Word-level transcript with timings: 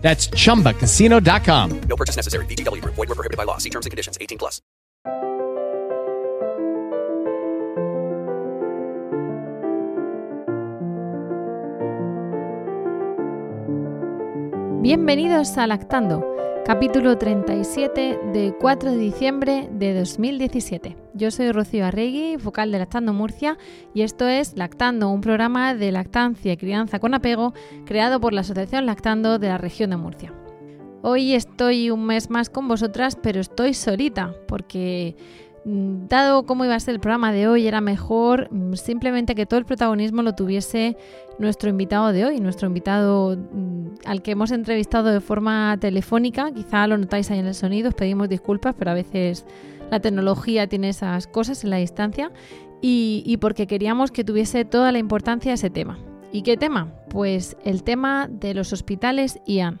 That's 0.00 0.30
chumbacasino.com. 0.30 1.80
No 1.86 1.96
purchase 1.96 2.16
necessary. 2.16 2.46
VGW 2.46 2.80
Group. 2.80 2.94
Void 2.94 3.08
were 3.08 3.14
prohibited 3.14 3.36
by 3.36 3.44
law. 3.44 3.58
See 3.58 3.70
terms 3.70 3.86
and 3.86 3.90
conditions. 3.90 4.16
18 4.20 4.38
plus. 4.38 4.62
Bienvenidos 14.80 15.58
a 15.58 15.66
Lactando, 15.66 16.24
capítulo 16.64 17.18
37 17.18 18.18
de 18.32 18.54
4 18.58 18.92
de 18.92 18.96
diciembre 18.96 19.68
de 19.70 19.92
2017. 19.92 20.96
Yo 21.18 21.32
soy 21.32 21.50
Rocío 21.50 21.84
Arregui, 21.84 22.36
vocal 22.36 22.70
de 22.70 22.78
Lactando 22.78 23.12
Murcia, 23.12 23.58
y 23.92 24.02
esto 24.02 24.28
es 24.28 24.56
Lactando, 24.56 25.10
un 25.10 25.20
programa 25.20 25.74
de 25.74 25.90
lactancia 25.90 26.52
y 26.52 26.56
crianza 26.56 27.00
con 27.00 27.12
apego 27.12 27.54
creado 27.86 28.20
por 28.20 28.32
la 28.32 28.42
Asociación 28.42 28.86
Lactando 28.86 29.40
de 29.40 29.48
la 29.48 29.58
región 29.58 29.90
de 29.90 29.96
Murcia. 29.96 30.32
Hoy 31.02 31.34
estoy 31.34 31.90
un 31.90 32.06
mes 32.06 32.30
más 32.30 32.50
con 32.50 32.68
vosotras, 32.68 33.18
pero 33.20 33.40
estoy 33.40 33.74
solita, 33.74 34.32
porque 34.46 35.16
mm, 35.64 36.06
dado 36.06 36.46
cómo 36.46 36.64
iba 36.64 36.76
a 36.76 36.80
ser 36.80 36.94
el 36.94 37.00
programa 37.00 37.32
de 37.32 37.48
hoy, 37.48 37.66
era 37.66 37.80
mejor 37.80 38.46
mm, 38.52 38.74
simplemente 38.74 39.34
que 39.34 39.44
todo 39.44 39.58
el 39.58 39.66
protagonismo 39.66 40.22
lo 40.22 40.36
tuviese 40.36 40.96
nuestro 41.40 41.68
invitado 41.68 42.12
de 42.12 42.26
hoy, 42.26 42.38
nuestro 42.38 42.68
invitado 42.68 43.36
mm, 43.36 43.86
al 44.04 44.22
que 44.22 44.30
hemos 44.30 44.52
entrevistado 44.52 45.08
de 45.08 45.20
forma 45.20 45.76
telefónica. 45.80 46.52
Quizá 46.52 46.86
lo 46.86 46.96
notáis 46.96 47.28
ahí 47.32 47.40
en 47.40 47.46
el 47.46 47.54
sonido, 47.54 47.88
os 47.88 47.96
pedimos 47.96 48.28
disculpas, 48.28 48.76
pero 48.78 48.92
a 48.92 48.94
veces 48.94 49.44
la 49.90 50.00
tecnología 50.00 50.66
tiene 50.66 50.88
esas 50.90 51.26
cosas 51.26 51.64
en 51.64 51.70
la 51.70 51.76
distancia. 51.76 52.32
Y, 52.80 53.36
porque 53.40 53.66
queríamos 53.66 54.12
que 54.12 54.22
tuviese 54.22 54.64
toda 54.64 54.92
la 54.92 54.98
importancia 54.98 55.52
ese 55.52 55.68
tema. 55.68 55.98
¿Y 56.32 56.42
qué 56.42 56.56
tema? 56.56 56.94
Pues 57.10 57.56
el 57.64 57.82
tema 57.82 58.28
de 58.30 58.54
los 58.54 58.72
hospitales 58.72 59.40
IAN. 59.46 59.80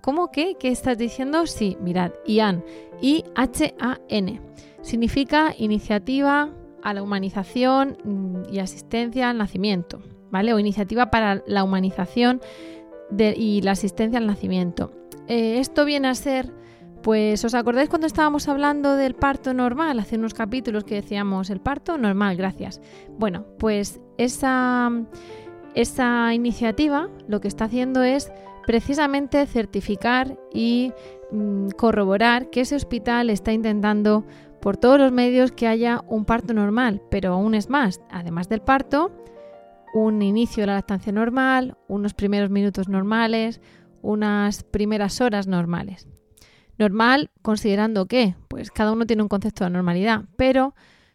¿Cómo 0.00 0.32
que? 0.32 0.56
¿Qué 0.58 0.68
estás 0.68 0.98
diciendo? 0.98 1.46
Sí, 1.46 1.76
mirad, 1.80 2.10
IAN. 2.26 2.64
I-H-A-N. 3.00 4.40
Significa 4.82 5.54
Iniciativa 5.56 6.50
a 6.82 6.92
la 6.92 7.02
Humanización 7.02 7.98
mm, 8.04 8.52
y 8.52 8.58
Asistencia 8.58 9.30
al 9.30 9.38
Nacimiento, 9.38 10.02
¿vale? 10.30 10.52
O 10.52 10.58
Iniciativa 10.58 11.10
para 11.10 11.42
la 11.46 11.64
Humanización 11.64 12.40
y 13.18 13.62
la 13.62 13.70
Asistencia 13.72 14.18
al 14.18 14.26
Nacimiento. 14.26 14.92
Eh, 15.28 15.58
esto 15.58 15.84
viene 15.84 16.08
a 16.08 16.14
ser, 16.14 16.52
pues, 17.04 17.44
¿os 17.44 17.52
acordáis 17.52 17.90
cuando 17.90 18.06
estábamos 18.06 18.48
hablando 18.48 18.96
del 18.96 19.14
parto 19.14 19.52
normal? 19.52 19.98
Hace 19.98 20.16
unos 20.16 20.32
capítulos 20.32 20.84
que 20.84 20.94
decíamos, 20.94 21.50
el 21.50 21.60
parto 21.60 21.98
normal, 21.98 22.34
gracias. 22.34 22.80
Bueno, 23.18 23.44
pues 23.58 24.00
esa, 24.16 24.90
esa 25.74 26.32
iniciativa 26.32 27.10
lo 27.28 27.42
que 27.42 27.48
está 27.48 27.66
haciendo 27.66 28.02
es 28.02 28.32
precisamente 28.66 29.44
certificar 29.44 30.38
y 30.50 30.94
mm, 31.30 31.68
corroborar 31.76 32.48
que 32.48 32.62
ese 32.62 32.74
hospital 32.74 33.28
está 33.28 33.52
intentando 33.52 34.24
por 34.62 34.78
todos 34.78 34.98
los 34.98 35.12
medios 35.12 35.52
que 35.52 35.66
haya 35.66 36.02
un 36.08 36.24
parto 36.24 36.54
normal, 36.54 37.02
pero 37.10 37.34
aún 37.34 37.54
es 37.54 37.68
más, 37.68 38.00
además 38.10 38.48
del 38.48 38.62
parto, 38.62 39.12
un 39.92 40.22
inicio 40.22 40.62
de 40.62 40.68
la 40.68 40.74
lactancia 40.76 41.12
normal, 41.12 41.76
unos 41.86 42.14
primeros 42.14 42.48
minutos 42.48 42.88
normales, 42.88 43.60
unas 44.00 44.62
primeras 44.64 45.20
horas 45.20 45.46
normales. 45.46 46.08
Normal 46.78 47.30
considerando 47.42 48.06
que, 48.06 48.34
pues 48.48 48.70
cada 48.70 48.92
uno 48.92 49.06
tiene 49.06 49.22
un 49.22 49.28
concepto 49.28 49.64
de 49.64 49.70
normalidad, 49.70 50.24
pero 50.36 50.74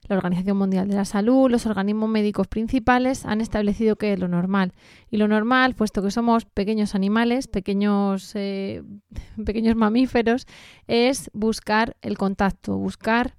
la 0.09 0.18
Organización 0.18 0.58
Mundial 0.58 0.88
de 0.88 0.96
la 0.96 1.06
Salud, 1.06 1.52
los 1.52 1.68
organismos 1.68 2.09
médicos 2.09 2.47
principales 2.47 3.25
han 3.25 3.42
establecido 3.42 3.96
que 3.96 4.14
es 4.14 4.19
lo 4.19 4.28
normal. 4.28 4.74
Y 5.12 5.18
lo 5.18 5.28
normal, 5.28 5.75
puesto 5.75 6.02
que 6.02 6.09
somos 6.09 6.46
pequeños 6.46 6.96
animales, 6.96 7.48
pequeños, 7.48 8.31
eh, 8.36 8.81
pequeños 9.46 9.75
mamíferos, 9.75 10.48
es 10.88 11.30
buscar 11.34 11.96
el 12.02 12.18
contacto, 12.18 12.78
buscar 12.78 13.36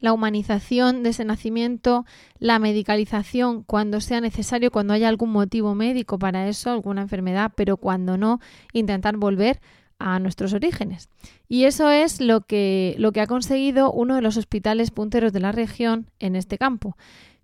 la 0.00 0.12
humanización 0.12 1.02
de 1.02 1.10
ese 1.10 1.24
nacimiento, 1.24 2.04
la 2.38 2.58
medicalización 2.58 3.62
cuando 3.62 4.00
sea 4.00 4.20
necesario, 4.20 4.70
cuando 4.70 4.92
haya 4.92 5.08
algún 5.08 5.30
motivo 5.30 5.74
médico 5.74 6.18
para 6.18 6.48
eso, 6.48 6.70
alguna 6.70 7.02
enfermedad, 7.02 7.52
pero 7.56 7.76
cuando 7.76 8.18
no, 8.18 8.40
intentar 8.72 9.16
volver 9.16 9.60
a 9.98 10.18
nuestros 10.18 10.52
orígenes. 10.52 11.08
Y 11.48 11.64
eso 11.64 11.90
es 11.90 12.20
lo 12.20 12.42
que, 12.42 12.94
lo 12.98 13.12
que 13.12 13.20
ha 13.20 13.26
conseguido 13.26 13.92
uno 13.92 14.14
de 14.14 14.22
los 14.22 14.36
hospitales 14.36 14.90
punteros 14.90 15.32
de 15.32 15.40
la 15.40 15.52
región 15.52 16.10
en 16.18 16.36
este 16.36 16.58
campo. 16.58 16.96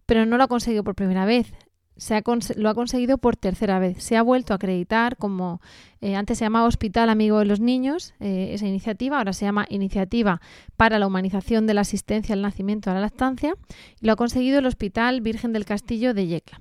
Pero 0.06 0.26
no 0.26 0.36
lo 0.36 0.44
ha 0.44 0.48
conseguido 0.48 0.84
por 0.84 0.94
primera 0.94 1.24
vez, 1.24 1.52
se 1.96 2.16
ha 2.16 2.22
lo 2.56 2.68
ha 2.68 2.74
conseguido 2.74 3.18
por 3.18 3.36
tercera 3.36 3.78
vez. 3.78 4.02
Se 4.02 4.16
ha 4.16 4.22
vuelto 4.22 4.52
a 4.52 4.56
acreditar 4.56 5.16
como 5.16 5.60
eh, 6.00 6.16
antes 6.16 6.38
se 6.38 6.44
llamaba 6.44 6.66
Hospital 6.66 7.10
Amigo 7.10 7.38
de 7.38 7.44
los 7.44 7.60
Niños, 7.60 8.14
eh, 8.18 8.50
esa 8.54 8.66
iniciativa, 8.66 9.18
ahora 9.18 9.32
se 9.32 9.44
llama 9.44 9.66
Iniciativa 9.68 10.40
para 10.76 10.98
la 10.98 11.06
Humanización 11.06 11.66
de 11.66 11.74
la 11.74 11.82
Asistencia 11.82 12.34
al 12.34 12.42
Nacimiento 12.42 12.90
a 12.90 12.94
la 12.94 13.00
Lactancia, 13.00 13.54
y 14.00 14.06
lo 14.06 14.12
ha 14.12 14.16
conseguido 14.16 14.58
el 14.58 14.66
Hospital 14.66 15.20
Virgen 15.20 15.52
del 15.52 15.64
Castillo 15.64 16.14
de 16.14 16.26
Yecla. 16.26 16.60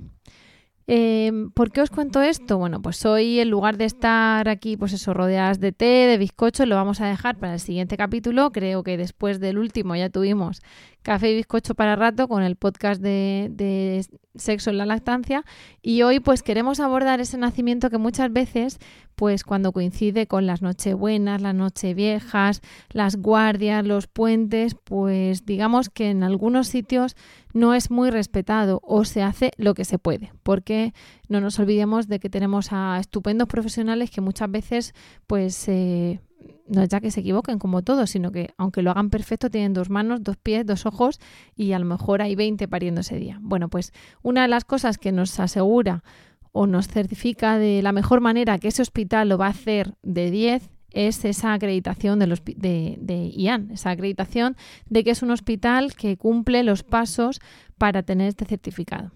Em, 0.94 1.52
¿Por 1.52 1.72
qué 1.72 1.80
os 1.80 1.90
cuento 1.90 2.22
esto? 2.22 2.58
Bueno, 2.58 2.82
pues 2.82 3.06
hoy 3.06 3.40
en 3.40 3.50
lugar 3.50 3.78
de 3.78 3.86
estar 3.86 4.50
aquí, 4.50 4.76
pues 4.76 4.92
eso, 4.92 5.14
rodeadas 5.14 5.62
de 5.62 5.72
té, 5.72 5.86
de 5.86 6.18
bizcocho, 6.18 6.66
lo 6.66 6.76
vamos 6.76 7.00
a 7.00 7.08
dejar 7.08 7.38
para 7.38 7.54
el 7.54 7.62
siguiente 7.62 7.96
capítulo. 7.96 8.52
Creo 8.52 8.84
que 8.84 8.98
después 8.98 9.40
del 9.40 9.58
último 9.58 9.96
ya 9.96 10.10
tuvimos 10.10 10.60
café 11.02 11.32
y 11.32 11.36
bizcocho 11.36 11.76
para 11.76 11.96
rato 11.96 12.28
con 12.28 12.44
el 12.44 12.56
podcast 12.56 13.02
de, 13.02 13.50
de 13.52 14.06
sexo 14.36 14.70
en 14.70 14.78
la 14.78 14.86
lactancia. 14.86 15.44
Y 15.82 16.04
hoy 16.04 16.20
pues 16.20 16.44
queremos 16.44 16.80
abordar 16.80 17.22
ese 17.22 17.38
nacimiento 17.38 17.90
que 17.90 17.98
muchas 17.98 18.32
veces 18.32 18.80
pues 19.16 19.44
cuando 19.44 19.72
coincide 19.72 20.26
con 20.26 20.48
las 20.48 20.62
nochebuenas, 20.62 21.42
las 21.42 21.54
nocheviejas, 21.54 22.62
las 22.90 23.18
guardias, 23.18 23.86
los 23.86 24.08
puentes, 24.08 24.76
pues 24.76 25.46
digamos 25.46 25.90
que 25.90 26.10
en 26.10 26.24
algunos 26.24 26.68
sitios 26.68 27.16
no 27.54 27.74
es 27.74 27.92
muy 27.92 28.10
respetado 28.10 28.80
o 28.84 29.06
se 29.06 29.22
hace 29.22 29.52
lo 29.58 29.74
que 29.74 29.86
se 29.86 30.00
puede, 30.00 30.32
porque 30.44 30.94
no 31.28 31.42
nos 31.42 31.60
olvidemos 31.60 32.08
de 32.08 32.20
que 32.20 32.30
tenemos 32.30 32.70
a 32.72 32.98
estupendos 33.00 33.48
profesionales 33.48 34.10
que 34.10 34.22
muchas 34.22 34.50
veces 34.50 34.96
pues 35.28 35.68
eh, 35.68 36.20
no 36.68 36.82
es 36.82 36.90
ya 36.90 37.02
que 37.02 37.12
se 37.12 37.20
equivoquen 37.20 37.60
como 37.60 37.82
todos, 37.82 38.10
sino 38.10 38.32
que 38.32 38.54
aunque 38.58 38.82
lo 38.82 38.92
hagan 38.92 39.10
perfecto, 39.10 39.50
tienen 39.50 39.74
dos 39.74 39.90
manos, 39.90 40.24
dos 40.24 40.38
pies, 40.38 40.66
dos 40.66 40.86
ojos 40.86 41.20
y 41.56 41.74
a 41.74 41.80
lo 41.80 41.86
mejor 41.86 42.22
hay 42.22 42.36
20 42.36 42.68
pariendo 42.68 43.02
ese 43.02 43.18
día. 43.18 43.38
Bueno, 43.42 43.70
pues 43.70 43.92
una 44.22 44.44
de 44.44 44.48
las 44.48 44.66
cosas 44.66 44.98
que 44.98 45.12
nos 45.12 45.40
asegura 45.40 46.04
o 46.52 46.68
nos 46.68 46.88
certifica 46.88 47.58
de 47.58 47.82
la 47.82 47.92
mejor 47.92 48.22
manera 48.22 48.58
que 48.60 48.70
ese 48.70 48.82
hospital 48.82 49.30
lo 49.30 49.38
va 49.38 49.48
a 49.48 49.52
hacer 49.52 49.96
de 50.02 50.32
10 50.32 50.70
es 50.92 51.24
esa 51.24 51.54
acreditación 51.54 52.20
de, 52.20 52.28
los, 52.28 52.44
de, 52.44 52.98
de, 53.00 53.32
IAN, 53.34 53.72
esa 53.72 53.92
acreditación 53.92 54.58
de 54.90 55.04
que 55.04 55.12
es 55.12 55.22
un 55.22 55.32
hospital 55.32 55.96
que 55.96 56.18
cumple 56.18 56.64
los 56.64 56.84
pasos 56.84 57.40
para 57.78 58.04
tener 58.04 58.28
este 58.28 58.46
certificado. 58.46 59.12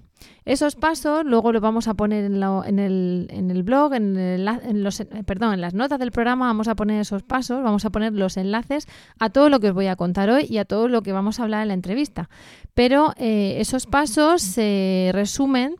Esos 0.45 0.75
pasos 0.75 1.25
luego 1.25 1.51
los 1.51 1.61
vamos 1.61 1.87
a 1.87 1.95
poner 1.95 2.25
en, 2.25 2.35
el, 2.79 3.27
en 3.29 3.51
el, 3.51 3.63
blog, 3.63 3.93
en, 3.93 4.17
en, 4.17 4.83
los, 4.83 5.03
perdón, 5.25 5.55
en 5.55 5.61
las 5.61 5.73
notas 5.73 5.99
del 5.99 6.11
programa 6.11 6.45
vamos 6.45 6.67
a 6.67 6.75
poner 6.75 7.01
esos 7.01 7.23
pasos, 7.23 7.63
vamos 7.63 7.83
a 7.85 7.89
poner 7.89 8.13
los 8.13 8.37
enlaces 8.37 8.87
a 9.19 9.29
todo 9.29 9.49
lo 9.49 9.59
que 9.59 9.69
os 9.69 9.73
voy 9.73 9.87
a 9.87 9.95
contar 9.95 10.29
hoy 10.29 10.45
y 10.47 10.59
a 10.59 10.65
todo 10.65 10.87
lo 10.87 11.01
que 11.01 11.11
vamos 11.11 11.39
a 11.39 11.43
hablar 11.43 11.63
en 11.63 11.69
la 11.69 11.73
entrevista. 11.73 12.29
Pero 12.73 13.13
eh, 13.17 13.55
esos 13.59 13.87
pasos 13.87 14.41
se 14.41 15.09
resumen 15.13 15.75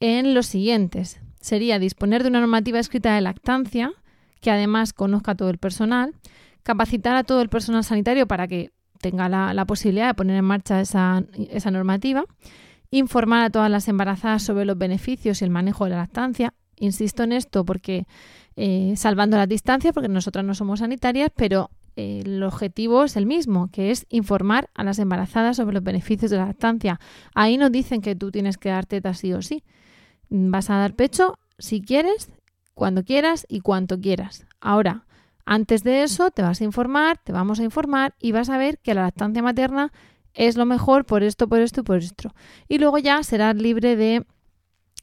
en 0.00 0.34
los 0.34 0.46
siguientes. 0.46 1.20
Sería 1.40 1.78
disponer 1.78 2.22
de 2.22 2.28
una 2.28 2.40
normativa 2.40 2.78
escrita 2.78 3.14
de 3.14 3.20
lactancia, 3.20 3.92
que 4.40 4.50
además 4.50 4.92
conozca 4.92 5.32
a 5.32 5.34
todo 5.34 5.50
el 5.50 5.58
personal, 5.58 6.14
capacitar 6.62 7.16
a 7.16 7.24
todo 7.24 7.42
el 7.42 7.48
personal 7.48 7.82
sanitario 7.82 8.26
para 8.26 8.46
que 8.46 8.70
tenga 9.00 9.28
la, 9.28 9.52
la 9.54 9.66
posibilidad 9.66 10.06
de 10.06 10.14
poner 10.14 10.36
en 10.36 10.44
marcha 10.44 10.80
esa, 10.80 11.24
esa 11.50 11.70
normativa, 11.70 12.24
informar 12.98 13.44
a 13.44 13.50
todas 13.50 13.70
las 13.70 13.88
embarazadas 13.88 14.42
sobre 14.42 14.64
los 14.64 14.78
beneficios 14.78 15.40
y 15.40 15.44
el 15.44 15.50
manejo 15.50 15.84
de 15.84 15.90
la 15.90 15.96
lactancia. 15.96 16.54
Insisto 16.76 17.22
en 17.22 17.32
esto 17.32 17.64
porque 17.64 18.06
eh, 18.56 18.94
salvando 18.96 19.36
las 19.36 19.48
distancias, 19.48 19.92
porque 19.92 20.08
nosotras 20.08 20.44
no 20.44 20.54
somos 20.54 20.80
sanitarias, 20.80 21.30
pero 21.34 21.70
eh, 21.96 22.22
el 22.24 22.42
objetivo 22.42 23.04
es 23.04 23.16
el 23.16 23.26
mismo, 23.26 23.68
que 23.70 23.90
es 23.90 24.06
informar 24.10 24.70
a 24.74 24.84
las 24.84 24.98
embarazadas 24.98 25.56
sobre 25.56 25.74
los 25.74 25.84
beneficios 25.84 26.30
de 26.30 26.38
la 26.38 26.46
lactancia. 26.46 27.00
Ahí 27.34 27.56
nos 27.56 27.72
dicen 27.72 28.00
que 28.00 28.14
tú 28.14 28.30
tienes 28.30 28.58
que 28.58 28.70
dar 28.70 28.86
teta 28.86 29.14
sí 29.14 29.32
o 29.32 29.42
sí. 29.42 29.64
Vas 30.28 30.70
a 30.70 30.76
dar 30.76 30.94
pecho 30.94 31.38
si 31.58 31.80
quieres, 31.80 32.30
cuando 32.74 33.04
quieras 33.04 33.46
y 33.48 33.60
cuanto 33.60 34.00
quieras. 34.00 34.46
Ahora, 34.60 35.04
Antes 35.46 35.84
de 35.84 36.02
eso 36.02 36.30
te 36.30 36.42
vas 36.42 36.60
a 36.60 36.64
informar, 36.64 37.18
te 37.22 37.32
vamos 37.32 37.60
a 37.60 37.64
informar 37.64 38.14
y 38.18 38.32
vas 38.32 38.48
a 38.48 38.56
ver 38.56 38.78
que 38.78 38.94
la 38.94 39.02
lactancia 39.02 39.42
materna 39.42 39.92
es 40.34 40.56
lo 40.56 40.66
mejor 40.66 41.04
por 41.04 41.22
esto, 41.22 41.48
por 41.48 41.60
esto 41.60 41.80
y 41.80 41.84
por 41.84 41.98
esto. 41.98 42.34
Y 42.68 42.78
luego 42.78 42.98
ya 42.98 43.22
serás 43.22 43.56
libre 43.56 43.96
de 43.96 44.26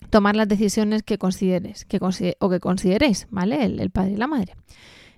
tomar 0.10 0.36
las 0.36 0.48
decisiones 0.48 1.04
que 1.04 1.18
consideres 1.18 1.86
que 1.86 2.00
o 2.40 2.50
que 2.50 2.60
consideréis, 2.60 3.28
¿vale? 3.30 3.64
El, 3.64 3.90
padre 3.92 4.12
y 4.12 4.18
la 4.18 4.28
madre. 4.28 4.56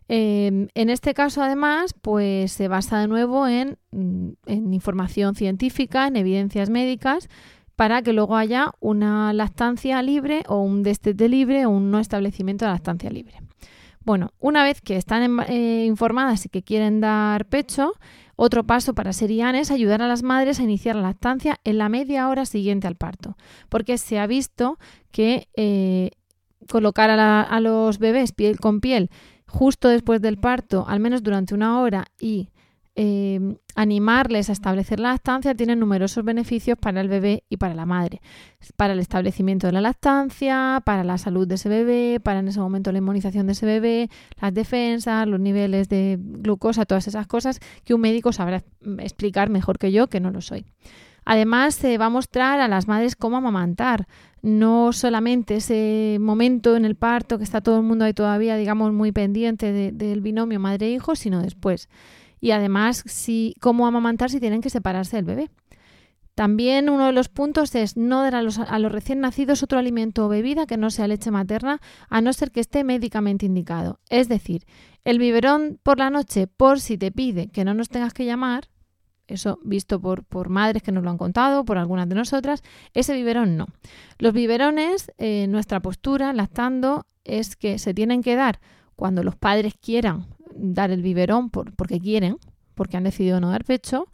Em, 0.10 0.68
en 0.76 0.90
este 0.90 1.14
caso, 1.14 1.42
además, 1.42 1.94
pues 2.02 2.52
se 2.52 2.68
basa 2.68 3.00
de 3.00 3.08
nuevo 3.08 3.48
en, 3.48 3.78
mm, 3.92 4.30
en, 4.46 4.74
información 4.74 5.36
científica, 5.36 6.08
en 6.08 6.18
evidencias 6.18 6.70
médicas, 6.70 7.30
para 7.76 8.02
que 8.02 8.14
luego 8.14 8.36
haya 8.36 8.72
una 8.80 9.34
lactancia 9.34 10.02
libre 10.02 10.44
o 10.48 10.62
un 10.62 10.84
destete 10.84 11.30
libre 11.30 11.66
o 11.66 11.70
un 11.70 11.90
no 11.90 12.00
establecimiento 12.00 12.66
de 12.66 12.72
lactancia 12.72 13.10
libre. 13.10 13.40
Bueno, 14.06 14.32
una 14.40 14.64
vez 14.64 14.82
que 14.82 14.98
están 14.98 15.40
eh, 15.48 15.86
informadas 15.86 16.46
y 16.46 16.50
que 16.50 16.62
quieren 16.62 17.00
dar 17.00 17.46
pecho, 17.46 17.94
otro 18.36 18.64
paso 18.64 18.94
para 18.94 19.14
Serian 19.14 19.56
es 19.56 19.72
ayudar 19.72 20.02
a 20.02 20.08
las 20.08 20.24
madres 20.24 20.60
a 20.60 20.64
iniciar 20.64 20.96
la 20.96 21.04
lactancia 21.04 21.60
en 21.64 21.78
la 21.78 21.90
media 21.90 22.30
hora 22.30 22.46
siguiente 22.46 22.88
al 22.88 22.96
parto, 22.96 23.38
porque 23.70 23.98
se 23.98 24.20
ha 24.20 24.28
visto 24.28 24.80
que 25.12 25.50
eh, 25.56 26.12
colocar 26.70 27.10
a, 27.10 27.60
los 27.60 28.00
bebés 28.00 28.32
piel 28.32 28.60
con 28.60 28.80
piel 28.80 29.10
justo 29.48 29.88
después 29.88 30.22
del 30.22 30.38
parto, 30.38 30.86
al 30.88 31.00
menos 31.00 31.22
durante 31.22 31.54
una 31.54 31.80
hora, 31.80 32.06
y 32.20 32.50
Em, 32.96 33.58
animarles 33.74 34.50
a 34.50 34.54
establecer 34.54 35.00
la 35.00 35.10
lactancia 35.14 35.56
tiene 35.56 35.76
numerosos 35.76 36.24
beneficios 36.24 36.78
para 36.78 37.02
el 37.02 37.08
bebé 37.08 37.44
y 37.50 37.58
para 37.58 37.74
la 37.74 37.88
madre. 37.88 38.22
Para 38.78 38.94
el 38.94 39.00
establecimiento 39.00 39.66
de 39.66 39.74
la 39.74 39.82
lactancia, 39.82 40.80
para 40.86 41.04
la 41.04 41.18
salud 41.18 41.48
de 41.48 41.56
ese 41.56 41.70
bebé, 41.70 42.20
para 42.20 42.42
en 42.42 42.50
ese 42.50 42.60
momento 42.60 42.92
la 42.92 43.00
inmunización 43.00 43.48
de 43.48 43.54
ese 43.54 43.66
bebé, 43.66 44.10
las 44.40 44.54
defensas, 44.54 45.28
los 45.28 45.40
niveles 45.40 45.90
de 45.90 46.20
glucosa, 46.20 46.86
todas 46.86 47.08
esas 47.08 47.26
cosas 47.26 47.60
que 47.84 47.96
un 47.96 48.02
médico 48.02 48.32
sabrá 48.32 48.64
explicar 49.00 49.50
mejor 49.50 49.80
que 49.80 49.92
yo, 49.92 50.08
que 50.08 50.20
no 50.20 50.30
lo 50.30 50.42
soy. 50.42 50.68
Además, 51.26 51.74
se 51.74 51.98
va 51.98 52.08
a 52.08 52.10
mostrar 52.10 52.60
a 52.60 52.68
las 52.68 52.88
madres 52.88 53.16
cómo 53.16 53.38
amamantar, 53.38 54.08
no 54.44 54.94
solamente 54.94 55.56
ese 55.56 56.18
momento 56.20 56.76
en 56.76 56.86
el 56.86 56.96
parto 56.96 57.40
que 57.40 57.46
está 57.46 57.62
todo 57.62 57.78
el 57.78 57.84
mundo 57.84 58.06
ahí 58.06 58.14
todavía, 58.14 58.56
digamos, 58.56 58.94
muy 58.94 59.12
pendiente 59.12 59.72
del 59.94 60.22
binomio 60.22 60.60
madre-hijo, 60.60 61.16
sino 61.16 61.42
después 61.42 61.90
y 62.44 62.52
además 62.52 63.04
si, 63.06 63.56
cómo 63.62 63.88
amamantar 63.88 64.30
si 64.30 64.42
tienen 64.42 64.60
que 64.60 64.70
separarse 64.70 65.16
del 65.16 65.24
bebé. 65.24 65.50
También 66.36 66.90
uno 66.90 67.06
de 67.06 67.14
los 67.14 67.30
puntos 67.30 67.74
es 67.74 67.96
no 67.96 68.22
dar 68.22 68.36
a 68.36 68.42
los, 68.42 68.58
recién 68.92 69.22
nacidos 69.22 69.64
otro 69.64 69.80
alimento 69.80 70.26
o 70.26 70.28
bebida 70.28 70.66
que 70.66 70.76
no 70.76 70.90
sea 70.90 71.08
leche 71.08 71.32
materna, 71.32 71.80
a 72.10 72.20
no 72.20 72.34
ser 72.34 72.52
que 72.52 72.60
esté 72.60 72.84
médicamente 72.84 73.46
indicado. 73.46 74.02
Es 74.10 74.28
decir, 74.28 74.66
el 75.06 75.20
biberón 75.20 75.80
por 75.84 76.00
la 76.00 76.10
noche, 76.10 76.48
por 76.48 76.82
si 76.82 76.98
te 76.98 77.14
pide 77.14 77.48
que 77.48 77.64
no 77.64 77.74
nos 77.74 77.88
tengas 77.88 78.14
que 78.14 78.26
llamar, 78.26 78.68
eso 79.28 79.58
visto 79.64 80.02
por, 80.02 80.26
por 80.26 80.50
madres 80.50 80.84
que 80.84 80.92
nos 80.92 81.02
lo 81.06 81.12
han 81.12 81.18
contado, 81.18 81.64
por 81.64 81.78
algunas 81.78 82.10
de 82.10 82.16
nosotras, 82.16 82.62
ese 82.94 83.14
biberón 83.14 83.56
no. 83.56 83.68
Los 84.20 84.34
biberones, 84.34 85.14
eh, 85.18 85.48
nuestra 85.48 85.80
postura, 85.80 86.34
lactando, 86.34 87.06
es 87.24 87.56
que 87.56 87.80
se 87.80 87.94
tienen 87.94 88.22
que 88.22 88.36
dar 88.36 88.60
cuando 88.98 89.24
los 89.24 89.38
padres 89.38 89.76
quieran 89.80 90.28
dar 90.56 90.92
el 90.92 91.02
biberón 91.02 91.50
porque 91.50 92.00
quieren, 92.00 92.38
porque 92.76 92.98
han 92.98 93.04
decidido 93.04 93.40
no 93.40 93.50
dar 93.50 93.64
pecho 93.64 94.08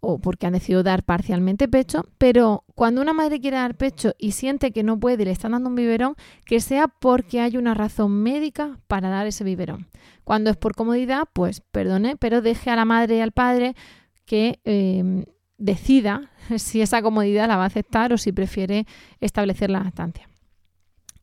o 0.00 0.18
porque 0.18 0.46
han 0.46 0.52
decidido 0.52 0.82
dar 0.82 1.02
parcialmente 1.02 1.68
pecho, 1.68 2.04
pero 2.18 2.64
cuando 2.74 3.00
una 3.00 3.12
madre 3.12 3.40
quiere 3.40 3.56
dar 3.56 3.76
pecho 3.76 4.12
y 4.18 4.32
siente 4.32 4.70
que 4.70 4.82
no 4.82 5.00
puede 5.00 5.22
y 5.22 5.26
le 5.26 5.32
están 5.32 5.52
dando 5.52 5.68
un 5.68 5.74
biberón, 5.74 6.14
que 6.44 6.60
sea 6.60 6.88
porque 6.88 7.40
hay 7.40 7.56
una 7.56 7.74
razón 7.74 8.22
médica 8.22 8.78
para 8.86 9.08
dar 9.08 9.26
ese 9.26 9.42
biberón. 9.42 9.88
Cuando 10.24 10.50
es 10.50 10.56
por 10.56 10.74
comodidad, 10.74 11.24
pues 11.32 11.60
perdone, 11.60 12.16
pero 12.16 12.42
deje 12.42 12.70
a 12.70 12.76
la 12.76 12.84
madre 12.84 13.16
y 13.16 13.20
al 13.20 13.32
padre 13.32 13.74
que 14.26 14.60
em, 14.64 15.24
decida 15.58 16.30
si 16.56 16.82
esa 16.82 17.02
comodidad 17.02 17.48
la 17.48 17.56
va 17.56 17.64
a 17.64 17.68
aceptar 17.68 18.12
o 18.12 18.18
si 18.18 18.32
prefiere 18.32 18.86
establecer 19.20 19.70
la 19.70 19.82
lactancia. 19.82 20.28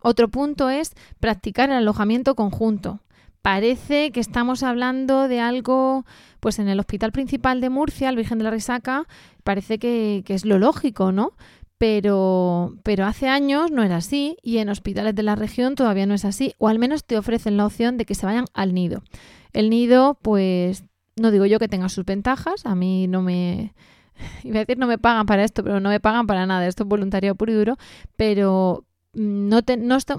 Otro 0.01 0.27
punto 0.27 0.69
es 0.69 0.93
practicar 1.19 1.69
el 1.69 1.77
alojamiento 1.77 2.35
conjunto 2.35 2.99
parece 3.43 4.11
que 4.11 4.21
estamos 4.21 4.63
hablando 4.63 5.27
de 5.27 5.41
algo, 5.41 6.05
pues 6.39 6.59
en 6.59 6.69
el 6.69 6.79
Hospital 6.79 7.11
Principal 7.11 7.59
de 7.61 7.69
Murcia, 7.69 8.09
el 8.09 8.15
Virgen 8.15 8.37
de 8.39 8.45
la 8.45 8.51
Risaca, 8.51 9.05
parece 9.43 9.77
que, 9.77 10.23
es 10.25 10.45
lo 10.45 10.57
lógico, 10.57 11.11
¿no? 11.11 11.33
Pero, 11.77 12.77
pero 12.83 13.05
hace 13.05 13.27
años 13.27 13.69
no 13.69 13.83
era 13.83 13.97
así 13.97 14.37
y 14.41 14.59
en 14.59 14.69
hospitales 14.69 15.13
de 15.13 15.23
la 15.23 15.35
región 15.35 15.75
todavía 15.75 16.05
no 16.05 16.13
es 16.13 16.23
así, 16.23 16.53
o 16.57 16.69
al 16.69 16.79
menos 16.79 17.03
te 17.03 17.17
ofrecen 17.17 17.57
la 17.57 17.65
opción 17.65 17.97
de 17.97 18.05
que 18.05 18.15
se 18.15 18.25
vayan 18.25 18.45
al 18.53 18.73
nido. 18.73 19.03
El 19.51 19.69
nido, 19.69 20.17
pues, 20.21 20.85
no 21.17 21.29
digo 21.29 21.45
yo 21.45 21.59
que 21.59 21.67
tenga 21.67 21.89
sus 21.89 22.05
ventajas, 22.05 22.65
a 22.65 22.75
mí 22.75 23.07
no 23.07 23.21
me, 23.21 23.73
iba 24.45 24.55
a 24.55 24.59
decir 24.59 24.77
no 24.77 24.87
me 24.87 24.97
pagan 24.97 25.25
para 25.25 25.43
esto, 25.43 25.65
pero 25.65 25.81
no 25.81 25.89
me 25.89 25.99
pagan 25.99 26.27
para 26.27 26.45
nada, 26.45 26.65
esto 26.65 26.83
es 26.83 26.89
voluntariado 26.89 27.35
puro 27.35 27.51
y 27.51 27.55
duro, 27.55 27.77
pero, 28.15 28.85
no, 29.13 29.59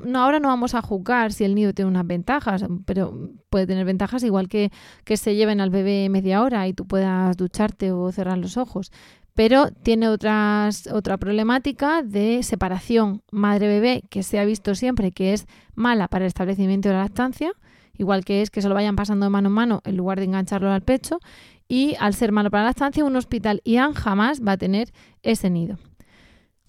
no, 0.05 0.19
ahora 0.23 0.39
no 0.39 0.49
vamos 0.49 0.75
a 0.75 0.83
juzgar 0.83 1.33
si 1.33 1.45
el 1.45 1.55
nido 1.55 1.73
tiene 1.73 1.91
unas 1.91 2.07
ventajas, 2.07 2.65
pero 2.87 3.31
puede 3.51 3.67
tener 3.67 3.85
ventajas 3.85 4.23
igual 4.23 4.49
que 4.49 4.71
que 5.05 5.17
se 5.17 5.35
lleven 5.35 5.61
al 5.61 5.71
bebé 5.71 6.09
media 6.09 6.43
hora 6.43 6.69
y 6.69 6.75
tú 6.75 6.87
puedas 6.87 7.37
ducharte 7.37 7.93
o 7.93 8.13
cerrar 8.13 8.39
los 8.39 8.57
ojos. 8.57 8.93
Pero 9.35 9.73
tiene 9.73 10.09
otras, 10.09 10.87
otra 10.87 11.17
problemática 11.17 12.03
de 12.05 12.45
separación 12.45 13.23
madre-bebé 13.33 14.05
que 14.09 14.23
se 14.23 14.39
ha 14.39 14.45
visto 14.45 14.77
siempre 14.77 15.11
que 15.11 15.33
es 15.33 15.47
mala 15.75 16.07
para 16.07 16.25
el 16.25 16.29
establecimiento 16.29 16.89
de 16.89 16.95
la 16.95 17.03
lactancia, 17.03 17.53
igual 17.99 18.25
que 18.25 18.43
es 18.43 18.51
que 18.51 18.63
se 18.63 18.69
lo 18.69 18.77
vayan 18.77 18.95
pasando 18.95 19.27
de 19.27 19.31
mano 19.31 19.49
en 19.49 19.55
mano 19.55 19.81
en 19.85 19.97
lugar 19.97 20.21
de 20.21 20.27
engancharlo 20.27 20.71
al 20.71 20.83
pecho. 20.83 21.19
Y 21.67 21.97
al 21.99 22.15
ser 22.15 22.31
malo 22.31 22.51
para 22.51 22.65
la 22.65 22.69
lactancia, 22.71 23.05
un 23.05 23.17
hospital 23.17 23.61
IAN 23.65 23.95
jamás 23.95 24.43
va 24.47 24.53
a 24.53 24.57
tener 24.59 24.93
ese 25.23 25.51
nido. 25.51 25.79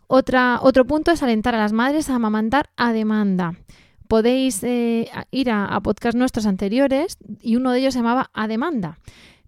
Otra, 0.07 0.59
otro 0.61 0.85
punto 0.85 1.11
es 1.11 1.23
alentar 1.23 1.55
a 1.55 1.59
las 1.59 1.73
madres 1.73 2.09
a 2.09 2.15
amamantar 2.15 2.69
a 2.77 2.93
demanda. 2.93 3.53
Podéis 4.07 4.63
eh, 4.63 5.09
ir 5.31 5.49
a, 5.49 5.65
a 5.65 5.81
nuestros 6.13 6.45
anteriores 6.45 7.17
y 7.41 7.55
uno 7.55 7.71
de 7.71 7.79
ellos 7.79 7.93
se 7.93 7.99
llamaba 7.99 8.29
a 8.33 8.47
demanda, 8.47 8.99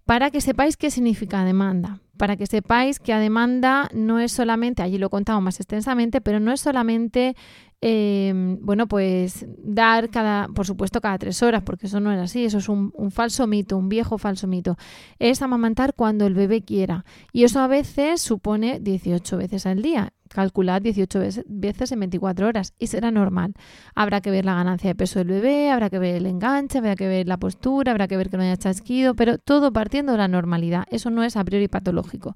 para 0.04 0.30
que 0.30 0.40
sepáis 0.40 0.76
qué 0.76 0.90
significa 0.90 1.44
demanda 1.44 2.00
para 2.18 2.36
que 2.36 2.46
sepáis 2.46 2.98
que 2.98 3.14
a 3.14 3.20
demanda 3.20 3.88
no 3.94 4.18
es 4.18 4.32
solamente, 4.32 4.82
allí 4.82 4.98
lo 4.98 5.08
contamos 5.08 5.42
más 5.42 5.60
extensamente, 5.60 6.20
pero 6.20 6.40
no 6.40 6.52
es 6.52 6.60
solamente, 6.60 7.36
eh, 7.80 8.32
bueno, 8.60 8.88
pues 8.88 9.46
dar 9.56 10.10
cada, 10.10 10.48
por 10.48 10.66
supuesto, 10.66 11.00
cada 11.00 11.16
tres 11.16 11.42
horas, 11.42 11.62
porque 11.62 11.86
eso 11.86 12.00
no 12.00 12.12
es 12.12 12.18
así, 12.18 12.44
eso 12.44 12.58
es 12.58 12.68
un, 12.68 12.92
un, 12.94 13.12
falso 13.12 13.46
mito, 13.46 13.78
un 13.78 13.88
viejo 13.88 14.18
falso 14.18 14.48
mito. 14.48 14.76
Es 15.20 15.40
amamantar 15.40 15.94
cuando 15.94 16.26
el 16.26 16.34
bebé 16.34 16.62
quiera. 16.62 17.04
Y 17.32 17.44
eso 17.44 17.60
a 17.60 17.68
veces 17.68 18.20
supone 18.20 18.80
18 18.80 19.36
veces 19.36 19.64
al 19.64 19.80
día. 19.80 20.12
Calculad 20.28 20.82
18 20.82 21.18
veces 21.46 21.92
en 21.92 22.00
24 22.00 22.46
horas 22.46 22.74
y 22.78 22.88
será 22.88 23.10
normal. 23.10 23.54
Habrá 23.94 24.20
que 24.20 24.30
ver 24.30 24.44
la 24.44 24.54
ganancia 24.54 24.90
de 24.90 24.94
peso 24.94 25.18
del 25.18 25.28
bebé, 25.28 25.70
habrá 25.70 25.90
que 25.90 25.98
ver 25.98 26.16
el 26.16 26.26
enganche, 26.26 26.78
habrá 26.78 26.94
que 26.94 27.08
ver 27.08 27.26
la 27.26 27.36
postura, 27.36 27.92
habrá 27.92 28.08
que 28.08 28.16
ver 28.16 28.30
que 28.30 28.36
no 28.36 28.42
haya 28.42 28.56
chasquido, 28.56 29.14
pero 29.14 29.38
todo 29.38 29.72
partiendo 29.72 30.12
de 30.12 30.18
la 30.18 30.28
normalidad. 30.28 30.84
Eso 30.90 31.10
no 31.10 31.24
es 31.24 31.36
a 31.36 31.44
priori 31.44 31.68
patológico. 31.68 32.34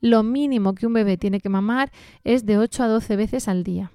Lo 0.00 0.22
mínimo 0.22 0.74
que 0.74 0.86
un 0.86 0.92
bebé 0.92 1.16
tiene 1.16 1.40
que 1.40 1.48
mamar 1.48 1.90
es 2.24 2.44
de 2.44 2.58
8 2.58 2.82
a 2.82 2.88
12 2.88 3.16
veces 3.16 3.48
al 3.48 3.64
día. 3.64 3.92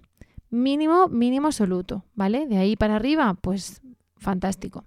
Mínimo, 0.49 1.07
mínimo 1.07 1.47
absoluto, 1.47 2.05
¿vale? 2.15 2.47
De 2.47 2.57
ahí 2.57 2.75
para 2.75 2.95
arriba, 2.95 3.35
pues 3.39 3.81
fantástico. 4.17 4.85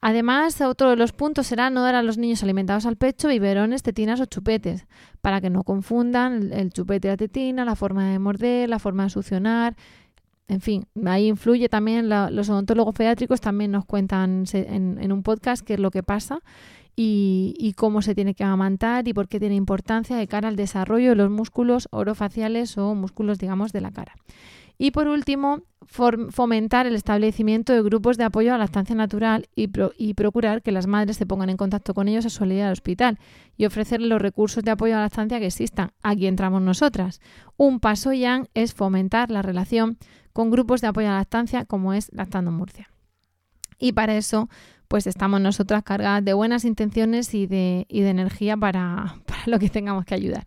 Además, 0.00 0.60
otro 0.60 0.90
de 0.90 0.96
los 0.96 1.12
puntos 1.12 1.48
será 1.48 1.70
no 1.70 1.82
dar 1.82 1.96
a 1.96 2.02
los 2.02 2.18
niños 2.18 2.42
alimentados 2.44 2.86
al 2.86 2.96
pecho 2.96 3.28
biberones, 3.28 3.82
tetinas 3.82 4.20
o 4.20 4.26
chupetes, 4.26 4.86
para 5.20 5.40
que 5.40 5.50
no 5.50 5.64
confundan 5.64 6.52
el 6.52 6.70
chupete 6.70 7.08
y 7.08 7.10
la 7.10 7.16
tetina, 7.16 7.64
la 7.64 7.74
forma 7.74 8.12
de 8.12 8.18
morder, 8.20 8.68
la 8.68 8.78
forma 8.78 9.04
de 9.04 9.10
succionar. 9.10 9.76
En 10.46 10.60
fin, 10.60 10.86
ahí 11.04 11.26
influye 11.26 11.68
también, 11.68 12.08
los 12.08 12.48
odontólogos 12.48 12.94
pediátricos 12.94 13.40
también 13.40 13.72
nos 13.72 13.84
cuentan 13.86 14.44
en, 14.52 15.12
un 15.12 15.22
podcast 15.22 15.66
qué 15.66 15.74
es 15.74 15.80
lo 15.80 15.90
que 15.90 16.04
pasa 16.04 16.42
y, 16.94 17.54
y, 17.58 17.72
cómo 17.74 18.00
se 18.00 18.14
tiene 18.14 18.34
que 18.34 18.44
amamantar 18.44 19.06
y 19.08 19.12
por 19.12 19.28
qué 19.28 19.40
tiene 19.40 19.56
importancia 19.56 20.16
de 20.16 20.26
cara 20.26 20.48
al 20.48 20.56
desarrollo 20.56 21.10
de 21.10 21.16
los 21.16 21.30
músculos 21.30 21.88
orofaciales 21.90 22.78
o 22.78 22.94
músculos, 22.94 23.38
digamos, 23.38 23.72
de 23.72 23.80
la 23.80 23.90
cara. 23.90 24.14
Y 24.78 24.92
por 24.92 25.08
último, 25.08 25.62
fomentar 25.86 26.86
el 26.86 26.94
establecimiento 26.94 27.72
de 27.72 27.82
grupos 27.82 28.16
de 28.16 28.24
apoyo 28.24 28.50
a 28.50 28.58
la 28.58 28.64
lactancia 28.64 28.94
natural 28.94 29.48
y, 29.56 30.14
procurar 30.14 30.62
que 30.62 30.70
las 30.70 30.86
madres 30.86 31.16
se 31.16 31.26
pongan 31.26 31.50
en 31.50 31.56
contacto 31.56 31.94
con 31.94 32.08
ellos 32.08 32.26
a 32.26 32.30
su 32.30 32.38
salida 32.38 32.66
al 32.66 32.72
hospital 32.72 33.18
y 33.56 33.64
ofrecerles 33.64 34.08
los 34.08 34.22
recursos 34.22 34.62
de 34.62 34.70
apoyo 34.70 34.94
a 34.94 34.98
la 34.98 35.04
lactancia 35.04 35.40
que 35.40 35.46
existan. 35.46 35.90
Aquí 36.02 36.26
entramos 36.26 36.62
nosotras. 36.62 37.20
Un 37.56 37.80
paso 37.80 38.12
ya 38.12 38.44
es 38.54 38.74
fomentar 38.74 39.30
la 39.30 39.42
relación 39.42 39.98
con 40.32 40.50
grupos 40.50 40.80
de 40.80 40.88
apoyo 40.88 41.08
a 41.08 41.12
la 41.12 41.18
lactancia 41.18 41.64
como 41.64 41.92
es 41.94 42.12
Lactando 42.12 42.52
Murcia. 42.52 42.90
Y 43.78 43.92
para 43.92 44.16
eso, 44.16 44.48
pues 44.88 45.06
estamos 45.06 45.40
nosotras 45.40 45.82
cargadas 45.82 46.24
de 46.24 46.34
buenas 46.34 46.64
intenciones 46.64 47.34
y 47.34 47.46
de, 47.46 47.86
energía 47.88 48.56
para, 48.58 49.16
lo 49.46 49.58
que 49.58 49.70
tengamos 49.70 50.04
que 50.04 50.14
ayudar. 50.14 50.46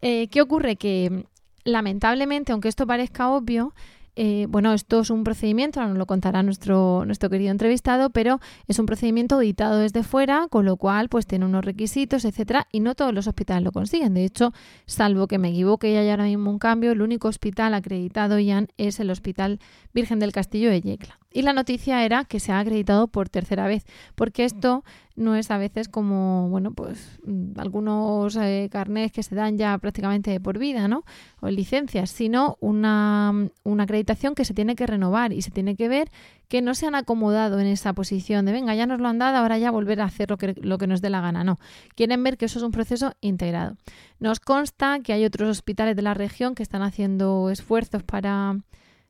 Eh, 0.00 0.28
¿Qué 0.28 0.40
ocurre? 0.40 0.76
Que 0.76 1.26
lamentablemente, 1.64 2.52
aunque 2.52 2.68
esto 2.68 2.86
parezca 2.86 3.30
obvio, 3.30 3.72
Eh, 4.16 4.46
bueno, 4.50 4.74
esto 4.74 5.00
es 5.00 5.10
un 5.10 5.22
procedimiento, 5.22 5.80
nos 5.80 5.96
lo 5.96 6.04
contará 6.04 6.42
nuestro, 6.42 7.04
nuestro 7.06 7.30
querido 7.30 7.52
entrevistado, 7.52 8.10
pero 8.10 8.40
es 8.66 8.78
un 8.80 8.84
procedimiento 8.84 9.36
auditado 9.36 9.78
desde 9.78 10.02
fuera, 10.02 10.48
con 10.50 10.64
lo 10.64 10.76
cual 10.76 11.08
pues 11.08 11.26
tiene 11.26 11.46
unos 11.46 11.64
requisitos, 11.64 12.24
etcétera, 12.24 12.66
y 12.72 12.80
no 12.80 12.94
todos 12.96 13.14
los 13.14 13.28
hospitales 13.28 13.62
lo 13.62 13.70
consiguen. 13.70 14.12
De 14.12 14.24
hecho, 14.24 14.52
salvo 14.84 15.28
que 15.28 15.38
me 15.38 15.50
equivoque 15.50 15.92
y 15.92 15.96
haya 15.96 16.10
ahora 16.10 16.24
mismo 16.24 16.50
un 16.50 16.58
cambio, 16.58 16.90
el 16.90 17.02
único 17.02 17.28
hospital 17.28 17.72
acreditado, 17.72 18.38
ya 18.40 18.66
es 18.76 18.98
el 18.98 19.10
Hospital 19.10 19.58
Virgen 19.94 20.18
del 20.18 20.32
Castillo 20.32 20.70
de 20.70 20.80
Yecla. 20.80 21.18
Y 21.32 21.42
la 21.42 21.52
noticia 21.52 22.04
era 22.04 22.24
que 22.24 22.40
se 22.40 22.50
ha 22.50 22.58
acreditado 22.58 23.06
por 23.06 23.28
tercera 23.28 23.68
vez, 23.68 23.84
porque 24.16 24.44
esto 24.44 24.82
no 25.14 25.36
es 25.36 25.52
a 25.52 25.58
veces 25.58 25.88
como, 25.88 26.48
bueno, 26.48 26.72
pues 26.72 27.20
mm, 27.24 27.60
algunos 27.60 28.34
eh, 28.34 28.68
carnés 28.72 29.12
que 29.12 29.22
se 29.22 29.36
dan 29.36 29.56
ya 29.56 29.78
prácticamente 29.78 30.40
por 30.40 30.58
vida, 30.58 30.88
¿no? 30.88 31.04
O 31.40 31.48
licencias, 31.48 32.10
sino 32.10 32.56
una, 32.60 33.48
una, 33.62 33.84
acreditación 33.84 34.34
que 34.34 34.44
se 34.44 34.54
tiene 34.54 34.74
que 34.74 34.88
renovar 34.88 35.32
y 35.32 35.42
se 35.42 35.52
tiene 35.52 35.76
que 35.76 35.88
ver 35.88 36.10
que 36.48 36.62
no 36.62 36.74
se 36.74 36.86
han 36.86 36.96
acomodado 36.96 37.60
en 37.60 37.68
esa 37.68 37.92
posición 37.92 38.44
de, 38.44 38.50
venga, 38.50 38.74
ya 38.74 38.86
nos 38.86 38.98
lo 38.98 39.06
han 39.06 39.18
dado, 39.18 39.36
ahora 39.36 39.56
ya 39.56 39.70
volver 39.70 40.00
a 40.00 40.06
hacer 40.06 40.30
lo 40.30 40.36
que, 40.36 40.54
lo 40.60 40.78
que 40.78 40.88
nos 40.88 41.00
dé 41.00 41.10
la 41.10 41.20
gana. 41.20 41.44
No, 41.44 41.60
quieren 41.94 42.24
ver 42.24 42.38
que 42.38 42.46
eso 42.46 42.58
es 42.58 42.64
un 42.64 42.72
proceso 42.72 43.12
integrado. 43.20 43.76
Nos 44.18 44.40
consta 44.40 44.98
que 44.98 45.12
hay 45.12 45.24
otros 45.24 45.48
hospitales 45.48 45.94
de 45.94 46.02
la 46.02 46.14
región 46.14 46.56
que 46.56 46.64
están 46.64 46.82
haciendo 46.82 47.50
esfuerzos 47.50 48.02
para 48.02 48.58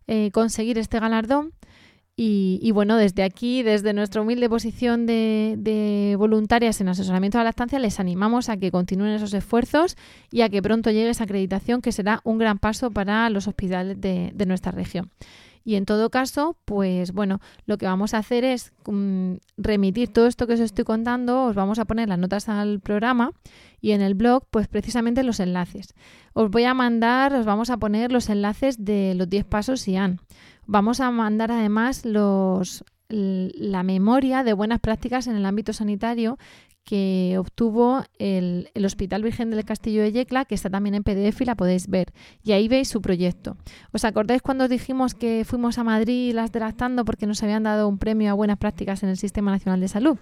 eh, 0.06 0.30
conseguir 0.32 0.76
este 0.76 1.00
galardón 1.00 1.54
y, 2.22 2.70
bueno, 2.72 2.98
desde 2.98 3.22
aquí, 3.22 3.62
desde 3.62 3.94
nuestra 3.94 4.20
humilde 4.20 4.46
posición 4.50 5.06
de, 5.06 6.14
voluntarias 6.18 6.78
en 6.82 6.90
asesoramiento 6.90 7.38
de 7.38 7.44
la 7.44 7.48
lactancia, 7.48 7.78
les 7.78 7.98
animamos 7.98 8.50
a 8.50 8.58
que 8.58 8.70
continúen 8.70 9.12
esos 9.12 9.32
esfuerzos 9.32 9.96
y 10.30 10.42
a 10.42 10.50
que 10.50 10.60
pronto 10.60 10.90
llegue 10.90 11.08
esa 11.08 11.24
acreditación, 11.24 11.80
que 11.80 11.92
será 11.92 12.20
un 12.24 12.36
gran 12.36 12.58
paso 12.58 12.90
para 12.90 13.30
los 13.30 13.48
hospitales 13.48 14.02
de, 14.02 14.34
nuestra 14.46 14.70
región. 14.70 15.10
Y 15.64 15.76
en 15.76 15.86
todo 15.86 16.10
caso, 16.10 16.58
pues 16.66 17.12
bueno, 17.12 17.40
lo 17.64 17.78
que 17.78 17.86
vamos 17.86 18.12
a 18.12 18.18
hacer 18.18 18.44
es 18.44 18.74
mm, 18.86 19.36
remitir 19.56 20.12
todo 20.12 20.26
esto 20.26 20.46
que 20.46 20.54
os 20.54 20.60
estoy 20.60 20.84
contando, 20.84 21.44
os 21.44 21.54
vamos 21.54 21.78
a 21.78 21.86
poner 21.86 22.10
las 22.10 22.18
notas 22.18 22.50
al 22.50 22.80
programa 22.80 23.32
y 23.80 23.92
en 23.92 24.02
el 24.02 24.14
blog, 24.14 24.44
pues 24.50 24.68
precisamente 24.68 25.22
los 25.22 25.40
enlaces. 25.40 25.94
Os 26.34 26.50
voy 26.50 26.64
a 26.64 26.74
mandar, 26.74 27.32
os 27.32 27.46
vamos 27.46 27.70
a 27.70 27.78
poner 27.78 28.12
los 28.12 28.28
enlaces 28.28 28.84
de 28.84 29.14
los 29.14 29.28
10 29.30 29.46
pasos 29.46 29.88
han 29.88 30.20
Vamos 30.72 31.00
a 31.00 31.10
mandar 31.10 31.50
además 31.50 32.04
los, 32.04 32.84
la 33.08 33.82
memoria 33.82 34.44
de 34.44 34.52
buenas 34.52 34.78
prácticas 34.78 35.26
en 35.26 35.34
el 35.34 35.44
ámbito 35.44 35.72
sanitario 35.72 36.38
que 36.90 37.36
obtuvo 37.38 38.02
el, 38.18 38.68
Hospital 38.84 39.22
Virgen 39.22 39.50
del 39.50 39.64
Castillo 39.64 40.02
de 40.02 40.10
Yecla, 40.10 40.44
que 40.44 40.56
está 40.56 40.70
también 40.70 40.96
en 40.96 41.04
PDF 41.04 41.40
y 41.40 41.44
la 41.44 41.54
podéis 41.54 41.86
ver. 41.86 42.12
Y 42.42 42.50
ahí 42.50 42.66
veis 42.66 42.88
su 42.88 43.00
proyecto. 43.00 43.56
¿Os 43.92 44.04
acordáis 44.04 44.42
cuando 44.42 44.66
dijimos 44.66 45.14
que 45.14 45.44
fuimos 45.46 45.78
a 45.78 45.84
Madrid 45.84 46.34
las 46.34 46.50
delactando 46.50 47.04
porque 47.04 47.28
nos 47.28 47.44
habían 47.44 47.62
dado 47.62 47.86
un 47.86 47.98
premio 47.98 48.32
a 48.32 48.34
buenas 48.34 48.58
prácticas 48.58 49.04
en 49.04 49.08
el 49.08 49.16
Sistema 49.18 49.52
Nacional 49.52 49.78
de 49.78 49.86
Salud? 49.86 50.18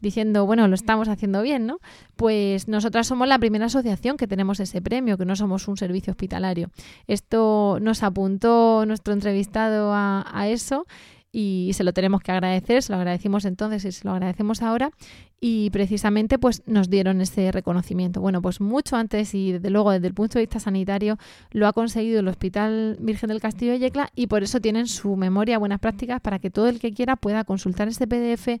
Diciendo, 0.00 0.46
bueno, 0.46 0.68
lo 0.68 0.76
estamos 0.76 1.08
haciendo 1.08 1.42
bien, 1.42 1.66
¿no? 1.66 1.80
Pues 2.14 2.68
nosotras 2.68 3.08
somos 3.08 3.26
la 3.26 3.40
primera 3.40 3.66
asociación 3.66 4.16
que 4.16 4.28
tenemos 4.28 4.60
ese 4.60 4.80
premio, 4.80 5.18
que 5.18 5.24
no 5.24 5.34
somos 5.34 5.66
un 5.66 5.76
servicio 5.76 6.12
hospitalario. 6.12 6.70
Esto 7.08 7.78
nos 7.82 8.04
apuntó 8.04 8.86
nuestro 8.86 9.12
entrevistado 9.12 9.92
a, 9.92 10.24
a 10.32 10.46
eso 10.46 10.86
y 11.32 11.70
se 11.72 11.82
lo 11.82 11.94
tenemos 11.94 12.20
que 12.20 12.30
agradecer, 12.30 12.82
se 12.82 12.92
lo 12.92 12.98
agradecimos 12.98 13.46
entonces 13.46 13.84
y 13.86 13.92
se 13.92 14.04
lo 14.06 14.12
agradecemos 14.12 14.60
ahora 14.60 14.90
y 15.40 15.70
precisamente 15.70 16.38
pues 16.38 16.62
nos 16.66 16.90
dieron 16.90 17.20
ese 17.22 17.50
reconocimiento. 17.50 18.20
Bueno, 18.20 18.42
pues 18.42 18.60
mucho 18.60 18.96
antes 18.96 19.34
y 19.34 19.52
desde 19.52 19.70
luego 19.70 19.90
desde 19.90 20.06
el 20.06 20.14
punto 20.14 20.38
de 20.38 20.44
vista 20.44 20.60
sanitario 20.60 21.16
lo 21.50 21.66
ha 21.66 21.72
conseguido 21.72 22.20
el 22.20 22.28
Hospital 22.28 22.98
Virgen 23.00 23.28
del 23.28 23.40
Castillo 23.40 23.72
de 23.72 23.78
Yecla 23.78 24.10
y 24.14 24.26
por 24.26 24.42
eso 24.42 24.60
tienen 24.60 24.86
su 24.86 25.16
memoria 25.16 25.58
buenas 25.58 25.80
prácticas 25.80 26.20
para 26.20 26.38
que 26.38 26.50
todo 26.50 26.68
el 26.68 26.78
que 26.78 26.92
quiera 26.92 27.16
pueda 27.16 27.44
consultar 27.44 27.88
este 27.88 28.06
PDF 28.06 28.60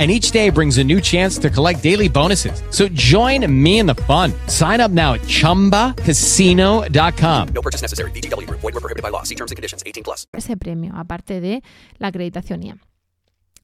and 0.00 0.10
each 0.10 0.30
day 0.30 0.48
brings 0.48 0.78
a 0.78 0.84
new 0.84 0.98
chance 0.98 1.36
to 1.36 1.50
collect 1.50 1.82
daily 1.82 2.08
bonuses. 2.08 2.62
So 2.70 2.88
join 2.88 3.44
me 3.52 3.80
in 3.80 3.86
the 3.86 3.96
fun. 4.06 4.32
Sign 4.46 4.80
up 4.80 4.90
now 4.90 5.12
at 5.12 5.20
ChumbaCasino.com. 5.22 7.48
No 7.48 7.60
purchase 7.60 7.82
necessary. 7.82 8.10
BGW. 8.12 8.48
Void 8.48 8.62
were 8.62 8.80
prohibited 8.80 9.02
by 9.02 9.10
law. 9.10 9.24
See 9.24 9.34
terms 9.34 9.50
and 9.50 9.56
conditions. 9.56 9.82
18 9.84 10.02
plus. 10.02 10.26
Ese 10.32 10.56
premio, 10.56 10.94
aparte 10.96 11.42
de 11.42 11.62
la 11.98 12.08
acreditación 12.08 12.62
IAM. 12.62 12.80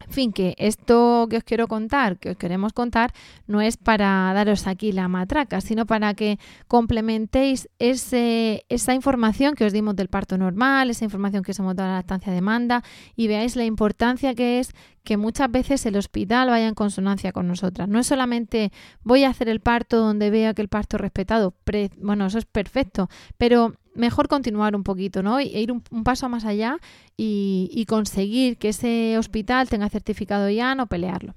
En 0.04 0.12
fin, 0.12 0.32
que 0.32 0.54
esto 0.58 1.26
que 1.30 1.38
os 1.38 1.44
quiero 1.44 1.68
contar, 1.68 2.18
que 2.18 2.30
os 2.30 2.36
queremos 2.36 2.72
contar, 2.72 3.12
no 3.46 3.60
es 3.60 3.76
para 3.76 4.30
daros 4.34 4.66
aquí 4.66 4.92
la 4.92 5.08
matraca, 5.08 5.60
sino 5.60 5.86
para 5.86 6.14
que 6.14 6.38
complementéis 6.68 7.68
ese, 7.78 8.66
esa 8.68 8.94
información 8.94 9.54
que 9.54 9.64
os 9.64 9.72
dimos 9.72 9.96
del 9.96 10.08
parto 10.08 10.36
normal, 10.36 10.90
esa 10.90 11.04
información 11.04 11.42
que 11.42 11.52
os 11.52 11.58
hemos 11.58 11.74
dado 11.74 11.88
de 11.88 11.92
la 11.92 11.98
lactancia 11.98 12.32
demanda 12.32 12.84
y 13.16 13.26
veáis 13.26 13.56
la 13.56 13.64
importancia 13.64 14.34
que 14.34 14.60
es 14.60 14.72
que 15.02 15.16
muchas 15.16 15.50
veces 15.50 15.86
el 15.86 15.96
hospital 15.96 16.50
vaya 16.50 16.68
en 16.68 16.74
consonancia 16.74 17.32
con 17.32 17.48
nosotras. 17.48 17.88
No 17.88 17.98
es 17.98 18.06
solamente 18.06 18.72
voy 19.02 19.24
a 19.24 19.30
hacer 19.30 19.48
el 19.48 19.60
parto 19.60 19.98
donde 19.98 20.30
vea 20.30 20.52
que 20.52 20.62
el 20.62 20.68
parto 20.68 20.96
es 20.96 21.00
respetado, 21.00 21.54
bueno, 21.98 22.26
eso 22.26 22.38
es 22.38 22.44
perfecto, 22.44 23.08
pero 23.38 23.74
mejor 23.96 24.28
continuar 24.28 24.76
un 24.76 24.82
poquito, 24.82 25.22
¿no? 25.22 25.38
E 25.38 25.44
ir 25.44 25.72
un, 25.72 25.82
paso 26.04 26.28
más 26.28 26.44
allá 26.44 26.78
y, 27.16 27.84
conseguir 27.88 28.58
que 28.58 28.70
ese 28.70 29.18
hospital 29.18 29.68
tenga 29.68 29.88
certificado 29.88 30.48
ya, 30.50 30.74
no 30.74 30.86
pelearlo. 30.86 31.34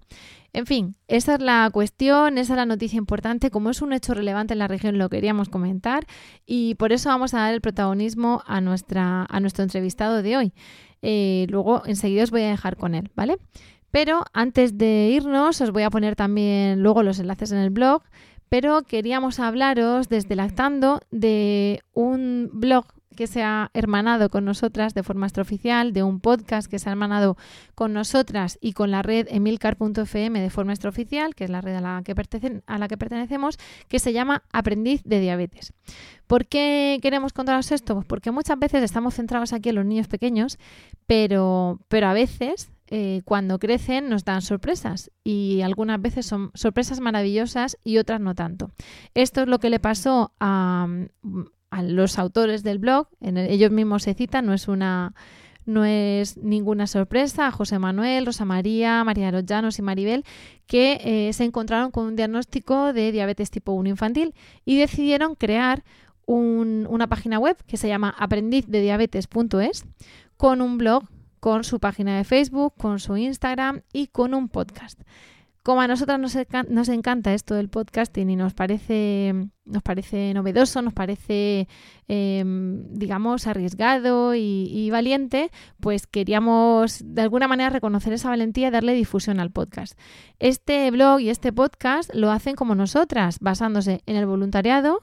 En 0.52 0.66
fin, 0.66 0.96
esa 1.08 1.36
es 1.36 1.42
la 1.42 1.70
cuestión, 1.72 2.38
esa 2.38 2.54
es 2.54 2.58
la 2.58 2.66
noticia 2.66 2.98
importante. 2.98 3.52
Como 3.52 3.70
es 3.70 3.82
un 3.82 3.94
hecho 3.94 4.14
relevante 4.14 4.54
en 4.54 4.60
la 4.60 4.68
región, 4.68 4.98
lo 4.98 5.10
queríamos 5.10 5.48
comentar 5.48 6.06
y 6.46 6.76
por 6.76 6.92
eso 6.92 7.10
vamos 7.10 7.34
a 7.34 7.40
dar 7.40 7.54
el 7.54 7.62
protagonismo 7.62 8.42
a, 8.48 8.60
nuestra, 8.60 9.26
a 9.30 9.40
nuestro 9.40 9.64
entrevistado 9.64 10.24
de 10.24 10.38
hoy. 10.38 10.54
Eh, 11.02 11.46
luego, 11.50 11.84
enseguida 11.86 12.24
os 12.24 12.32
voy 12.32 12.42
a 12.42 12.50
dejar 12.50 12.78
con 12.78 12.96
él, 12.96 13.12
¿vale? 13.16 13.38
Pero 13.92 14.24
antes 14.34 14.78
de 14.78 15.10
irnos, 15.12 15.62
os 15.62 15.72
voy 15.72 15.84
a 15.84 15.90
poner 15.90 16.16
también 16.16 16.82
luego 16.82 17.04
los 17.04 17.20
enlaces 17.20 17.52
en 17.52 17.60
el 17.60 17.70
blog 17.70 18.02
pero 18.50 18.82
queríamos 18.84 19.40
hablaros 19.40 20.10
desde 20.10 20.36
Lactando 20.36 21.02
de 21.12 21.82
un 21.94 22.50
blog 22.52 22.86
que 23.20 23.28
se 23.28 23.44
ha 23.44 23.70
hermanado 23.74 24.30
con 24.30 24.46
nosotras 24.46 24.94
de 24.94 25.04
forma 25.04 25.26
extraoficial, 25.26 25.92
de 25.92 26.04
un 26.04 26.22
podcast 26.22 26.72
que 26.72 26.80
se 26.80 26.88
ha 26.88 26.94
hermanado 26.94 27.36
con 27.76 27.92
nosotras 27.92 28.58
y 28.62 28.72
con 28.72 28.92
la 28.92 29.02
red 29.02 29.28
emilcar.fm 29.30 30.40
de 30.40 30.50
forma 30.50 30.72
extraoficial, 30.72 31.36
que 31.36 31.44
es 31.44 31.50
la 31.50 31.60
red 31.60 31.76
a 31.76 31.82
la, 31.82 32.02
que 32.06 32.16
a 32.66 32.78
la 32.78 32.88
que 32.88 32.98
pertenecemos, 32.98 33.58
que 33.90 34.00
se 34.00 34.14
llama 34.14 34.44
Aprendiz 34.54 35.04
de 35.04 35.20
Diabetes. 35.20 35.74
¿Por 36.28 36.48
qué 36.48 36.98
queremos 37.02 37.34
contaros 37.34 37.74
esto? 37.74 37.96
Pues 37.96 38.08
porque 38.08 38.32
muchas 38.32 38.58
veces 38.58 38.84
estamos 38.84 39.16
centrados 39.16 39.52
aquí 39.52 39.68
en 39.68 39.76
los 39.76 39.86
niños 39.86 40.08
pequeños, 40.08 40.58
pero, 41.06 41.82
pero 41.90 42.08
a 42.08 42.14
veces 42.14 42.72
eh, 42.92 43.22
cuando 43.24 43.60
crecen 43.60 44.10
nos 44.10 44.26
dan 44.26 44.42
sorpresas 44.42 45.12
y 45.24 45.62
algunas 45.62 46.02
veces 46.02 46.26
son 46.26 46.50
sorpresas 46.56 47.00
maravillosas 47.00 47.78
y 47.84 48.00
otras 48.00 48.20
no 48.20 48.34
tanto. 48.34 48.72
Esto 49.14 49.42
es 49.42 49.48
lo 49.48 49.60
que 49.60 49.70
le 49.70 49.80
pasó 49.80 50.32
a, 50.40 50.88
los 51.84 52.18
autores 52.18 52.64
del 52.64 52.80
blog, 52.80 53.08
en 53.22 53.38
ellos 53.38 53.70
mismos 53.70 54.02
se 54.02 54.16
citan, 54.16 54.48
no 54.48 54.54
es 54.54 54.68
una 54.68 55.14
no 55.68 55.86
es 55.86 56.38
ninguna 56.38 56.88
sorpresa. 56.88 57.46
A 57.46 57.52
José 57.52 57.78
Manuel, 57.78 58.26
Rosa 58.26 58.44
María, 58.44 59.04
María 59.04 59.28
de 59.28 59.34
los 59.34 59.46
Llanos 59.46 59.78
y 59.78 59.84
Maribel, 59.84 60.26
que 60.66 61.00
eh, 61.04 61.34
se 61.34 61.44
encontraron 61.44 61.92
con 61.92 62.06
un 62.06 62.16
diagnóstico 62.16 62.92
de 62.92 63.12
diabetes 63.12 63.52
tipo 63.52 63.74
1 63.74 63.88
infantil 63.88 64.34
y 64.66 64.80
decidieron 64.80 65.36
crear 65.36 65.84
una 66.26 67.08
página 67.08 67.38
web 67.38 67.56
que 67.68 67.78
se 67.78 67.88
llama 67.88 68.16
aprendizdediabetes.es 68.18 69.86
con 70.38 70.62
un 70.62 70.80
blog 70.80 71.04
con 71.40 71.64
su 71.64 71.80
página 71.80 72.18
de 72.18 72.24
Facebook, 72.24 72.74
con 72.78 73.00
su 73.00 73.18
Instagram 73.18 73.82
y 73.94 74.08
con 74.08 74.34
un 74.34 74.50
podcast. 74.50 75.02
Como 75.62 75.82
a 75.82 75.88
nosotras 75.88 76.20
nos, 76.20 76.90
encanta 76.90 77.34
esto 77.34 77.54
del 77.54 77.70
podcasting 77.70 78.30
y 78.30 78.36
nos 78.38 78.54
parece, 78.54 79.34
nos 79.66 79.84
parece 79.84 80.34
novedoso, 80.34 80.82
nos 80.82 80.94
parece, 80.94 81.68
em, 82.08 82.86
digamos, 82.94 83.46
arriesgado 83.46 84.34
y, 84.36 84.90
valiente, 84.90 85.52
pues 85.82 86.08
queríamos 86.08 87.02
de 87.04 87.22
alguna 87.22 87.48
manera 87.48 87.70
reconocer 87.70 88.14
esa 88.14 88.30
valentía 88.30 88.70
y 88.70 88.72
darle 88.72 88.94
difusión 88.94 89.40
al 89.42 89.52
podcast. 89.52 90.00
Este 90.40 90.90
blog 90.92 91.20
y 91.20 91.30
este 91.30 91.52
podcast 91.52 92.10
lo 92.16 92.32
hacen 92.32 92.56
como 92.56 92.74
nosotras, 92.74 93.38
basándose 93.40 94.02
en 94.06 94.16
el 94.16 94.26
voluntariado, 94.26 95.02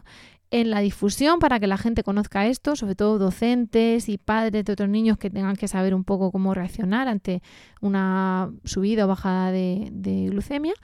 en 0.50 0.70
la 0.70 0.80
difusión 0.80 1.38
para 1.38 1.58
que 1.58 1.66
la 1.66 1.76
gente 1.76 2.02
conozca 2.02 2.46
esto, 2.46 2.76
sobre 2.76 2.94
todo 2.94 3.18
docentes 3.18 4.08
y 4.08 4.18
padres 4.18 4.64
de 4.64 4.72
otros 4.72 4.88
niños 4.88 5.18
que 5.18 5.30
tengan 5.30 5.56
que 5.56 5.68
saber 5.68 5.94
un 5.94 6.04
poco 6.04 6.30
cómo 6.30 6.54
reaccionar 6.54 7.08
ante 7.08 7.42
una 7.80 8.50
subida 8.64 9.04
o 9.04 9.08
bajada 9.08 9.50
de, 9.50 10.28
glucemia 10.30 10.74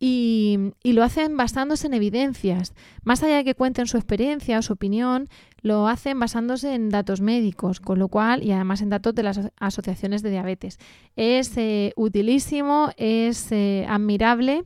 y, 0.00 0.72
lo 0.82 1.02
hacen 1.02 1.36
basándose 1.36 1.86
en 1.86 1.94
evidencias. 1.94 2.74
Más 3.04 3.22
allá 3.22 3.36
de 3.36 3.44
que 3.44 3.54
cuenten 3.54 3.86
su 3.86 3.96
experiencia 3.96 4.58
o 4.58 4.62
su 4.62 4.72
opinión, 4.72 5.28
lo 5.62 5.88
hacen 5.88 6.18
basándose 6.18 6.74
en 6.74 6.90
datos 6.90 7.20
médicos, 7.20 7.80
con 7.80 7.98
lo 7.98 8.08
cual, 8.08 8.42
y 8.42 8.52
además 8.52 8.82
en 8.82 8.90
datos 8.90 9.14
de 9.14 9.22
las 9.22 9.40
asociaciones 9.58 10.22
de 10.22 10.30
diabetes. 10.30 10.78
Es 11.16 11.56
eh, 11.56 11.92
utilísimo, 11.96 12.90
es 12.96 13.50
eh, 13.52 13.86
admirable 13.88 14.64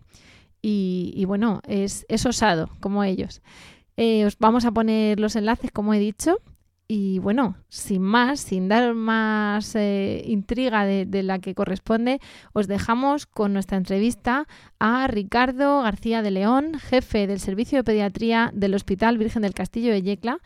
y, 0.61 1.25
bueno, 1.27 1.61
es, 1.69 2.05
es, 2.09 2.27
osado, 2.27 2.69
como 2.81 3.05
ellos. 3.05 3.43
Eh, 4.01 4.25
os 4.25 4.39
vamos 4.39 4.65
a 4.65 4.71
poner 4.71 5.19
los 5.19 5.35
enlaces, 5.35 5.73
como 5.73 5.93
he 5.93 5.99
dicho, 5.99 6.39
y 6.87 7.19
bueno, 7.19 7.57
sin 7.69 8.01
más, 8.01 8.39
sin 8.39 8.69
dar 8.69 8.95
más 8.95 9.75
eh, 9.75 10.23
intriga 10.25 10.87
de, 10.87 11.23
la 11.25 11.41
que 11.41 11.57
corresponde, 11.57 12.21
os 12.53 12.69
dejamos 12.69 13.27
con 13.27 13.53
nuestra 13.53 13.77
entrevista 13.77 14.47
a 14.79 15.09
Ricardo 15.09 15.83
García 15.83 16.23
de 16.23 16.31
León, 16.31 16.79
jefe 16.79 17.27
del 17.27 17.41
Servicio 17.41 17.79
de 17.79 17.85
Pediatría 17.85 18.53
del 18.55 18.77
Hospital 18.77 19.19
Virgen 19.19 19.43
del 19.43 19.53
Castillo 19.53 19.91
de 19.91 20.03
Yecla, 20.03 20.39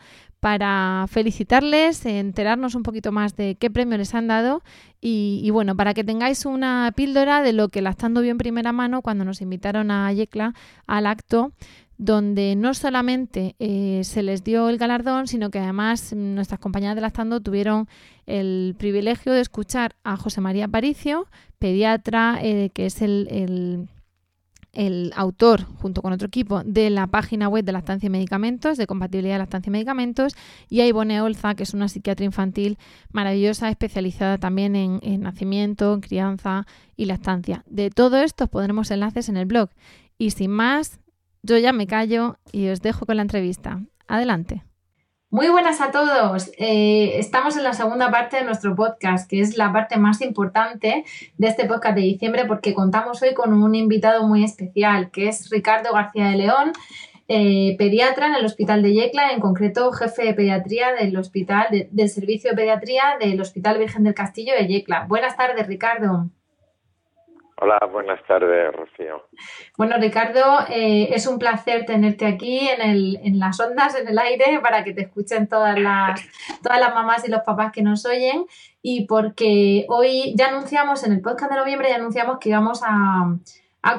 para 0.43 1.05
felicitarles, 1.09 2.05
enterarnos 2.05 2.75
un 2.75 2.83
poquito 2.83 3.13
más 3.13 3.37
de 3.37 3.55
qué 3.55 3.71
premio 3.71 3.97
les 3.97 4.13
han 4.13 4.27
dado 4.27 4.61
y, 4.99 5.39
y, 5.41 5.49
bueno, 5.51 5.77
para 5.77 5.93
que 5.93 6.03
tengáis 6.03 6.45
una 6.45 6.91
píldora 6.93 7.41
de 7.41 7.53
lo 7.53 7.69
que 7.69 7.81
la 7.81 7.91
estando 7.91 8.19
bien 8.19 8.37
primera 8.37 8.73
mano 8.73 9.01
cuando 9.01 9.23
nos 9.23 9.39
invitaron 9.39 9.89
a 9.89 10.11
Yecla 10.11 10.53
al 10.85 11.05
acto 11.05 11.53
donde 11.97 12.57
no 12.57 12.73
solamente 12.73 13.55
eh, 13.59 14.01
se 14.03 14.21
les 14.21 14.43
dio 14.43 14.67
el 14.67 14.77
galardón, 14.77 15.27
sino 15.27 15.49
que 15.49 15.59
además 15.59 16.11
nuestras 16.11 16.59
compañeras 16.59 16.95
de 16.95 17.01
Lactando 17.01 17.39
tuvieron 17.39 17.87
el 18.25 18.75
privilegio 18.77 19.31
de 19.31 19.39
escuchar 19.39 19.95
a 20.03 20.17
José 20.17 20.41
María 20.41 20.67
Paricio, 20.67 21.27
pediatra, 21.57 22.39
eh, 22.41 22.69
que 22.73 22.87
es 22.87 23.01
el, 23.01 23.87
autor, 25.15 25.65
junto 25.65 26.01
con 26.01 26.13
otro 26.13 26.27
equipo, 26.27 26.63
de 26.63 26.89
la 26.89 27.07
página 27.07 27.47
web 27.47 27.63
de 27.63 27.71
lactancia 27.71 28.07
y 28.07 28.09
medicamentos, 28.09 28.77
de 28.77 28.87
compatibilidad 28.87 29.35
de 29.35 29.39
lactancia 29.39 29.69
y 29.69 29.71
medicamentos, 29.71 30.33
y 30.69 30.81
a 30.81 30.87
Ivone 30.87 31.21
Olza, 31.21 31.55
que 31.55 31.63
es 31.63 31.73
una 31.73 31.87
psiquiatra 31.87 32.25
infantil 32.25 32.77
maravillosa, 33.11 33.69
especializada 33.69 34.37
también 34.37 34.75
en, 34.75 34.99
en 35.03 35.21
nacimiento, 35.21 35.93
en 35.93 36.01
crianza 36.01 36.65
y 36.95 37.05
lactancia. 37.05 37.63
De 37.67 37.89
todo 37.89 38.17
esto 38.17 38.47
pondremos 38.47 38.89
enlaces 38.91 39.29
en 39.29 39.37
el 39.37 39.45
blog. 39.45 39.69
Y 40.17 40.31
sin 40.31 40.51
más, 40.51 40.99
yo 41.43 41.57
ya 41.57 41.73
me 41.73 41.87
callo 41.87 42.37
y 42.51 42.69
os 42.69 42.81
dejo 42.81 43.05
con 43.05 43.17
la 43.17 43.23
entrevista. 43.23 43.81
Adelante. 44.07 44.63
Muy 45.33 45.49
buenas 45.49 45.81
a 45.81 45.89
todos. 45.89 46.51
Eh, 46.59 47.17
estamos 47.17 47.57
en 47.57 47.63
la 47.63 47.73
segunda 47.73 48.11
parte 48.11 48.37
de 48.37 48.43
nuestro 48.43 48.75
podcast, 48.75 49.27
que 49.27 49.39
es 49.39 49.57
la 49.57 49.73
parte 49.73 49.97
más 49.97 50.21
importante 50.21 51.05
de 51.39 51.47
este 51.47 51.65
podcast 51.65 51.95
de 51.95 52.01
diciembre, 52.01 52.45
porque 52.45 52.75
contamos 52.75 53.19
hoy 53.23 53.33
con 53.33 53.51
un 53.51 53.73
invitado 53.73 54.27
muy 54.27 54.43
especial, 54.43 55.09
que 55.09 55.29
es 55.29 55.49
Ricardo 55.49 55.91
García 55.91 56.27
de 56.27 56.37
León, 56.37 56.71
eh, 57.27 57.75
pediatra 57.79 58.27
en 58.27 58.35
el 58.35 58.45
Hospital 58.45 58.83
de 58.83 58.93
Yecla, 58.93 59.31
en 59.31 59.39
concreto 59.39 59.91
jefe 59.91 60.23
de 60.23 60.35
pediatría 60.35 60.93
del 60.93 61.17
Hospital 61.17 61.87
del 61.89 62.09
Servicio 62.09 62.51
de 62.51 62.55
Pediatría 62.55 63.17
del 63.19 63.41
Hospital 63.41 63.79
Virgen 63.79 64.03
del 64.03 64.13
Castillo 64.13 64.53
de 64.53 64.67
Yecla. 64.67 65.07
Buenas 65.07 65.35
tardes, 65.35 65.65
Ricardo. 65.65 66.29
Hola, 67.57 67.79
buenas 67.91 68.21
tardes, 68.27 68.73
Rocío. 68.73 69.27
Bueno, 69.77 69.95
Ricardo, 69.99 70.41
eh, 70.69 71.09
es 71.11 71.27
un 71.27 71.37
placer 71.37 71.85
tenerte 71.85 72.25
aquí 72.25 72.67
en, 72.67 72.81
el, 72.81 73.19
en 73.23 73.39
las 73.39 73.59
ondas, 73.59 73.95
en 73.95 74.07
el 74.07 74.17
aire, 74.17 74.59
para 74.61 74.83
que 74.83 74.93
te 74.93 75.01
escuchen 75.01 75.47
todas 75.47 75.79
las, 75.79 76.21
todas 76.63 76.79
las 76.79 76.93
mamás 76.95 77.27
y 77.27 77.31
los 77.31 77.41
papás 77.41 77.71
que 77.71 77.83
nos 77.83 78.05
oyen. 78.05 78.45
Y 78.81 79.05
porque 79.05 79.85
hoy 79.87 80.33
ya 80.35 80.47
anunciamos, 80.47 81.03
en 81.03 81.13
el 81.13 81.21
podcast 81.21 81.51
de 81.51 81.59
noviembre, 81.59 81.89
ya 81.89 81.95
anunciamos 81.95 82.39
que 82.39 82.49
íbamos 82.49 82.81
a, 82.83 83.37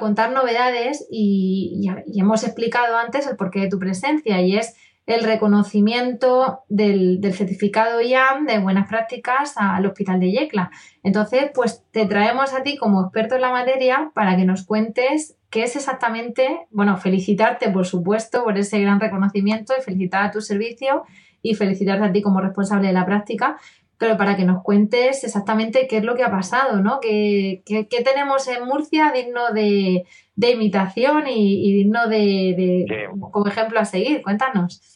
contar 0.00 0.32
novedades 0.32 1.06
y, 1.10 1.90
y 2.06 2.20
hemos 2.20 2.42
explicado 2.42 2.96
antes 2.96 3.26
el 3.26 3.36
porqué 3.36 3.60
de 3.60 3.68
tu 3.68 3.78
presencia 3.78 4.40
y 4.40 4.56
es 4.56 4.74
el 5.06 5.22
reconocimiento 5.22 6.60
del, 6.68 7.20
certificado 7.34 8.00
IAM 8.00 8.46
de 8.46 8.58
buenas 8.58 8.88
prácticas 8.88 9.54
al 9.56 9.84
Hospital 9.84 10.18
de 10.18 10.32
Yecla. 10.32 10.70
Entonces, 11.02 11.50
pues 11.54 11.84
te 11.90 12.06
traemos 12.06 12.54
a 12.54 12.62
ti 12.62 12.76
como 12.78 13.02
experto 13.02 13.34
en 13.34 13.42
la 13.42 13.50
materia 13.50 14.10
para 14.14 14.36
que 14.36 14.44
nos 14.44 14.64
cuentes 14.64 15.36
qué 15.50 15.64
es 15.64 15.76
exactamente, 15.76 16.66
bueno, 16.70 16.96
felicitarte 16.96 17.70
por 17.70 17.86
supuesto 17.86 18.44
por 18.44 18.56
ese 18.56 18.80
gran 18.80 18.98
reconocimiento 18.98 19.74
y 19.78 19.82
felicitar 19.82 20.24
a 20.24 20.30
tu 20.30 20.40
servicio 20.40 21.04
y 21.42 21.54
felicitarte 21.54 22.06
a 22.06 22.12
ti 22.12 22.22
como 22.22 22.40
responsable 22.40 22.88
de 22.88 22.94
la 22.94 23.04
práctica, 23.04 23.58
pero 23.98 24.16
para 24.16 24.36
que 24.36 24.44
nos 24.44 24.62
cuentes 24.62 25.24
exactamente 25.24 25.86
qué 25.88 25.98
es 25.98 26.04
lo 26.04 26.14
que 26.14 26.24
ha 26.24 26.30
pasado, 26.30 26.80
¿no? 26.80 27.00
¿Qué, 27.00 27.62
tenemos 28.04 28.48
en 28.48 28.64
Murcia 28.64 29.12
digno 29.12 29.52
de, 29.52 30.04
imitación 30.36 31.24
y, 31.26 31.72
digno 31.74 32.08
de, 32.08 33.08
como 33.30 33.46
ejemplo 33.46 33.80
a 33.80 33.84
seguir? 33.84 34.22
Cuéntanos. 34.22 34.94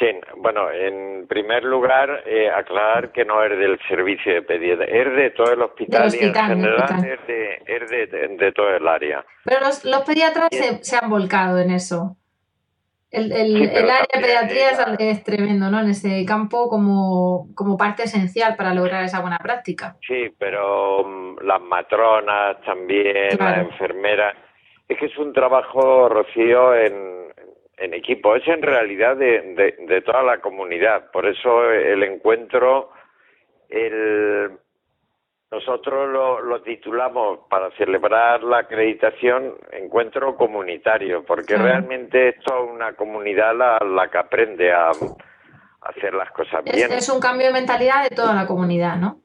Sí, 0.00 0.06
bueno, 0.38 0.70
en 0.70 1.26
primer 1.26 1.62
lugar, 1.62 2.22
eh, 2.24 2.48
aclarar 2.48 3.12
que 3.12 3.22
no 3.26 3.44
es 3.44 3.50
del 3.50 3.78
servicio 3.86 4.32
de 4.32 4.42
pediatría, 4.42 4.86
es 4.86 5.14
de 5.14 5.30
todo 5.30 5.52
el 5.52 5.60
hospital, 5.60 6.10
y 6.14 6.24
en 6.24 6.34
general 6.34 7.18
es, 7.66 7.90
de, 7.90 8.36
de, 8.38 8.52
todo 8.52 8.74
el 8.74 8.88
área. 8.88 9.22
Pero 9.44 9.60
los, 9.60 9.84
los 9.84 10.00
pediatras 10.04 10.48
se, 10.80 10.96
han 10.96 11.10
volcado 11.10 11.58
en 11.58 11.70
eso. 11.70 12.16
El, 13.10 13.32
el, 13.32 13.62
el 13.62 13.90
área 13.90 14.06
de 14.14 14.20
pediatría 14.20 14.70
es, 14.98 15.24
tremendo, 15.24 15.70
¿no? 15.70 15.80
En 15.80 15.90
ese 15.90 16.24
campo 16.24 16.68
como, 16.68 17.48
como 17.54 17.76
parte 17.76 18.04
esencial 18.04 18.54
para 18.56 18.72
lograr 18.72 19.02
esa 19.02 19.20
buena 19.20 19.38
práctica. 19.38 19.96
Sí, 20.06 20.32
pero 20.38 21.04
mm, 21.04 21.44
las 21.44 21.60
matronas 21.60 22.60
también, 22.64 23.36
las 23.38 23.58
enfermeras. 23.58 24.36
Es 24.88 24.98
que 24.98 25.06
es 25.06 25.18
un 25.18 25.32
trabajo, 25.32 26.08
Rocío, 26.08 26.74
en 26.74 27.20
en 27.80 27.94
equipo, 27.94 28.36
es 28.36 28.46
en 28.46 28.60
realidad 28.60 29.16
de, 29.16 29.74
de, 29.88 30.02
toda 30.02 30.22
la 30.22 30.38
comunidad. 30.40 31.10
Por 31.10 31.26
eso 31.26 31.72
el 31.72 32.02
encuentro, 32.02 32.90
el, 33.70 34.50
nosotros 35.50 36.08
lo, 36.08 36.40
lo, 36.40 36.62
titulamos 36.62 37.40
para 37.48 37.70
celebrar 37.72 38.42
la 38.44 38.58
acreditación 38.58 39.54
encuentro 39.72 40.36
comunitario, 40.36 41.24
porque 41.24 41.56
realmente 41.56 42.28
esto 42.28 42.64
es 42.64 42.70
una 42.70 42.92
comunidad 42.92 43.56
la, 43.56 43.78
la 43.78 44.08
que 44.08 44.18
aprende 44.18 44.72
a, 44.72 44.90
hacer 45.82 46.14
las 46.14 46.30
cosas 46.32 46.62
bien. 46.62 46.92
Es 46.92 47.08
un 47.08 47.20
cambio 47.20 47.46
de 47.48 47.52
mentalidad 47.52 48.08
de 48.08 48.14
toda 48.14 48.34
la 48.34 48.46
comunidad, 48.46 48.96
¿no? 48.96 49.18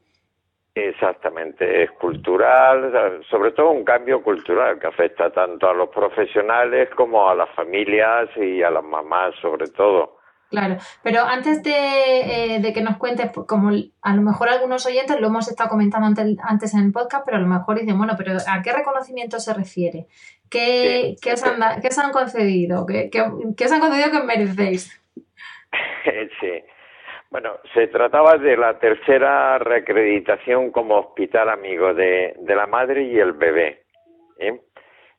Exactamente, 0.73 1.83
es 1.83 1.91
cultural, 1.91 3.23
sobre 3.29 3.51
todo 3.51 3.71
un 3.71 3.85
cambio 3.85 4.21
cultural 4.21 4.77
que 4.77 4.88
afecta 4.88 5.29
tanto 5.31 5.69
a 5.69 5.73
los 5.73 5.89
profesionales 5.89 6.89
como 6.95 7.29
a 7.29 7.35
las 7.35 7.49
familias 7.51 8.29
y 8.35 8.61
a 8.61 8.69
las 8.69 8.83
mamás 8.83 9.35
sobre 9.41 9.67
todo. 9.67 10.14
Claro, 10.49 10.77
pero 11.03 11.21
antes 11.21 11.63
de, 11.63 12.55
eh, 12.55 12.73
que 12.73 12.81
nos 12.81 12.97
cuentes, 12.97 13.29
pues, 13.34 13.47
como 13.47 13.69
a 13.69 14.15
lo 14.15 14.21
mejor 14.21 14.49
algunos 14.49 14.86
oyentes 14.86 15.19
lo 15.19 15.27
hemos 15.27 15.47
estado 15.49 15.69
comentando 15.69 16.21
antes, 16.43 16.73
en 16.73 16.86
el 16.86 16.91
podcast, 16.91 17.25
pero 17.25 17.38
a 17.38 17.41
lo 17.41 17.47
mejor 17.47 17.79
dicen, 17.79 17.97
bueno, 17.97 18.13
pero 18.17 18.34
¿a 18.34 18.62
qué 18.62 18.71
reconocimiento 18.71 19.39
se 19.39 19.53
refiere? 19.53 20.05
¿Qué, 20.49 21.15
¿qué, 21.21 21.34
os, 21.34 21.43
han, 21.43 21.81
¿qué 21.81 21.88
os 21.88 21.97
han 21.97 22.12
concedido? 22.12 22.86
¿Qué, 22.86 23.10
qué, 23.12 23.25
qué 23.58 23.65
os 23.65 23.71
han 23.71 23.79
concedido 23.79 24.12
que 24.12 24.23
merecéis? 24.23 25.01
sí. 26.39 26.63
Bueno, 27.31 27.58
se 27.73 27.88
trataba 27.88 28.38
de 28.38 28.55
la 28.55 28.79
tercera 28.79 29.58
reacreditación 29.58 30.71
como 30.71 30.99
hospital 30.99 31.49
amigo 31.49 31.93
de, 31.93 32.36
de 32.39 32.55
la 32.55 32.67
madre 32.67 33.03
y 33.03 33.19
el 33.19 33.34
bebé. 33.34 33.84
¿eh? 34.39 34.62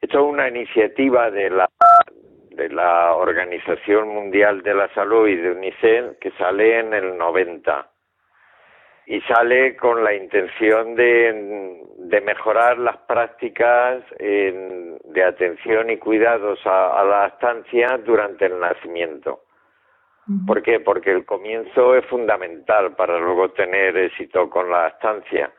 Esto 0.00 0.20
es 0.20 0.32
una 0.32 0.48
iniciativa 0.48 1.30
de 1.30 1.50
la, 1.50 1.68
de 2.56 2.70
la 2.70 3.14
Organización 3.14 4.08
Mundial 4.08 4.62
de 4.62 4.74
la 4.74 4.88
Salud 4.94 5.28
y 5.28 5.36
de 5.36 5.50
UNICEF 5.50 6.18
que 6.18 6.30
sale 6.32 6.80
en 6.80 6.94
el 6.94 7.16
90 7.16 7.90
y 9.06 9.20
sale 9.20 9.76
con 9.76 10.02
la 10.02 10.14
intención 10.14 10.96
de, 10.96 11.84
de 11.98 12.20
mejorar 12.22 12.78
las 12.78 12.96
prácticas 12.98 14.02
de 14.18 15.24
atención 15.24 15.90
y 15.90 15.98
cuidados 15.98 16.58
a, 16.66 17.00
a 17.00 17.04
la 17.04 17.26
estancia 17.26 18.00
durante 18.04 18.46
el 18.46 18.58
nacimiento. 18.58 19.42
¿Por 20.44 20.60
qué? 20.62 20.80
Porque 20.80 21.12
el 21.12 21.24
comienzo 21.24 21.94
es 21.94 22.04
fundamental 22.06 22.96
para 22.96 23.16
luego 23.18 23.50
tener 23.50 23.96
éxito 23.96 24.50
con 24.50 24.68
la 24.68 24.88
estancia. 24.88 25.52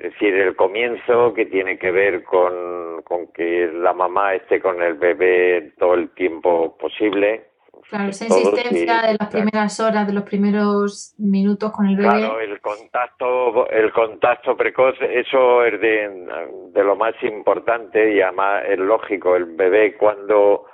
Es 0.00 0.12
decir, 0.12 0.32
el 0.32 0.54
comienzo 0.54 1.34
que 1.34 1.46
tiene 1.46 1.76
que 1.76 1.90
ver 1.90 2.22
con, 2.22 3.02
con 3.02 3.32
que 3.32 3.68
la 3.72 3.92
mamá 3.92 4.34
esté 4.34 4.60
con 4.60 4.80
el 4.80 4.94
bebé 4.94 5.72
todo 5.76 5.94
el 5.94 6.10
tiempo 6.10 6.76
posible. 6.78 7.48
Claro, 7.90 8.10
esa 8.10 8.26
insistencia 8.26 9.02
de 9.02 9.16
las 9.18 9.28
primeras 9.28 9.80
horas, 9.80 10.06
de 10.06 10.12
los 10.12 10.22
primeros 10.22 11.14
minutos 11.18 11.72
con 11.72 11.86
el 11.86 11.96
bebé. 11.96 12.10
Claro, 12.10 12.38
el 12.38 12.60
contacto, 12.60 13.68
el 13.70 13.92
contacto 13.92 14.56
precoz, 14.56 14.94
eso 15.00 15.64
es 15.64 15.80
de, 15.80 16.26
de 16.72 16.84
lo 16.84 16.94
más 16.94 17.14
importante 17.22 18.14
y 18.14 18.20
además 18.20 18.64
es 18.68 18.78
lógico. 18.78 19.34
El 19.34 19.46
bebé 19.46 19.96
cuando 19.96 20.66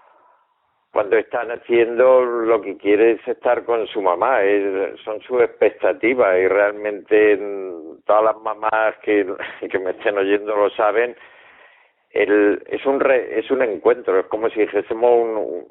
cuando 0.94 1.16
están 1.16 1.50
haciendo 1.50 2.24
lo 2.24 2.62
que 2.62 2.76
quiere 2.76 3.11
es 3.14 3.26
estar 3.26 3.64
con 3.64 3.85
su 3.88 4.00
mamá, 4.00 4.38
son 5.04 5.20
sus 5.22 5.42
expectativas 5.42 6.38
y 6.38 6.46
realmente 6.46 7.37
todas 8.07 8.22
las 8.22 8.37
mamás 8.40 8.94
que, 9.02 9.26
que 9.68 9.78
me 9.80 9.90
estén 9.90 10.16
oyendo 10.16 10.54
lo 10.54 10.70
saben, 10.70 11.16
el, 12.11 12.62
es 12.68 12.87
un 12.87 13.00
re, 13.00 13.40
es 13.40 13.50
un 13.50 13.62
encuentro, 13.62 14.20
es 14.20 14.26
como 14.26 14.48
si 14.50 14.61
dijésemos 14.61 15.11
un, 15.11 15.66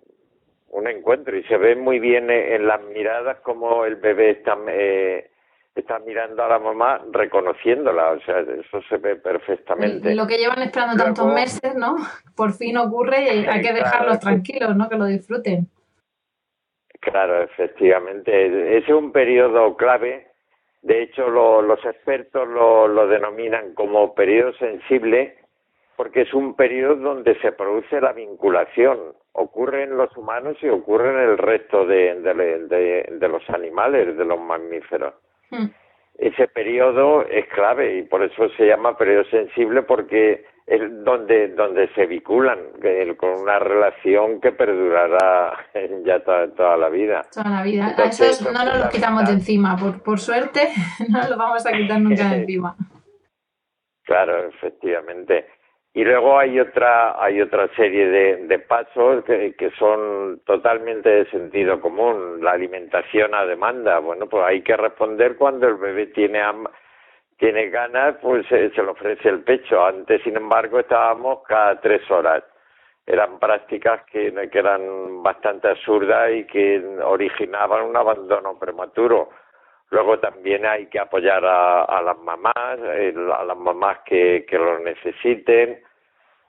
un 0.72 0.88
encuentro 0.88 1.38
y 1.38 1.44
se 1.44 1.56
ve 1.56 1.78
muy 1.78 2.00
bien 2.00 2.30
en 2.30 2.68
las 2.68 2.82
miradas 2.84 3.38
como 3.44 3.86
el 3.86 3.96
bebé 3.96 4.32
está 4.32 4.58
eh, 4.68 5.30
está 5.76 6.00
mirando 6.00 6.44
a 6.44 6.48
la 6.48 6.60
mamá 6.60 7.02
reconociéndola, 7.12 8.12
o 8.12 8.20
sea, 8.22 8.40
eso 8.40 8.82
se 8.88 8.98
ve 8.98 9.16
perfectamente. 9.16 10.14
Lo 10.14 10.28
que 10.28 10.38
llevan 10.38 10.62
esperando 10.62 11.04
tantos 11.04 11.34
meses, 11.34 11.76
¿no? 11.76 11.96
Por 12.36 12.54
fin 12.54 12.78
ocurre 12.78 13.24
y 13.24 13.46
hay 13.46 13.62
que 13.62 13.74
dejarlos 13.74 14.20
tranquilos, 14.20 14.76
¿no? 14.76 14.88
Que 14.88 14.98
lo 14.98 15.06
disfruten. 15.06 15.68
Claro, 17.00 17.42
efectivamente. 17.42 18.78
Ese 18.78 18.86
es 18.86 18.90
un 18.90 19.12
periodo 19.12 19.76
clave. 19.76 20.28
De 20.82 21.02
hecho, 21.02 21.30
los 21.30 21.84
expertos 21.86 22.48
lo, 22.48 22.88
lo 22.88 23.08
denominan 23.08 23.74
como 23.74 24.14
periodo 24.14 24.54
sensible 24.54 25.38
porque 25.96 26.22
es 26.22 26.34
un 26.34 26.56
periodo 26.56 26.96
donde 26.96 27.40
se 27.40 27.52
produce 27.52 28.02
la 28.02 28.14
vinculación. 28.14 29.14
Ocurre 29.34 29.84
en 29.84 29.98
los 29.98 30.16
humanos 30.18 30.58
y 30.62 30.70
ocurre 30.70 31.10
en 31.10 31.30
el 31.30 31.38
resto 31.38 31.86
de, 31.86 32.16
de, 32.22 33.08
de 33.12 33.28
los 33.28 33.48
animales, 33.50 34.18
de 34.18 34.26
los 34.26 34.40
mamíferos. 34.40 35.14
Hmm. 35.54 35.70
Ese 36.18 36.48
periodo 36.48 37.26
es 37.28 37.48
clave 37.48 37.98
y 37.98 38.04
por 38.04 38.24
eso 38.24 38.48
se 38.58 38.68
llama 38.68 38.98
periodo 38.98 39.26
sensible 39.26 39.82
porque 39.82 40.46
es 40.66 40.82
donde 41.04 41.50
donde 41.50 41.90
se 41.94 42.06
vinculan 42.06 42.60
con 43.18 43.42
una 43.42 43.60
relación 43.60 44.40
que 44.40 44.52
perdurará 44.52 45.54
ya 46.06 46.20
toda, 46.24 46.78
la 46.78 46.90
vida. 46.90 47.22
Toda 47.34 47.50
la 47.50 47.64
vida. 47.64 47.96
a 47.98 48.04
eso 48.06 48.52
no 48.52 48.64
nos 48.64 48.80
lo 48.80 48.90
quitamos 48.90 49.26
de 49.26 49.34
encima. 49.34 49.76
Por, 49.76 50.02
por 50.02 50.20
suerte 50.20 50.70
no 51.10 51.28
lo 51.28 51.38
vamos 51.38 51.66
a 51.66 51.72
quitar 51.72 52.00
nunca 52.00 52.30
de 52.30 52.36
encima. 52.42 52.76
Claro, 54.04 54.50
efectivamente. 54.50 55.48
Y 55.96 56.04
luego 56.04 56.40
hay 56.40 56.60
otra, 56.60 57.24
hay 57.24 57.40
otra 57.40 57.68
serie 57.76 58.08
de, 58.08 58.60
pasos 58.60 59.24
que, 59.26 59.72
son 59.78 60.42
totalmente 60.44 61.08
de 61.08 61.30
sentido 61.30 61.80
común. 61.80 62.44
La 62.44 62.52
alimentación 62.52 63.36
a 63.36 63.46
demanda. 63.46 64.00
Bueno, 64.00 64.28
pues 64.28 64.44
hay 64.44 64.62
que 64.64 64.76
responder 64.76 65.36
cuando 65.36 65.68
el 65.68 65.76
bebé 65.76 66.08
tiene, 66.08 66.42
tiene 67.38 67.70
ganas, 67.70 68.16
pues 68.24 68.48
se 68.48 68.70
le 68.70 68.82
ofrece 68.90 69.30
el 69.30 69.44
pecho. 69.44 69.86
Antes, 69.86 70.24
sin 70.24 70.36
embargo, 70.36 70.80
estábamos 70.80 71.44
cada 71.48 71.80
tres 71.80 72.10
horas. 72.10 72.44
Eran 73.06 73.38
prácticas 73.38 74.04
que, 74.06 74.34
que 74.52 74.60
eran 74.60 75.22
bastante 75.22 75.68
absurdas 75.68 76.32
y 76.34 76.46
que 76.46 76.84
originaban 77.04 77.84
un 77.84 77.96
abandono 77.96 78.58
prematuro. 78.58 79.30
Luego 79.94 80.18
también 80.18 80.66
hay 80.66 80.88
que 80.88 80.98
apoyar 80.98 81.46
a, 81.46 82.02
las 82.02 82.18
mamás, 82.18 82.56
a 82.56 83.44
las 83.44 83.58
mamás 83.58 84.00
que, 84.04 84.44
que 84.50 84.58
lo 84.58 84.80
necesiten. 84.80 85.84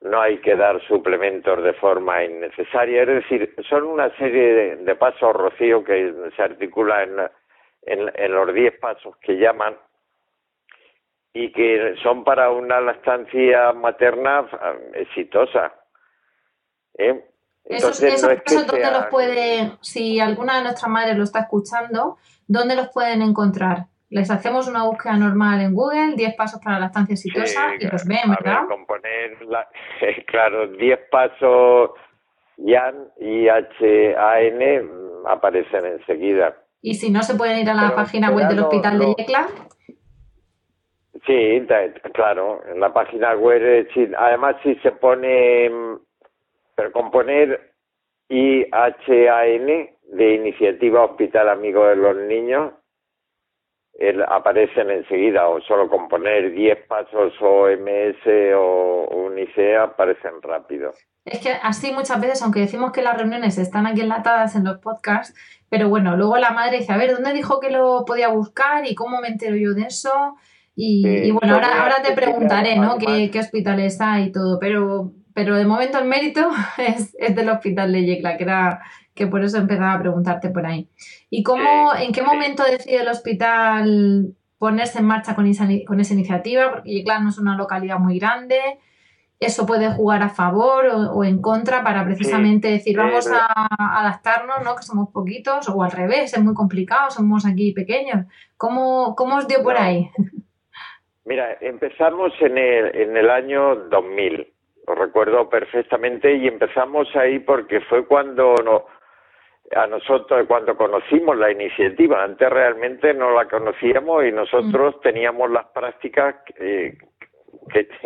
No 0.01 0.23
hay 0.23 0.39
que 0.39 0.57
dar 0.57 0.81
suplementos 0.89 1.63
de 1.63 1.75
forma 1.75 2.25
innecesaria. 2.25 3.03
Es 3.03 3.09
decir, 3.09 3.55
son 3.69 3.83
una 3.83 4.09
serie 4.17 4.77
de, 4.77 4.95
pasos, 4.95 5.37
Rocío, 5.37 5.85
que 5.85 6.15
se 6.35 6.43
articula 6.43 7.03
en, 7.03 8.11
en, 8.15 8.33
los 8.33 8.55
diez 8.55 8.79
pasos 8.79 9.15
que 9.19 9.37
llaman 9.37 9.77
y 11.35 11.53
que 11.53 11.97
son 12.03 12.25
para 12.25 12.51
una 12.51 12.81
lactancia 12.81 13.75
materna 13.75 14.49
eh, 14.51 15.03
exitosa. 15.03 15.75
¿eh? 16.97 17.23
Entonces, 17.65 18.15
esos, 18.15 18.35
pasos, 18.43 18.67
¿dónde 18.67 18.91
los 18.91 19.07
puede, 19.07 19.73
si 19.81 20.21
alguna 20.21 20.59
de 20.59 20.65
nuestras 20.65 20.91
madres 20.91 21.17
lo 21.17 21.25
está 21.25 21.41
escuchando, 21.41 22.19
¿dónde 22.47 22.77
los 22.77 22.89
pueden 22.89 23.23
encontrar? 23.23 23.87
Les 24.11 24.31
hacemos 24.31 24.69
una 24.69 24.85
búsqueda 24.85 25.17
normal 25.17 25.61
en 25.61 25.75
Google, 25.75 26.15
10 26.15 26.35
pasos 26.37 26.61
para 26.63 26.77
la 26.77 26.87
lactancia 26.87 27.15
exitosa 27.15 27.75
y 27.81 27.87
los 27.87 28.05
ven, 28.07 28.29
¿verdad? 28.29 28.69
componer 28.69 29.39
claro, 30.27 30.69
10 30.69 30.99
pasos 31.11 31.91
YAN 32.59 33.09
y 33.19 33.49
H-A-N 33.49 34.83
mm, 34.83 35.27
aparecen 35.27 35.87
enseguida. 35.87 36.55
¿Y 36.83 36.95
si 36.95 37.11
no 37.11 37.23
se 37.23 37.35
pueden 37.35 37.59
ir 37.59 37.71
a 37.71 37.75
la 37.75 37.95
página 37.95 38.31
web 38.31 38.49
del 38.49 38.61
Hospital 38.61 38.99
de 38.99 39.15
Yecla? 39.19 39.49
Sí, 41.27 41.67
claro, 42.13 42.61
en 42.71 42.81
la 42.81 42.93
página 42.93 43.35
web, 43.35 43.89
además 44.19 44.57
si 44.63 44.75
se 44.77 44.93
pone 44.93 45.71
mm, 45.71 45.97
pero 46.75 46.93
componer 46.93 47.73
IHAN 48.29 48.97
de 50.03 50.35
Iniciativa 50.35 51.05
Hospital 51.05 51.49
Amigo 51.49 51.87
de 51.87 51.97
los 51.97 52.17
Niños 52.17 52.73
el, 53.99 54.23
aparecen 54.23 54.91
enseguida 54.91 55.49
o 55.49 55.61
solo 55.61 55.89
componer 55.89 56.53
10 56.53 56.87
pasos 56.87 57.33
OMS 57.41 58.27
o 58.57 59.09
UNICEF 59.27 59.81
aparecen 59.81 60.43
rápido. 60.43 60.93
Es 61.25 61.41
que 61.41 61.53
así 61.63 61.93
muchas 61.93 62.21
veces, 62.21 62.43
aunque 62.43 62.61
decimos 62.61 62.93
que 62.93 63.03
las 63.03 63.17
reuniones 63.17 63.57
están 63.57 63.87
aquí 63.87 64.01
enlatadas 64.01 64.57
en 64.57 64.65
los 64.65 64.79
podcasts, 64.79 65.35
pero 65.71 65.89
bueno, 65.89 66.17
luego 66.17 66.37
la 66.37 66.51
madre 66.51 66.79
dice, 66.79 66.93
a 66.93 66.99
ver, 66.99 67.13
¿dónde 67.13 67.33
dijo 67.33 67.61
que 67.61 67.71
lo 67.71 68.05
podía 68.05 68.29
buscar 68.29 68.87
y 68.87 68.95
cómo 68.95 69.21
me 69.21 69.29
entero 69.29 69.57
yo 69.57 69.75
de 69.75 69.83
eso? 69.83 70.37
Y, 70.77 71.31
bueno, 71.31 71.55
ahora, 71.55 71.83
ahora 71.83 72.03
te 72.03 72.15
preguntaré, 72.15 72.77
¿no? 72.77 72.99
¿Qué, 72.99 73.31
¿Qué 73.31 73.39
hospitales 73.39 74.01
hay 74.01 74.25
y 74.25 74.33
todo, 74.33 74.59
pero 74.59 75.13
pero 75.35 75.57
de 75.57 75.67
momento 75.67 75.99
el 75.99 76.07
mérito 76.07 76.49
es, 76.79 77.15
es 77.19 77.37
del 77.37 77.51
hospital 77.51 77.93
de 77.93 78.07
Yecla, 78.07 78.37
que 78.37 78.45
era 78.45 78.83
que 79.15 79.27
por 79.27 79.45
eso 79.45 79.59
empezaba 79.59 79.93
a 79.93 80.01
preguntarte 80.01 80.51
por 80.51 80.67
ahí. 80.67 80.89
¿Y 81.31 81.43
cómo, 81.43 81.95
en 81.95 82.13
qué 82.13 82.23
momento 82.23 82.65
decide 82.65 83.03
el 83.03 83.09
hospital 83.09 84.35
ponerse 84.59 84.99
en 84.99 85.07
marcha 85.07 85.35
con 85.35 85.47
esa, 85.47 85.69
con 85.87 86.01
esa 86.01 86.15
iniciativa? 86.15 86.73
Porque 86.73 86.91
Yecla 86.91 87.21
no 87.21 87.29
es 87.29 87.39
una 87.39 87.57
localidad 87.57 87.99
muy 87.99 88.19
grande, 88.19 88.59
eso 89.39 89.67
puede 89.67 89.93
jugar 89.93 90.23
a 90.23 90.31
favor 90.31 90.87
o, 90.87 91.25
en 91.25 91.41
contra 91.41 91.83
para 91.85 92.05
precisamente 92.05 92.69
decir 92.69 92.97
vamos 92.97 93.31
a, 93.31 94.01
adaptarnos, 94.01 94.65
¿no? 94.65 94.75
Que 94.75 94.83
somos 94.83 95.11
poquitos, 95.11 95.69
o 95.69 95.83
al 95.83 95.91
revés, 95.91 96.35
es 96.35 96.43
muy 96.43 96.55
complicado, 96.55 97.11
somos 97.11 97.45
aquí 97.47 97.73
pequeños. 97.73 98.27
¿Cómo, 98.57 99.15
cómo 99.17 99.37
os 99.37 99.47
dio 99.47 99.63
por 99.63 99.77
ahí? 99.77 100.11
Mira, 101.25 101.57
empezamos 101.61 102.33
en 102.41 102.59
el, 102.59 102.97
en 102.97 103.17
el 103.17 103.31
año 103.31 103.77
2000 103.91 104.54
lo 104.87 104.95
recuerdo 104.95 105.49
perfectamente 105.49 106.35
y 106.35 106.47
empezamos 106.47 107.09
ahí 107.17 107.39
porque 107.39 107.81
fue 107.83 108.07
cuando 108.07 108.55
no, 108.63 108.85
a 109.75 109.87
nosotros 109.87 110.47
cuando 110.47 110.77
conocimos 110.77 111.37
la 111.37 111.51
iniciativa 111.51 112.23
antes 112.23 112.49
realmente 112.51 113.15
no 113.15 113.31
la 113.31 113.47
conocíamos 113.47 114.25
y 114.25 114.33
nosotros 114.33 114.97
mm. 114.97 115.01
teníamos 115.01 115.51
las 115.51 115.67
prácticas 115.67 116.37
que, 116.45 116.99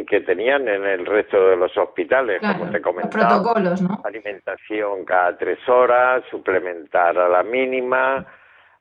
que, 0.06 0.20
tenían 0.20 0.68
en 0.68 0.84
el 0.84 1.04
resto 1.04 1.48
de 1.48 1.56
los 1.56 1.76
hospitales 1.76 2.40
como 2.40 2.70
te 2.70 2.80
comentaba 2.80 3.28
protocolos, 3.28 3.82
¿no? 3.82 4.00
alimentación 4.04 5.04
cada 5.04 5.36
tres 5.36 5.58
horas 5.68 6.22
suplementar 6.30 7.18
a 7.18 7.28
la 7.28 7.42
mínima 7.42 8.24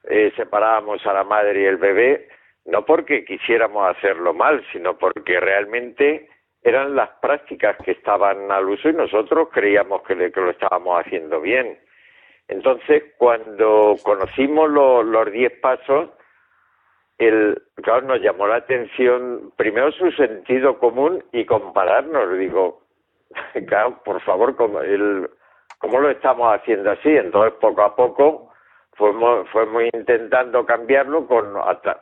eh, 0.03 0.31
separábamos 0.35 1.05
a 1.05 1.13
la 1.13 1.23
madre 1.23 1.61
y 1.61 1.65
el 1.65 1.77
bebé 1.77 2.29
no 2.65 2.85
porque 2.85 3.25
quisiéramos 3.25 3.95
hacerlo 3.97 4.33
mal 4.33 4.63
sino 4.71 4.97
porque 4.97 5.39
realmente 5.39 6.29
eran 6.67 6.95
las 6.95 7.09
prácticas 7.21 7.77
que 7.83 7.91
estaban 7.91 8.51
al 8.51 8.67
uso 8.67 8.89
y 8.89 8.93
nosotros 8.93 9.47
creíamos 9.51 10.01
que, 10.03 10.15
lo 10.15 10.49
estábamos 10.49 10.99
haciendo 10.99 11.39
bien. 11.39 11.79
Entonces, 12.49 13.03
cuando 13.17 13.95
conocimos 14.03 14.69
los 14.69 15.31
diez 15.31 15.53
pasos, 15.61 16.09
el, 17.17 17.61
claro, 17.75 18.01
nos 18.01 18.21
llamó 18.21 18.47
la 18.47 18.57
atención 18.57 19.53
primero 19.55 19.91
su 19.93 20.11
sentido 20.11 20.77
común 20.77 21.23
y 21.31 21.45
compararnos. 21.45 22.37
Digo, 22.37 22.81
claro, 23.67 24.01
por 24.03 24.21
favor, 24.21 24.55
¿cómo, 24.55 24.81
el, 24.81 25.29
¿cómo 25.79 25.99
lo 25.99 26.09
estamos 26.09 26.53
haciendo 26.53 26.91
así? 26.91 27.09
Entonces, 27.09 27.53
poco 27.61 27.81
a 27.81 27.95
poco, 27.95 28.51
fuimos, 28.93 29.49
fuimos 29.51 29.83
intentando 29.93 30.65
cambiarlo 30.65 31.25
con... 31.27 31.55
Hasta... 31.57 32.01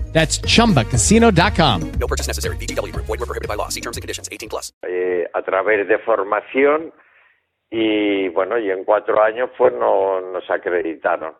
That's 0.13 0.39
chumbacasino.com. 0.41 1.91
No 1.99 2.07
purchase 2.07 2.27
necessary. 2.27 2.57
VGW 2.57 2.93
Group. 2.93 3.05
Void 3.07 3.19
where 3.19 3.27
prohibited 3.27 3.47
by 3.47 3.55
law. 3.55 3.69
See 3.69 3.81
terms 3.81 3.97
and 3.97 4.03
conditions. 4.03 4.29
18 4.31 4.49
plus. 4.49 4.71
eh, 4.83 5.29
a 5.33 5.41
través 5.41 5.87
de 5.87 5.97
formación 5.99 6.93
y 7.69 8.27
bueno, 8.29 8.57
y 8.57 8.69
en 8.69 8.83
cuatro 8.83 9.21
años 9.23 9.49
pues 9.57 9.73
no, 9.73 10.19
nos 10.21 10.49
acreditaron. 10.49 11.33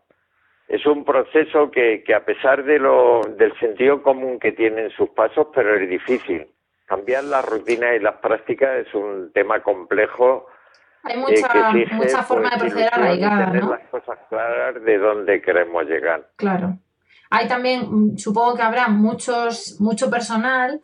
Es 0.67 0.85
un 0.85 1.03
proceso 1.03 1.69
que, 1.69 2.03
que 2.05 2.15
a 2.15 2.23
pesar 2.23 2.63
de 2.63 2.79
lo, 2.79 3.21
del 3.37 3.57
sentido 3.59 4.01
común 4.01 4.39
que 4.39 4.53
tienen 4.53 4.89
sus 4.91 5.09
pasos, 5.09 5.47
pero 5.53 5.75
es 5.75 5.89
difícil. 5.89 6.47
Cambiar 6.85 7.25
las 7.25 7.43
rutinas 7.45 7.95
y 7.95 7.99
las 7.99 8.15
prácticas 8.15 8.87
es 8.87 8.93
un 8.93 9.31
tema 9.33 9.61
complejo. 9.61 10.47
Hay 11.03 11.15
eh, 11.15 11.17
mucha, 11.17 11.49
que 11.49 11.59
exige, 11.59 11.95
mucha 11.95 12.23
forma 12.23 12.49
pues, 12.51 12.61
de 12.61 12.69
proceder 12.69 12.93
arraigada, 12.93 13.45
tener 13.47 13.63
las 13.65 13.87
cosas 13.89 14.19
claras 14.29 14.81
de 14.81 14.97
dónde 14.97 15.41
queremos 15.41 15.83
llegar. 15.85 16.29
Claro. 16.37 16.77
Hay 17.31 17.47
también, 17.47 17.87
mm, 17.89 18.17
supongo 18.17 18.55
que 18.55 18.61
habrá 18.61 18.89
muchos, 18.89 19.79
mucho 19.79 20.09
personal, 20.11 20.81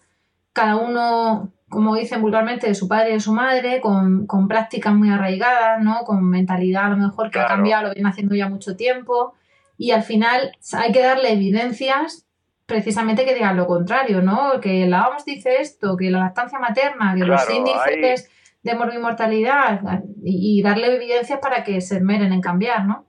cada 0.54 0.78
uno, 0.78 1.52
como 1.70 1.96
dicen 1.96 2.22
vulgarmente, 2.22 2.68
de 2.68 2.74
su 2.74 2.88
padre 2.88 3.10
y 3.12 3.14
de 3.14 3.20
su 3.20 3.34
madre, 3.34 3.82
con, 3.82 4.26
con 4.26 4.48
prácticas 4.48 4.94
muy 4.94 5.10
arraigadas, 5.10 5.84
¿no? 5.84 6.00
Con 6.06 6.28
mentalidad 6.28 6.86
a 6.86 6.90
lo 6.90 6.98
mejor 6.98 7.30
que 7.30 7.40
ha 7.40 7.48
cambiado, 7.48 7.90
lo 7.90 7.94
viene 7.94 8.10
haciendo 8.10 8.34
ya 8.34 8.48
mucho 8.48 8.78
tiempo. 8.78 9.36
Y 9.78 9.92
al 9.92 10.04
final 10.04 10.54
hay 10.74 10.92
que 10.94 11.04
darle 11.04 11.34
evidencias 11.34 12.26
precisamente 12.66 13.26
que 13.26 13.34
digan 13.34 13.58
lo 13.58 13.68
contrario, 13.68 14.22
¿no? 14.22 14.60
Que 14.62 14.88
la 14.88 15.10
OMS 15.10 15.26
dice 15.26 15.58
esto, 15.60 15.98
que 15.98 16.10
la 16.10 16.20
lactancia 16.20 16.60
materna, 16.60 17.14
que 17.16 17.26
los 17.26 17.50
índices 17.50 18.32
de 18.64 18.76
morbimortalidad 18.76 19.82
y, 20.24 20.60
y 20.60 20.64
darle 20.64 20.96
evidencias 20.96 21.40
para 21.40 21.64
que 21.66 21.82
se 21.82 21.98
esmeren 21.98 22.32
en 22.32 22.42
cambiar, 22.42 22.86
¿no? 22.86 23.06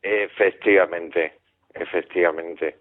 Efectivamente, 0.00 1.41
efectivamente. 1.74 2.76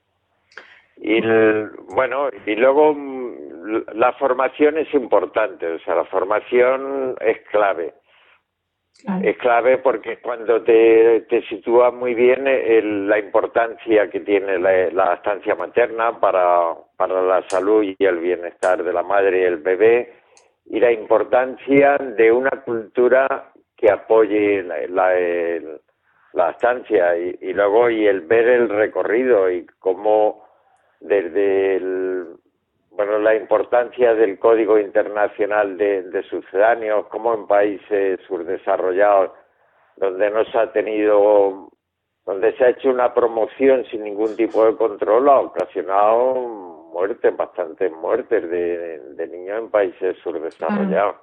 Y 0.98 1.18
el- 1.18 1.70
bueno, 1.94 2.30
y 2.46 2.56
luego 2.56 2.94
mm, 2.94 3.84
la 3.94 4.14
formación 4.14 4.78
es 4.78 4.94
importante, 4.94 5.68
o 5.68 5.80
sea, 5.80 5.96
la 5.96 6.06
formación 6.06 7.16
es 7.22 7.40
clave. 7.50 7.94
Claro. 9.04 9.28
Es 9.28 9.38
clave 9.38 9.78
porque 9.80 10.18
cuando 10.20 10.62
te, 10.62 11.22
te 11.22 11.42
sitúa 11.48 11.90
muy 11.92 12.14
bien 12.14 12.46
el- 12.46 13.08
la 13.10 13.18
importancia 13.18 14.10
que 14.12 14.20
tiene 14.20 14.60
la, 14.60 14.92
la 14.92 15.14
estancia 15.16 15.56
materna 15.56 16.20
para, 16.20 16.76
para 16.98 17.22
la 17.24 17.42
salud 17.50 17.84
y 17.84 17.96
el 18.06 18.20
bienestar 18.20 18.84
de 18.84 18.94
la 18.94 19.02
madre 19.02 19.42
y 19.42 19.44
el 19.46 19.58
bebé 19.58 20.14
y 20.66 20.80
la 20.80 20.92
importancia 20.92 21.98
de 21.98 22.32
una 22.32 22.52
cultura 22.64 23.52
que 23.76 23.90
apoye 23.90 24.62
la, 24.62 24.76
la, 24.88 25.18
el- 25.18 25.82
la 26.34 26.52
estancia 26.52 27.18
y, 27.18 27.38
y 27.42 27.54
luego 27.54 27.90
y 27.90 28.08
el 28.08 28.22
ver 28.22 28.48
el 28.48 28.70
recorrido 28.70 29.50
y 29.50 29.66
cómo 29.80 30.46
desde 31.00 31.76
el, 31.78 32.28
bueno 32.92 33.20
la 33.20 33.36
importancia 33.36 34.14
del 34.14 34.40
código 34.40 34.80
internacional 34.80 35.78
de, 35.78 36.04
de 36.04 36.24
sucedáneos 36.24 37.08
como 37.08 37.34
en 37.34 37.48
países 37.48 38.20
subdesarrollados 38.28 39.32
donde 39.98 40.30
no 40.30 40.46
se 40.46 40.58
ha 40.58 40.72
tenido 40.72 41.70
donde 42.26 42.56
se 42.56 42.64
ha 42.64 42.70
hecho 42.70 42.90
una 42.90 43.14
promoción 43.14 43.84
sin 43.86 44.04
ningún 44.04 44.36
tipo 44.36 44.66
de 44.66 44.76
control 44.76 45.28
ha 45.30 45.40
ocasionado 45.40 46.36
muertes 46.94 47.36
bastantes 47.36 47.92
muertes 47.92 48.50
de, 48.50 49.00
de 49.16 49.28
niños 49.28 49.60
en 49.60 49.70
países 49.70 50.18
subdesarrollados 50.24 51.16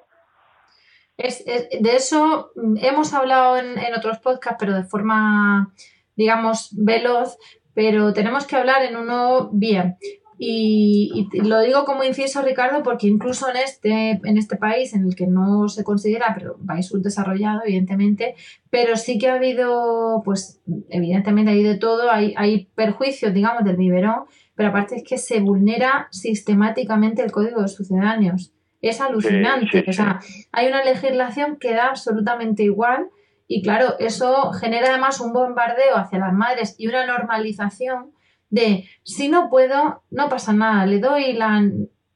Es, 1.19 1.43
es- 1.47 1.69
de 1.83 1.97
eso 1.97 2.53
hemos 2.81 3.13
hablado 3.13 3.59
en, 3.59 3.77
en 3.79 3.95
otros 3.95 4.19
podcasts, 4.21 4.57
pero 4.61 4.75
de 4.75 4.85
forma, 4.85 5.75
digamos, 6.17 6.71
veloz, 6.73 7.37
pero 7.75 8.13
tenemos 8.15 8.47
que 8.47 8.57
hablar 8.57 8.83
en 8.85 8.97
uno 8.97 9.51
bien. 9.53 9.97
Y, 10.41 11.29
y 11.33 11.41
lo 11.41 11.61
digo 11.61 11.85
como 11.85 12.05
inciso, 12.05 12.43
Ricardo, 12.43 12.85
porque 12.85 13.09
incluso 13.09 13.51
en 13.51 13.57
este, 13.57 14.21
en 14.23 14.39
este 14.39 14.57
país, 14.57 14.95
en 14.95 15.05
el 15.07 15.17
que 15.17 15.27
no 15.27 15.69
se 15.69 15.83
considera, 15.83 16.33
pero 16.39 16.57
país 16.65 16.87
subdesarrollado, 16.87 17.63
evidentemente, 17.65 18.37
pero 18.71 18.97
sí 18.97 19.19
que 19.19 19.29
ha 19.29 19.35
habido, 19.35 20.23
pues, 20.25 20.61
evidentemente 20.91 21.51
hay 21.51 21.65
de 21.65 21.77
todo, 21.77 22.13
hay, 22.13 22.35
hay 22.37 22.67
perjuicios, 22.77 23.35
digamos, 23.35 23.65
del 23.65 23.77
biberón, 23.77 24.27
pero 24.55 24.69
aparte 24.69 24.95
es 24.97 25.03
que 25.05 25.19
se 25.19 25.41
vulnera 25.41 26.07
sistemáticamente 26.13 27.23
el 27.23 27.33
código 27.33 27.61
de 27.63 27.69
sucedáneos. 27.69 28.53
Es 28.81 29.01
alucinante. 29.01 29.83
sí, 29.83 29.91
O 29.91 29.93
sea, 29.93 30.21
hay 30.53 30.69
una 30.69 30.85
legislación 30.85 31.57
que 31.57 31.75
da 31.75 31.89
absolutamente 31.89 32.63
igual 32.63 33.09
y 33.49 33.63
claro, 33.63 33.99
eso 33.99 34.53
genera 34.53 34.91
además 34.91 35.21
un 35.21 35.33
bombardeo 35.33 35.97
hacia 35.97 36.19
las 36.19 36.35
madres 36.35 36.75
y 36.79 36.87
una 36.87 37.07
normalización 37.07 38.13
de 38.51 38.85
si 39.03 39.29
no 39.29 39.49
puedo, 39.49 40.03
no 40.11 40.29
pasa 40.29 40.53
nada, 40.53 40.87
le 40.87 41.01
doy 41.01 41.33
la, 41.33 41.63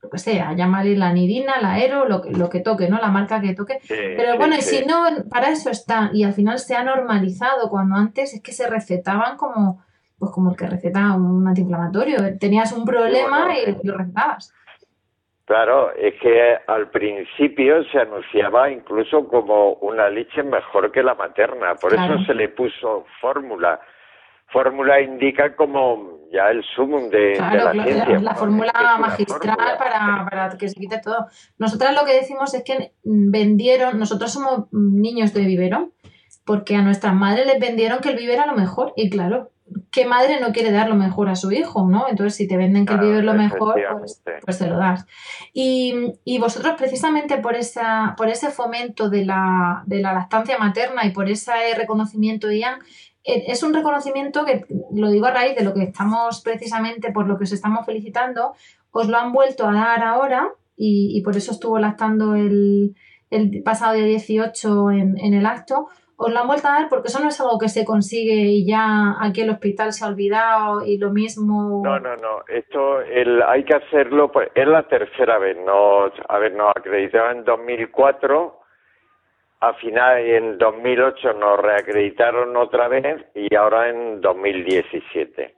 lo 0.03 0.11
que 0.11 0.19
sea, 0.19 0.53
llamarle 0.55 0.97
la 0.97 1.13
nidina, 1.13 1.61
la 1.61 1.73
aero, 1.73 2.07
lo 2.07 2.21
que, 2.21 2.33
lo 2.33 2.51
que 2.51 2.61
toque, 2.61 2.89
¿no? 2.89 2.99
La 2.99 3.09
marca 3.09 3.41
que 3.41 3.55
toque. 3.55 3.79
Sí, 3.83 3.95
Pero 4.17 4.37
bueno, 4.37 4.57
sí. 4.57 4.77
si 4.77 4.85
no, 4.85 5.05
para 5.31 5.51
eso 5.51 5.71
está. 5.71 6.11
Y 6.13 6.25
al 6.25 6.33
final 6.33 6.59
se 6.59 6.75
ha 6.75 6.85
normalizado, 6.85 7.71
cuando 7.71 7.97
antes 7.97 8.35
es 8.35 8.43
que 8.43 8.53
se 8.53 8.69
recetaban 8.69 9.37
como, 9.37 9.83
pues 10.19 10.33
como 10.33 10.51
el 10.51 10.57
que 10.57 10.67
receta 10.67 11.15
un 11.15 11.47
antiinflamatorio. 11.47 12.37
Tenías 12.39 12.73
un 12.73 12.85
problema 12.85 13.47
bueno, 13.47 13.79
y 13.83 13.87
lo 13.87 13.97
recetabas. 13.97 14.53
Claro, 15.45 15.93
es 15.95 16.15
que 16.21 16.57
al 16.67 16.89
principio 16.91 17.83
se 17.91 17.99
anunciaba 17.99 18.71
incluso 18.71 19.27
como 19.27 19.75
una 19.75 20.09
leche 20.09 20.43
mejor 20.43 20.93
que 20.93 21.03
la 21.03 21.15
materna, 21.15 21.75
por 21.75 21.93
Claro. 21.93 22.15
eso 22.15 22.25
se 22.27 22.35
le 22.35 22.49
puso 22.49 23.05
fórmula. 23.21 23.81
Fórmula 24.49 25.01
indica 25.01 25.57
como 25.57 26.21
ya 26.33 26.51
el 26.51 26.63
sumum 26.63 27.09
de, 27.11 27.37
la 27.39 27.51
claro, 27.51 27.83
ciencia. 27.83 28.19
la, 28.21 28.35
fórmula 28.35 28.73
es 28.75 29.01
magistral 29.01 29.57
fórmula. 29.57 29.79
para, 29.79 30.27
para 30.31 30.59
que 30.59 30.69
se 30.69 30.79
quite 30.79 31.01
todo. 31.01 31.27
Nosotras 31.59 31.95
lo 31.95 32.05
que 32.07 32.15
decimos 32.15 32.55
es 32.55 32.63
que 32.65 32.93
vendieron, 33.03 33.99
nosotros 33.99 34.33
somos 34.33 34.69
niños 34.73 35.35
de 35.35 35.43
vivero, 35.45 35.91
porque 36.45 36.77
a 36.77 36.83
nuestras 36.83 37.15
madres 37.15 37.47
les 37.47 37.59
vendieron 37.61 38.01
que 38.01 38.11
el 38.11 38.17
vivero 38.17 38.43
era 38.43 38.53
lo 38.53 38.59
mejor. 38.59 38.93
Y 38.97 39.11
claro, 39.11 39.51
¿qué 39.93 40.07
madre 40.07 40.41
no 40.41 40.53
quiere 40.53 40.73
dar 40.73 40.89
lo 40.89 40.97
mejor 40.97 41.29
a 41.29 41.37
su 41.37 41.53
hijo, 41.53 41.87
no? 41.87 42.09
Entonces, 42.09 42.35
si 42.35 42.49
te 42.49 42.57
venden 42.57 42.87
que 42.87 42.95
el 42.95 43.01
vivero 43.01 43.19
es 43.21 43.25
lo 43.25 43.35
mejor, 43.35 43.75
pues, 44.01 44.23
efectivamente. 44.25 44.45
pues 44.45 44.61
lo 44.63 44.79
das. 44.79 45.07
Y, 45.53 46.15
y 46.25 46.39
vosotros, 46.39 46.75
precisamente 46.79 47.37
por, 47.37 47.55
esa, 47.55 48.15
por 48.17 48.29
ese 48.29 48.51
fomento 48.51 49.11
de 49.11 49.27
la, 49.27 49.83
de 49.87 50.01
la 50.01 50.15
lactancia 50.15 50.57
materna 50.59 51.05
y 51.05 51.11
por 51.11 51.29
ese 51.29 51.53
reconocimiento, 51.77 52.51
Ian, 52.51 52.81
eh, 53.23 53.45
es 53.49 53.63
un 53.63 53.75
reconocimiento 53.75 54.47
que, 54.47 54.65
lo 54.95 55.11
digo 55.11 55.27
a 55.27 55.31
raíz 55.31 55.55
de 55.55 55.63
lo 55.63 55.75
que 55.75 55.83
estamos 55.83 56.41
precisamente, 56.41 57.13
por 57.13 57.29
lo 57.29 57.37
que 57.37 57.45
os 57.45 57.53
estamos 57.53 57.85
felicitando, 57.85 58.55
os 58.91 59.09
lo 59.09 59.19
han 59.19 59.33
vuelto 59.33 59.69
a 59.69 59.75
dar 59.75 60.03
ahora 60.03 60.49
y, 60.75 61.17
y 61.17 61.21
por 61.21 61.37
eso 61.37 61.53
estuvo 61.53 61.79
lactando 61.79 62.35
el, 62.35 62.97
el 63.29 63.63
pasado 63.63 63.93
día 63.93 64.07
18 64.07 64.91
en, 64.91 65.19
en 65.19 65.35
el 65.35 65.45
acto. 65.45 65.89
Os 66.23 66.33
lo 66.33 66.39
han 66.41 66.51
a 66.51 66.55
dar 66.63 66.89
porque 66.89 67.09
eso 67.09 67.21
no 67.21 67.29
es 67.29 67.41
algo 67.41 67.59
que 67.59 67.69
se 67.69 67.85
consigue 67.85 68.35
y 68.35 68.67
ya 68.67 69.17
aquí 69.21 69.41
el 69.41 69.51
hospital 69.51 69.93
se 69.93 70.05
ha 70.05 70.09
olvidado 70.09 70.85
y 70.87 70.99
lo 70.99 71.11
mismo. 71.11 71.83
No, 71.85 71.99
no, 71.99 72.17
no. 72.17 72.43
Esto 72.49 73.01
el, 73.01 73.43
hay 73.43 73.65
que 73.65 73.75
hacerlo. 73.75 74.31
Pues, 74.31 74.51
es 74.55 74.67
la 74.67 74.87
tercera 74.89 75.39
vez. 75.39 75.57
Nos, 75.57 76.13
a 76.29 76.39
ver, 76.39 76.55
nos 76.55 76.71
acreditaron 76.77 77.39
en 77.39 77.45
2004. 77.45 78.61
A 79.61 79.75
final 79.75 80.19
en 80.19 80.59
2008 80.59 81.33
nos 81.35 81.59
reacreditaron 81.61 82.57
otra 82.57 82.89
vez 82.89 83.25
y 83.35 83.55
ahora 83.55 83.91
en 83.91 84.21
2017. 84.21 85.55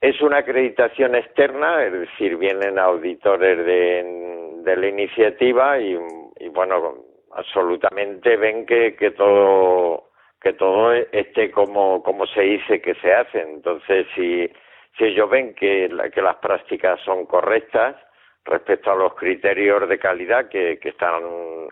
Es 0.00 0.20
una 0.20 0.38
acreditación 0.38 1.14
externa, 1.14 1.84
es 1.84 1.92
decir, 1.92 2.36
vienen 2.36 2.78
auditores 2.78 3.64
de, 3.64 4.56
de 4.64 4.76
la 4.76 4.86
iniciativa 4.86 5.78
y, 5.80 5.96
y, 6.40 6.48
bueno, 6.48 7.05
absolutamente 7.36 8.36
ven 8.36 8.66
que, 8.66 8.96
que 8.96 9.10
todo 9.12 10.04
que 10.40 10.52
todo 10.52 10.92
esté 10.92 11.50
como, 11.50 12.02
como 12.02 12.26
se 12.26 12.42
dice 12.42 12.80
que 12.80 12.94
se 12.96 13.12
hace. 13.12 13.40
Entonces, 13.40 14.06
si, 14.14 14.48
si 14.96 15.04
ellos 15.04 15.28
ven 15.30 15.54
que, 15.54 15.88
la- 15.88 16.10
que 16.10 16.22
las 16.22 16.36
prácticas 16.36 17.00
son 17.00 17.26
correctas 17.26 17.96
respecto 18.44 18.92
a 18.92 18.96
los 18.96 19.14
criterios 19.14 19.88
de 19.88 19.98
calidad 19.98 20.48
que, 20.48 20.78
que 20.78 20.90
están 20.90 21.22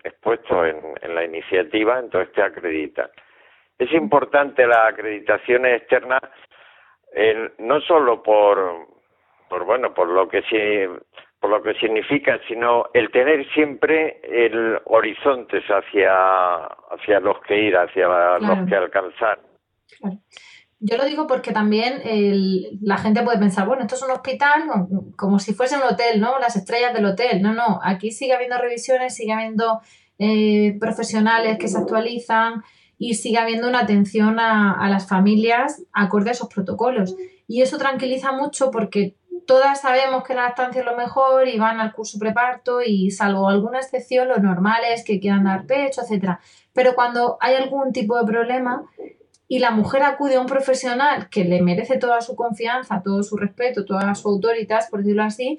expuestos 0.02 0.66
en, 0.66 0.80
en 1.02 1.14
la 1.14 1.24
iniciativa, 1.24 2.00
entonces 2.00 2.32
te 2.34 2.42
acreditan. 2.42 3.08
Es 3.78 3.92
importante 3.92 4.66
la 4.66 4.86
acreditación 4.88 5.66
externa 5.66 6.18
eh, 7.14 7.50
no 7.58 7.80
solo 7.82 8.22
por, 8.22 8.86
por 9.48 9.64
bueno, 9.64 9.94
por 9.94 10.08
lo 10.08 10.28
que 10.28 10.42
sí, 10.42 10.56
por 11.44 11.50
lo 11.50 11.62
que 11.62 11.78
significa, 11.78 12.40
sino 12.48 12.86
el 12.94 13.10
tener 13.10 13.46
siempre 13.52 14.18
el 14.22 14.78
horizontes 14.86 15.62
hacia 15.68 16.64
hacia 16.64 17.20
los 17.20 17.36
que 17.46 17.64
ir, 17.64 17.76
hacia 17.76 18.38
los 18.38 18.66
que 18.66 18.74
alcanzar. 18.74 19.40
Claro. 20.00 20.20
Yo 20.80 20.96
lo 20.96 21.04
digo 21.04 21.26
porque 21.26 21.52
también 21.52 22.00
el, 22.02 22.78
la 22.80 22.96
gente 22.96 23.22
puede 23.22 23.38
pensar, 23.38 23.66
bueno, 23.66 23.82
esto 23.82 23.94
es 23.94 24.02
un 24.02 24.12
hospital 24.12 24.62
como, 25.18 25.38
si 25.38 25.52
fuese 25.52 25.76
un 25.76 25.82
hotel, 25.82 26.18
¿no? 26.18 26.38
Las 26.38 26.56
estrellas 26.56 26.94
del 26.94 27.04
hotel. 27.04 27.42
No, 27.42 27.52
no, 27.52 27.78
aquí 27.82 28.10
sigue 28.10 28.32
habiendo 28.32 28.56
revisiones, 28.56 29.14
sigue 29.14 29.34
habiendo 29.34 29.82
eh, 30.18 30.78
profesionales 30.80 31.58
que 31.58 31.68
se 31.68 31.76
actualizan 31.76 32.62
y 32.96 33.16
sigue 33.16 33.36
habiendo 33.36 33.68
una 33.68 33.80
atención 33.80 34.40
a, 34.40 34.82
a 34.82 34.88
las 34.88 35.06
familias 35.06 35.84
acorde 35.92 36.30
a 36.30 36.32
esos 36.32 36.48
protocolos. 36.48 37.14
Y 37.46 37.60
eso 37.60 37.76
tranquiliza 37.76 38.32
mucho 38.32 38.70
porque 38.70 39.16
todas 39.46 39.80
sabemos 39.80 40.24
que 40.24 40.34
la 40.34 40.42
lactancia 40.42 40.80
es 40.80 40.86
lo 40.86 40.96
mejor 40.96 41.48
y 41.48 41.58
van 41.58 41.80
al 41.80 41.92
curso 41.92 42.18
preparto 42.18 42.80
y 42.82 43.10
salvo 43.10 43.48
alguna 43.48 43.78
excepción, 43.78 44.28
lo 44.28 44.38
normal 44.38 44.82
es 44.90 45.04
que 45.04 45.20
quieran 45.20 45.44
dar 45.44 45.66
pecho, 45.66 46.02
etcétera. 46.02 46.40
Pero 46.72 46.94
cuando 46.94 47.38
hay 47.40 47.54
algún 47.54 47.92
tipo 47.92 48.18
de 48.18 48.26
problema, 48.26 48.84
y 49.46 49.58
la 49.58 49.70
mujer 49.70 50.02
acude 50.02 50.36
a 50.36 50.40
un 50.40 50.46
profesional 50.46 51.28
que 51.28 51.44
le 51.44 51.62
merece 51.62 51.98
toda 51.98 52.20
su 52.20 52.34
confianza, 52.34 53.02
todo 53.04 53.22
su 53.22 53.36
respeto, 53.36 53.84
toda 53.84 54.14
su 54.14 54.28
autoridad, 54.28 54.88
por 54.90 55.00
decirlo 55.00 55.22
así, 55.22 55.58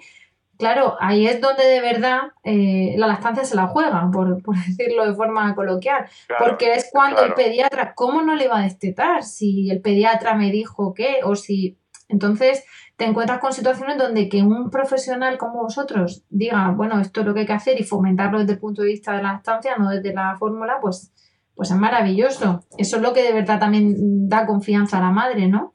claro, 0.58 0.96
ahí 1.00 1.28
es 1.28 1.40
donde 1.40 1.66
de 1.66 1.82
verdad 1.82 2.20
eh, 2.44 2.96
la 2.98 3.08
lactancia 3.08 3.46
se 3.46 3.56
la 3.56 3.68
juega, 3.68 4.10
por, 4.12 4.42
decirlo 4.68 5.06
de 5.06 5.14
forma 5.14 5.54
coloquial. 5.56 6.08
porque 6.40 6.74
es 6.74 6.90
cuando 6.92 7.24
el 7.24 7.34
pediatra, 7.34 7.94
¿cómo 7.94 8.22
no 8.22 8.36
le 8.36 8.48
va 8.48 8.60
a 8.60 8.64
destetar? 8.64 9.24
Si 9.24 9.70
el 9.70 9.82
pediatra 9.82 10.36
me 10.36 10.52
dijo 10.52 10.94
qué, 10.94 11.20
o 11.24 11.36
si. 11.36 11.78
Entonces, 12.08 12.64
te 12.98 13.06
encuentras 13.06 13.40
con 13.40 13.52
situaciones 13.52 13.98
donde 13.98 14.30
que 14.30 14.42
un 14.42 14.70
profesional 14.70 15.38
como 15.38 15.64
vosotros 15.64 16.26
diga, 16.30 16.72
bueno, 16.72 17.00
esto 17.00 17.22
es 17.22 17.28
lo 17.28 17.34
que 17.34 17.42
hay 17.42 17.46
que 17.46 17.54
hacer 17.54 17.80
y 17.80 17.84
fomentarlo 17.84 18.40
desde 18.40 18.54
el 18.54 18.60
punto 18.60 18.82
de 18.82 18.90
vista 18.90 19.14
de 19.14 19.24
la 19.24 19.34
lactancia, 19.34 19.76
no 19.78 19.90
desde 19.90 20.14
la 20.14 20.36
fórmula, 20.38 20.78
pues 20.82 21.12
pues 21.56 21.72
es 21.72 21.78
maravilloso. 21.78 22.62
Eso 22.78 22.98
es 22.98 23.02
lo 23.02 23.14
que 23.14 23.24
de 23.24 23.34
verdad 23.34 23.60
también 23.60 24.28
da 24.28 24.46
confianza 24.46 24.98
a 24.98 25.02
la 25.02 25.12
madre, 25.12 25.48
¿no? 25.48 25.72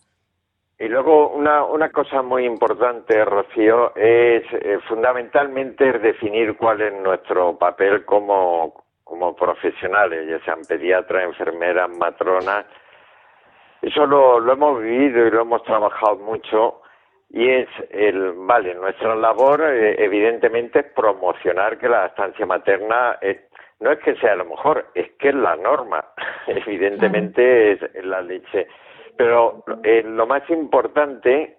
Y 0.78 0.88
luego 0.88 1.28
una, 1.28 1.64
una 1.64 1.90
cosa 1.90 2.22
muy 2.22 2.46
importante, 2.46 3.22
Rocío, 3.24 3.94
es 3.96 4.42
eh, 4.52 4.78
fundamentalmente 4.88 5.98
definir 5.98 6.56
cuál 6.56 6.80
es 6.80 6.92
nuestro 7.02 7.58
papel 7.58 8.04
como, 8.04 8.84
como 9.04 9.36
profesionales, 9.36 10.26
ya 10.28 10.42
sean 10.44 10.60
pediatras, 10.66 11.24
enfermeras, 11.24 11.90
matronas. 11.98 12.64
Eso 13.82 14.06
lo, 14.06 14.40
lo 14.40 14.52
hemos 14.52 14.80
vivido 14.80 15.26
y 15.26 15.30
lo 15.30 15.42
hemos 15.42 15.62
trabajado 15.64 16.16
mucho 16.16 16.80
y 17.30 17.48
es 17.48 17.68
el, 17.90 18.32
vale, 18.32 18.74
nuestra 18.74 19.14
labor 19.14 19.62
eh, 19.62 19.94
evidentemente 19.98 20.80
es 20.80 20.86
promocionar 20.86 21.78
que 21.78 21.88
la 21.88 22.06
estancia 22.06 22.44
materna 22.44 23.18
es 23.20 23.38
no 23.80 23.90
es 23.90 23.98
que 24.00 24.14
sea 24.16 24.36
lo 24.36 24.44
mejor, 24.44 24.86
es 24.94 25.10
que 25.12 25.30
es 25.30 25.34
la 25.34 25.56
norma. 25.56 26.04
Evidentemente 26.46 27.72
es 27.72 28.04
la 28.04 28.20
leche. 28.20 28.68
Pero 29.16 29.64
eh, 29.82 30.02
lo 30.02 30.26
más 30.26 30.48
importante 30.50 31.56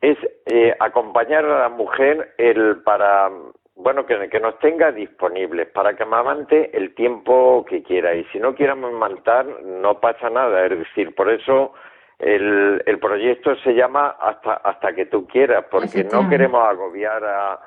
es 0.00 0.18
eh, 0.46 0.74
acompañar 0.80 1.44
a 1.44 1.60
la 1.60 1.68
mujer 1.68 2.34
el 2.38 2.82
para 2.82 3.30
bueno 3.76 4.06
que, 4.06 4.28
que 4.28 4.40
nos 4.40 4.58
tenga 4.58 4.92
disponibles 4.92 5.68
para 5.68 5.94
que 5.94 6.02
amamante 6.04 6.76
el 6.76 6.94
tiempo 6.94 7.64
que 7.68 7.82
quiera 7.82 8.14
y 8.14 8.24
si 8.26 8.38
no 8.38 8.54
quiere 8.54 8.72
amamantar 8.72 9.46
no 9.64 9.98
pasa 9.98 10.30
nada 10.30 10.64
es 10.66 10.78
decir 10.78 11.12
por 11.14 11.28
eso 11.28 11.72
el, 12.18 12.82
el 12.86 12.98
proyecto 12.98 13.56
se 13.56 13.74
llama 13.74 14.16
hasta 14.20 14.54
hasta 14.54 14.94
que 14.94 15.06
tú 15.06 15.26
quieras 15.26 15.64
porque 15.70 16.04
no 16.04 16.28
queremos 16.28 16.66
agobiar 16.68 17.24
a, 17.24 17.60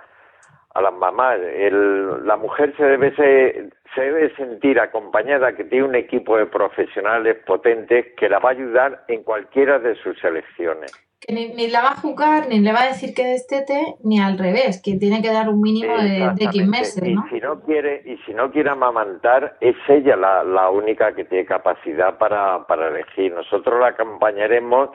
a 0.77 0.81
las 0.81 0.93
mamás. 0.93 1.39
El, 1.39 2.25
la 2.25 2.37
mujer 2.37 2.73
se 2.77 2.83
debe, 2.83 3.15
se, 3.15 4.01
debe 4.01 4.35
sentir 4.35 4.79
acompañada, 4.79 5.55
que 5.55 5.63
tiene 5.63 5.85
un 5.85 5.95
equipo 5.95 6.37
de 6.37 6.45
profesionales 6.45 7.37
potentes 7.45 8.13
que 8.15 8.29
la 8.29 8.37
va 8.39 8.49
a 8.49 8.51
ayudar 8.51 9.03
en 9.07 9.23
cualquiera 9.23 9.79
de 9.79 9.95
sus 9.95 10.23
elecciones. 10.23 10.91
Que 11.19 11.33
ni, 11.33 11.67
la 11.67 11.81
va 11.81 11.89
a 11.89 11.95
juzgar, 11.95 12.47
ni 12.47 12.59
le 12.59 12.71
va 12.71 12.83
a 12.83 12.87
decir 12.89 13.15
que 13.15 13.25
destete, 13.25 13.95
ni 14.03 14.19
al 14.19 14.37
revés, 14.37 14.79
que 14.83 14.97
tiene 14.97 15.19
que 15.23 15.31
dar 15.31 15.49
un 15.49 15.61
mínimo 15.61 15.97
de, 15.97 16.29
de 16.35 16.45
X 16.45 16.67
meses. 16.67 17.03
Y 17.03 17.15
si 17.31 17.39
no 17.41 17.59
quiere, 17.61 18.03
y 18.05 18.17
si 18.17 18.35
no 18.35 18.51
quiere 18.51 18.69
amamantar, 18.69 19.57
es 19.59 19.75
ella 19.87 20.15
la, 20.15 20.43
la 20.43 20.69
única 20.69 21.15
que 21.15 21.25
tiene 21.25 21.45
capacidad 21.45 22.19
para, 22.19 22.67
para 22.67 22.89
elegir. 22.89 23.33
Nosotros 23.33 23.79
la 23.79 23.87
acompañaremos 23.87 24.91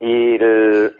y 0.00 0.34
el, 0.34 0.96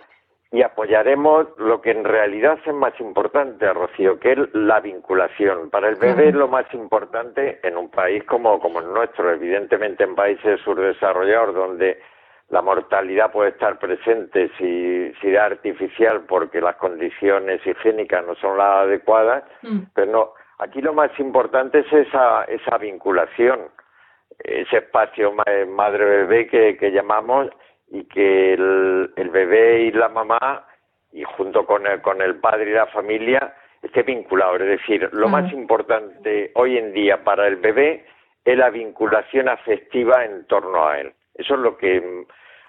y 0.52 0.62
apoyaremos 0.62 1.46
lo 1.58 1.80
que 1.80 1.90
en 1.90 2.04
realidad 2.04 2.58
es 2.64 2.72
más 2.72 2.98
importante, 3.00 3.72
Rocío, 3.72 4.18
que 4.20 4.32
es 4.32 4.38
la 4.54 4.80
vinculación. 4.80 5.70
Para 5.70 5.88
el 5.88 5.96
bebé 5.96 6.28
es 6.28 6.34
lo 6.34 6.48
más 6.48 6.72
importante 6.72 7.58
en 7.62 7.76
un 7.76 7.90
país 7.90 8.22
como, 8.24 8.60
como 8.60 8.80
el 8.80 8.92
nuestro, 8.92 9.32
evidentemente 9.32 10.04
en 10.04 10.14
países 10.14 10.60
subdesarrollados 10.60 11.54
donde 11.54 12.00
la 12.48 12.62
mortalidad 12.62 13.32
puede 13.32 13.50
estar 13.50 13.78
presente 13.78 14.50
si, 14.56 15.12
si 15.20 15.34
es 15.34 15.38
artificial 15.38 16.22
porque 16.28 16.60
las 16.60 16.76
condiciones 16.76 17.60
higiénicas 17.66 18.24
no 18.24 18.36
son 18.36 18.56
las 18.56 18.82
adecuadas, 18.82 19.42
mm. 19.62 19.78
pero 19.94 20.12
no, 20.12 20.32
aquí 20.58 20.80
lo 20.80 20.92
más 20.92 21.10
importante 21.18 21.80
es 21.80 21.92
esa, 21.92 22.44
esa 22.44 22.78
vinculación, 22.78 23.62
ese 24.38 24.76
espacio 24.76 25.32
madre-bebé 25.32 26.46
que, 26.46 26.76
que 26.76 26.92
llamamos 26.92 27.50
y 27.88 28.04
que 28.04 28.54
el, 28.54 29.12
el 29.16 29.30
bebé 29.30 29.82
y 29.82 29.92
la 29.92 30.08
mamá 30.08 30.66
y 31.12 31.22
junto 31.24 31.64
con 31.64 31.86
el, 31.86 32.00
con 32.02 32.20
el 32.20 32.36
padre 32.36 32.70
y 32.70 32.74
la 32.74 32.86
familia 32.86 33.54
esté 33.82 34.02
vinculado. 34.02 34.56
Es 34.56 34.80
decir, 34.80 35.08
lo 35.12 35.28
más 35.28 35.52
importante 35.52 36.50
hoy 36.54 36.78
en 36.78 36.92
día 36.92 37.22
para 37.24 37.46
el 37.46 37.56
bebé 37.56 38.04
es 38.44 38.56
la 38.56 38.70
vinculación 38.70 39.48
afectiva 39.48 40.24
en 40.24 40.46
torno 40.46 40.86
a 40.86 41.00
él. 41.00 41.12
Eso 41.34 41.54
es 41.54 41.60
lo 41.60 41.76
que 41.76 42.24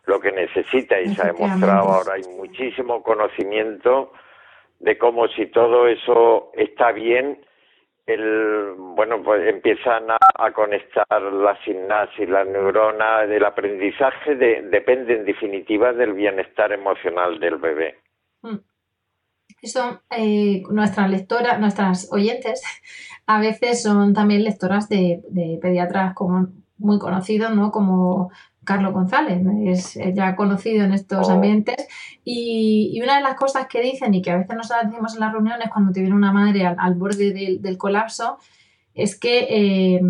lo 0.05 0.21
que 0.21 0.31
necesita 0.31 0.99
y 1.01 1.13
se 1.13 1.21
ha 1.21 1.33
demostrado 1.33 1.89
ahora. 1.89 2.13
Hay 2.13 2.23
muchísimo 2.37 3.03
conocimiento 3.03 4.13
de 4.79 4.97
cómo 4.97 5.27
si 5.27 5.47
todo 5.47 5.87
eso 5.87 6.51
está 6.53 6.93
bien, 6.93 7.45
el, 8.07 8.73
bueno, 8.77 9.21
pues 9.21 9.47
empiezan 9.47 10.09
a, 10.09 10.51
conectar 10.53 11.21
la 11.21 11.61
sinapsis, 11.63 12.27
las 12.29 12.47
neuronas 12.47 13.27
del 13.27 13.43
aprendizaje, 13.43 14.35
de, 14.35 14.61
depende 14.71 15.17
en 15.17 15.25
definitiva 15.25 15.91
del 15.91 16.13
bienestar 16.13 16.71
emocional 16.71 17.39
del 17.39 17.57
bebé. 17.57 17.97
Mm. 18.41 18.57
Eso, 19.61 20.01
eh, 20.09 20.63
nuestras 20.69 21.09
lectoras, 21.09 21.59
nuestras 21.59 22.11
oyentes, 22.11 22.63
a 23.27 23.41
veces 23.41 23.83
son 23.83 24.13
también 24.13 24.43
lectoras 24.43 24.87
de, 24.87 25.21
de 25.29 25.59
pediatras 25.61 26.13
como 26.13 26.47
muy 26.77 26.99
conocidos, 26.99 27.53
¿no? 27.53 27.71
Como 27.71 28.31
Carlos 28.67 28.91
González, 28.91 29.41
es 29.65 29.97
ya 30.13 30.35
conocido 30.35 30.83
en 30.83 30.91
estos 30.91 31.29
oh. 31.29 31.31
ambientes. 31.31 31.87
Y, 32.25 32.99
una 33.01 33.15
de 33.15 33.23
las 33.23 33.35
cosas 33.35 33.67
que 33.67 33.81
dicen 33.81 34.13
y 34.13 34.21
que 34.21 34.31
a 34.31 34.37
veces 34.37 34.55
nos 34.57 34.67
decimos 34.67 35.13
en 35.13 35.21
las 35.21 35.31
reuniones 35.31 35.69
cuando 35.71 35.93
te 35.93 36.01
viene 36.01 36.15
una 36.15 36.33
madre 36.33 36.65
al, 36.65 36.95
borde 36.95 37.31
del, 37.31 37.77
colapso 37.77 38.37
es 38.93 39.17
que 39.17 39.47
eh, 39.49 40.01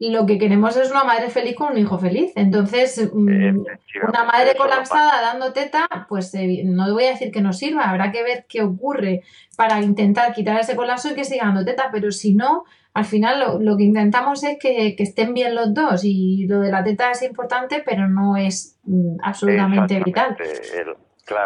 lo 0.00 0.26
que 0.26 0.38
queremos 0.38 0.76
es 0.76 0.90
una 0.90 1.04
madre 1.04 1.30
feliz 1.30 1.54
con 1.54 1.72
un 1.72 1.78
hijo 1.78 1.98
feliz. 1.98 2.32
Entonces, 2.34 3.08
mm, 3.12 3.60
una 4.08 4.24
madre 4.24 4.56
colapsada 4.56 5.20
dando 5.20 5.52
teta, 5.52 5.86
pues 6.08 6.34
eh, 6.34 6.62
no 6.64 6.92
voy 6.92 7.04
a 7.04 7.10
decir 7.10 7.30
que 7.30 7.42
no 7.42 7.52
sirva, 7.52 7.88
habrá 7.88 8.10
que 8.10 8.24
ver 8.24 8.46
qué 8.48 8.62
ocurre 8.62 9.22
para 9.56 9.80
intentar 9.82 10.32
quitar 10.34 10.58
ese 10.58 10.74
colapso 10.74 11.10
y 11.10 11.14
que 11.14 11.24
siga 11.24 11.44
dando 11.44 11.64
teta, 11.64 11.90
pero 11.92 12.10
si 12.10 12.34
no, 12.34 12.64
al 12.92 13.04
final 13.04 13.64
lo, 13.64 13.76
que 13.76 13.84
intentamos 13.84 14.42
es 14.42 14.58
que, 14.58 14.94
estén 14.98 15.32
bien 15.32 15.54
los 15.54 15.72
dos 15.72 16.04
y 16.04 16.46
lo 16.46 16.60
de 16.60 16.72
la 16.72 16.82
teta 16.82 17.10
es 17.12 17.22
importante, 17.22 17.82
pero 17.84 18.08
no 18.08 18.36
es 18.36 18.78
mm, 18.84 19.16
absolutamente 19.22 20.02
vital. 20.02 20.36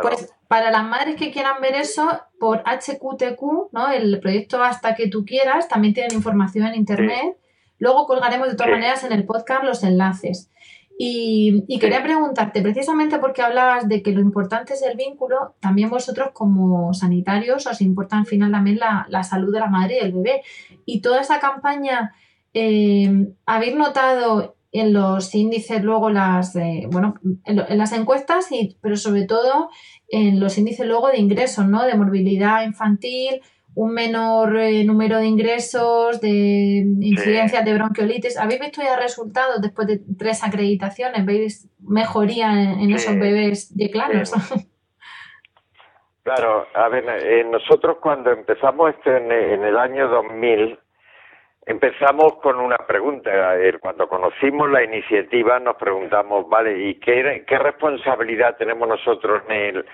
Pues 0.01 0.33
para 0.49 0.71
las 0.71 0.85
madres 0.85 1.17
que 1.17 1.31
quieran 1.31 1.61
ver 1.61 1.75
eso, 1.75 2.09
por 2.39 2.63
HQTQ, 2.65 3.73
¿no? 3.73 3.91
el 3.91 4.21
proyecto 4.21 4.63
Hasta 4.63 4.95
que 4.95 5.09
tú 5.09 5.25
quieras, 5.25 5.69
también 5.69 5.95
tienen 5.95 6.15
información 6.15 6.67
en 6.67 6.77
internet. 6.77 7.37
Luego 7.79 8.07
colgaremos 8.07 8.49
de 8.49 8.55
todas 8.55 8.71
maneras 8.71 9.05
en 9.05 9.13
el 9.13 9.25
podcast 9.25 9.65
los 9.65 9.83
enlaces. 9.85 10.51
Y, 10.97 11.79
quería 11.81 12.05
preguntarte, 12.05 12.63
precisamente 12.63 13.19
porque 13.19 13.43
hablabas 13.43 13.89
de 13.89 14.01
que 14.01 14.13
lo 14.13 14.21
importante 14.21 14.75
es 14.75 14.83
el 14.83 14.97
vínculo, 14.97 15.57
también 15.59 15.91
vosotros 15.91 16.31
como 16.33 16.95
sanitarios 16.95 17.67
os 17.67 17.81
importa 17.81 18.17
al 18.17 18.27
final 18.27 18.53
también 18.53 18.79
la, 18.79 19.23
salud 19.25 19.53
de 19.53 19.59
la 19.59 19.67
madre 19.67 19.97
y 19.97 20.01
del 20.01 20.13
bebé. 20.13 20.43
Y 20.87 21.01
toda 21.01 21.21
esa 21.21 21.41
campaña, 21.41 22.15
eh, 22.53 23.29
¿habéis 23.47 23.77
notado 23.77 24.57
en 24.75 24.93
los 24.93 25.33
índices 25.35 25.83
luego 25.85 26.11
las, 26.11 26.57
eh, 26.57 26.89
bueno, 26.91 27.15
en, 27.45 27.79
las 27.79 27.93
encuestas, 27.93 28.51
y, 28.51 28.77
pero 28.81 28.97
sobre 28.97 29.25
todo 29.25 29.71
en 30.09 30.41
los 30.41 30.59
índices 30.59 30.87
luego 30.87 31.09
de 31.09 31.19
ingresos, 31.19 31.67
¿no? 31.69 31.85
De 31.85 31.95
morbilidad 31.95 32.65
infantil, 32.65 33.41
un 33.75 33.93
menor 33.93 34.57
eh, 34.57 34.85
número 34.85 35.19
de 35.19 35.27
ingresos, 35.27 36.21
de 36.21 36.85
incidencias 37.01 37.65
de 37.65 37.75
bronquiolitis. 37.75 38.37
¿Habéis 38.37 38.61
visto 38.61 38.83
ya 38.83 38.97
resultados 38.97 39.61
después 39.61 39.87
de 39.87 40.03
tres 40.19 40.43
acreditaciones? 40.43 41.25
¿Veis 41.25 41.69
mejoría 41.81 42.73
en, 42.73 42.91
esos 42.93 43.17
bebés 43.17 43.77
de 43.77 43.91
claros? 43.91 44.33
Claro, 46.25 46.67
a 46.73 46.89
ver, 46.89 47.05
eh, 47.23 47.45
nosotros 47.45 47.99
cuando 48.01 48.31
empezamos 48.33 48.91
esto 48.95 49.15
en, 49.15 49.31
en 49.31 49.63
el 49.63 49.77
año 49.77 50.09
2000, 50.09 50.79
empezamos 51.67 52.37
con 52.43 52.59
una 52.61 52.79
pregunta. 52.79 53.31
Cuando 53.81 54.09
conocimos 54.09 54.71
la 54.71 54.83
iniciativa 54.83 55.61
nos 55.61 55.77
preguntamos, 55.77 56.49
vale, 56.49 56.79
¿y 56.79 56.95
qué, 57.01 57.45
responsabilidad 57.59 58.57
tenemos 58.57 58.89
nosotros 58.89 59.43
en, 59.49 59.53
el, 59.53 59.87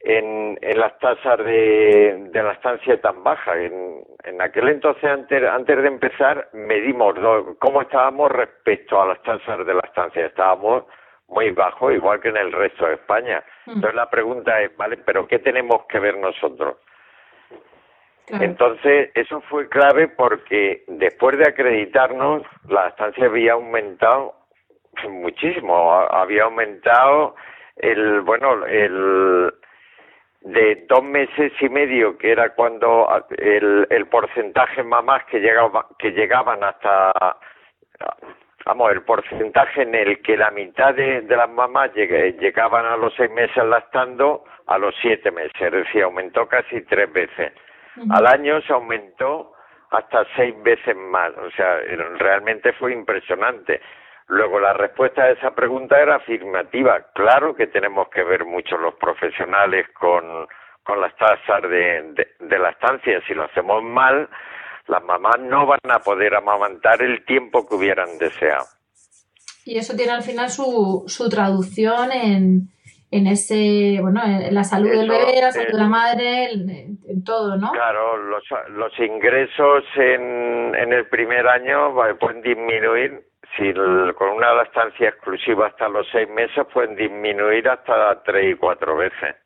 en, 0.00 0.58
las 0.78 0.98
tasas 0.98 1.38
de, 1.38 2.28
de 2.30 2.42
la 2.42 2.52
estancia 2.52 3.00
tan 3.00 3.24
baja? 3.24 3.56
En, 3.58 4.04
en 4.24 4.42
aquel 4.42 4.68
entonces, 4.68 5.04
antes, 5.04 5.42
antes 5.48 5.78
de 5.80 5.88
empezar, 5.88 6.48
medimos 6.52 7.14
do- 7.14 7.56
cómo 7.58 7.82
estábamos 7.82 8.30
respecto 8.32 9.00
a 9.00 9.06
las 9.06 9.22
tasas 9.22 9.66
de 9.66 9.74
la 9.74 9.80
estancia. 9.80 10.26
Estábamos 10.26 10.84
muy 11.28 11.50
bajo, 11.50 11.90
igual 11.90 12.20
que 12.20 12.28
en 12.28 12.36
el 12.36 12.52
resto 12.52 12.86
de 12.86 12.94
España. 12.94 13.42
Entonces 13.66 13.94
la 13.94 14.10
pregunta 14.10 14.60
es, 14.60 14.76
vale, 14.76 14.98
pero 14.98 15.26
¿qué 15.26 15.38
tenemos 15.38 15.86
que 15.86 15.98
ver 15.98 16.16
nosotros? 16.18 16.76
Claro. 18.26 18.44
Entonces, 18.44 19.10
eso 19.14 19.40
fue 19.42 19.68
clave 19.68 20.08
porque 20.08 20.84
después 20.86 21.36
de 21.36 21.46
acreditarnos, 21.46 22.42
la 22.68 22.88
estancia 22.88 23.26
había 23.26 23.52
aumentado 23.52 24.34
muchísimo. 25.08 25.92
Ha- 25.92 26.22
Había 26.22 26.44
aumentado 26.44 27.34
el, 27.76 28.22
bueno, 28.22 28.64
el 28.64 29.52
de 30.40 30.86
dos 30.88 31.02
meses 31.02 31.52
y 31.60 31.68
medio, 31.68 32.16
que 32.16 32.30
era 32.32 32.54
cuando 32.54 33.06
el, 33.36 33.86
el 33.90 34.06
porcentaje 34.06 34.82
mamás 34.82 35.24
que 35.26 35.40
llegaba, 35.40 35.86
que 35.98 36.10
llegaban 36.12 36.62
hasta, 36.64 37.12
vamos, 38.66 38.92
el 38.92 39.02
porcentaje 39.02 39.82
en 39.82 39.94
el 39.94 40.22
que 40.22 40.36
la 40.36 40.50
mitad 40.50 40.94
de, 40.94 41.22
de 41.22 41.36
las 41.36 41.50
mamás 41.50 41.92
lleg- 41.92 42.38
llegaban 42.38 42.86
a 42.86 42.96
los 42.96 43.14
seis 43.14 43.30
meses 43.30 43.64
lactando 43.64 44.44
a 44.66 44.78
los 44.78 44.94
siete 45.00 45.30
meses, 45.30 45.52
es 45.60 45.72
decir, 45.72 46.02
aumentó 46.02 46.46
casi 46.48 46.80
tres 46.82 47.12
veces. 47.12 47.52
Al 48.10 48.26
año 48.26 48.60
se 48.62 48.72
aumentó 48.72 49.52
hasta 49.90 50.24
seis 50.34 50.54
veces 50.62 50.96
más, 50.96 51.30
o 51.36 51.50
sea, 51.52 51.76
realmente 52.18 52.72
fue 52.72 52.92
impresionante. 52.92 53.80
Luego 54.26 54.58
la 54.58 54.72
respuesta 54.72 55.22
a 55.22 55.30
esa 55.30 55.54
pregunta 55.54 56.00
era 56.00 56.16
afirmativa. 56.16 56.98
Claro 57.14 57.54
que 57.54 57.66
tenemos 57.66 58.08
que 58.08 58.24
ver 58.24 58.46
mucho 58.46 58.78
los 58.78 58.94
profesionales 58.94 59.86
con, 59.90 60.48
con 60.82 61.00
las 61.00 61.14
tasas 61.16 61.62
de, 61.62 62.02
de, 62.14 62.28
de 62.40 62.58
la 62.58 62.70
estancia. 62.70 63.20
Si 63.26 63.34
lo 63.34 63.44
hacemos 63.44 63.82
mal, 63.82 64.28
las 64.88 65.02
mamás 65.04 65.38
no 65.40 65.66
van 65.66 65.80
a 65.90 65.98
poder 66.00 66.34
amamantar 66.34 67.02
el 67.02 67.24
tiempo 67.24 67.66
que 67.66 67.74
hubieran 67.74 68.18
deseado. 68.18 68.64
Y 69.64 69.78
eso 69.78 69.96
tiene 69.96 70.12
al 70.12 70.22
final 70.22 70.50
su, 70.50 71.04
su 71.06 71.28
traducción 71.28 72.12
en, 72.12 72.68
en 73.10 73.26
ese, 73.26 73.98
bueno, 74.02 74.22
en 74.22 74.54
la 74.54 74.64
salud 74.64 74.90
del 74.90 75.08
bebé, 75.08 75.40
la 75.40 75.52
salud 75.52 75.72
de 75.72 75.78
la 75.78 75.88
madre, 75.88 76.52
en, 76.52 76.98
en 77.08 77.24
todo, 77.24 77.56
¿no? 77.56 77.72
Claro, 77.72 78.16
los, 78.18 78.44
los 78.70 78.98
ingresos 78.98 79.84
en, 79.96 80.74
en 80.74 80.92
el 80.92 81.06
primer 81.08 81.46
año 81.48 81.94
pueden 82.18 82.42
disminuir. 82.42 83.26
Si 83.56 83.72
con 83.72 84.30
una 84.30 84.52
lactancia 84.52 85.10
exclusiva 85.10 85.68
hasta 85.68 85.88
los 85.88 86.08
seis 86.10 86.28
meses 86.28 86.66
pueden 86.72 86.96
disminuir 86.96 87.68
hasta 87.68 88.20
tres 88.24 88.52
y 88.52 88.56
cuatro 88.56 88.96
veces. 88.96 89.36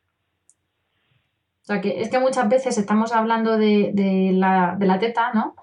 O 1.68 1.70
sea, 1.70 1.82
que 1.82 2.00
es 2.00 2.08
que 2.08 2.18
muchas 2.18 2.48
veces 2.48 2.78
estamos 2.78 3.12
hablando 3.12 3.58
de, 3.58 3.90
de 3.92 4.32
la, 4.32 4.74
de 4.78 4.86
la 4.86 4.98
teta, 4.98 5.32
¿no? 5.34 5.54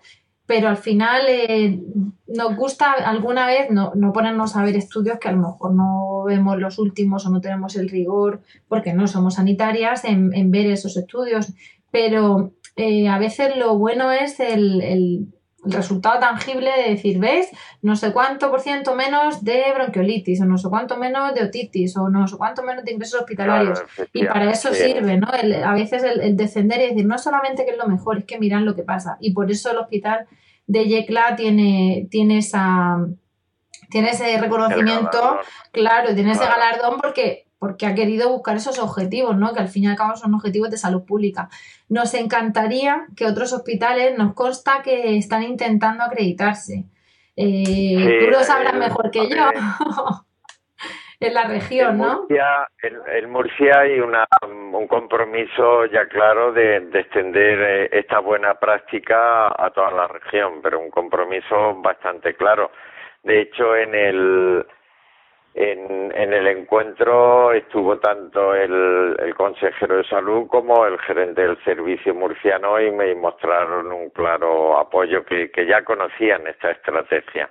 Pero 0.45 0.67
al 0.69 0.77
final 0.77 1.23
eh, 1.27 1.79
nos 2.27 2.55
gusta 2.55 2.91
alguna 2.91 3.47
vez 3.47 3.71
no, 3.71 3.91
no 3.95 4.13
ponernos 4.13 4.55
a 4.55 4.63
ver 4.63 4.75
estudios 4.75 5.17
que 5.17 5.29
a 5.29 5.31
lo 5.31 5.39
mejor 5.39 5.73
no 5.73 6.23
vemos 6.25 6.59
los 6.59 6.77
últimos 6.77 7.25
o 7.25 7.31
no 7.31 7.41
tenemos 7.41 7.75
el 7.75 7.89
rigor 7.89 8.41
porque 8.67 8.93
no 8.93 9.07
somos 9.07 9.33
sanitarias 9.35 10.05
en, 10.05 10.31
en 10.35 10.51
ver 10.51 10.67
esos 10.67 10.95
estudios. 10.95 11.53
Pero 11.89 12.51
eh, 12.75 13.07
a 13.09 13.17
veces 13.17 13.57
lo 13.57 13.75
bueno 13.79 14.11
es 14.11 14.39
el, 14.39 14.81
el- 14.81 15.27
el 15.65 15.71
resultado 15.71 16.19
tangible 16.19 16.69
de 16.77 16.91
decir, 16.91 17.19
¿ves? 17.19 17.49
No 17.81 17.95
sé 17.95 18.11
cuánto 18.13 18.49
por 18.51 18.61
ciento 18.61 18.95
menos 18.95 19.43
de 19.43 19.63
bronquiolitis, 19.73 20.41
o 20.41 20.45
no 20.45 20.57
sé 20.57 20.69
cuánto 20.69 20.97
menos 20.97 21.33
de 21.33 21.43
otitis, 21.43 21.95
o 21.97 22.09
no 22.09 22.27
sé 22.27 22.37
cuánto 22.37 22.63
menos 22.63 22.83
de 22.85 22.91
ingresos 22.93 23.19
hospitalarios. 23.21 23.79
Claro, 23.95 24.09
Y 24.13 24.25
para 24.25 24.51
eso 24.51 24.73
sí. 24.73 24.83
sirve, 24.83 25.17
¿no? 25.17 25.27
El- 25.33 25.63
a 25.63 25.73
veces 25.73 26.03
el, 26.03 26.21
el 26.21 26.37
descender 26.37 26.79
y 26.81 26.87
decir, 26.89 27.05
no 27.05 27.17
solamente 27.17 27.65
que 27.65 27.71
es 27.71 27.77
lo 27.77 27.87
mejor, 27.87 28.19
es 28.19 28.25
que 28.25 28.37
miran 28.39 28.65
lo 28.65 28.75
que 28.75 28.83
pasa. 28.83 29.17
Y 29.19 29.33
por 29.33 29.49
eso 29.49 29.71
el 29.71 29.77
hospital 29.77 30.27
de 30.67 30.85
Yecla 30.85 31.35
tiene, 31.35 32.07
tiene 32.09 32.37
esa 32.39 32.97
tiene 33.89 34.09
ese 34.09 34.37
reconocimiento, 34.39 35.39
claro, 35.71 36.13
tiene 36.15 36.31
ese 36.31 36.43
galardón 36.45 36.99
porque, 36.99 37.45
porque 37.59 37.85
ha 37.85 37.93
querido 37.93 38.29
buscar 38.31 38.57
esos 38.57 38.79
objetivos, 38.79 39.37
¿no? 39.37 39.53
Que 39.53 39.59
al 39.59 39.67
fin 39.67 39.83
y 39.83 39.87
al 39.87 39.95
cabo 39.95 40.15
son 40.15 40.33
objetivos 40.33 40.71
de 40.71 40.77
salud 40.77 41.03
pública. 41.05 41.49
Nos 41.89 42.13
encantaría 42.15 43.05
que 43.15 43.25
otros 43.25 43.53
hospitales, 43.53 44.17
nos 44.17 44.33
consta 44.33 44.81
que 44.83 45.17
están 45.17 45.43
intentando 45.43 46.03
acreditarse. 46.03 46.85
Eh, 47.35 47.63
Sí, 47.65 48.17
tú 48.19 48.31
lo 48.31 48.39
sabrás 48.43 48.73
el- 48.73 48.79
mejor 48.79 49.11
que 49.11 49.27
yo. 49.29 49.35
en 51.19 51.33
la 51.33 51.43
región, 51.45 51.91
en 51.91 51.97
¿no? 51.97 52.17
Murcia, 52.21 52.67
en, 52.81 52.95
en 53.23 53.29
Murcia 53.31 53.79
hay 53.79 53.99
una, 53.99 54.25
un 54.73 54.87
compromiso 54.87 55.85
ya 55.85 56.07
claro 56.07 56.51
de, 56.51 56.81
de 56.81 56.99
extender 56.99 57.59
eh, 57.61 57.89
esta 57.99 58.19
buena 58.19 58.55
práctica 58.55 59.47
a 59.47 59.69
toda 59.71 59.91
la 59.91 60.07
región, 60.07 60.61
pero 60.61 60.79
un 60.79 60.89
compromiso 60.89 61.75
bastante 61.81 62.35
claro. 62.35 62.71
De 63.23 63.41
hecho, 63.41 63.75
en 63.75 63.95
el 63.95 64.65
en, 65.57 66.11
en 66.13 66.33
el 66.33 66.47
encuentro 66.47 67.53
estuvo 67.53 67.97
tanto 67.99 68.53
el, 68.53 69.15
el 69.17 69.33
consejero 69.35 69.95
de 69.95 70.03
salud 70.03 70.47
como 70.47 70.85
el 70.85 70.99
gerente 70.99 71.43
del 71.43 71.57
servicio 71.63 72.13
murciano 72.13 72.77
y 72.81 72.91
me 72.91 73.15
mostraron 73.15 73.89
un 73.89 74.09
claro 74.09 74.77
apoyo 74.77 75.23
que, 75.23 75.49
ya 75.65 75.81
conocían 75.85 76.45
esta 76.47 76.71
estrategia. 76.71 77.49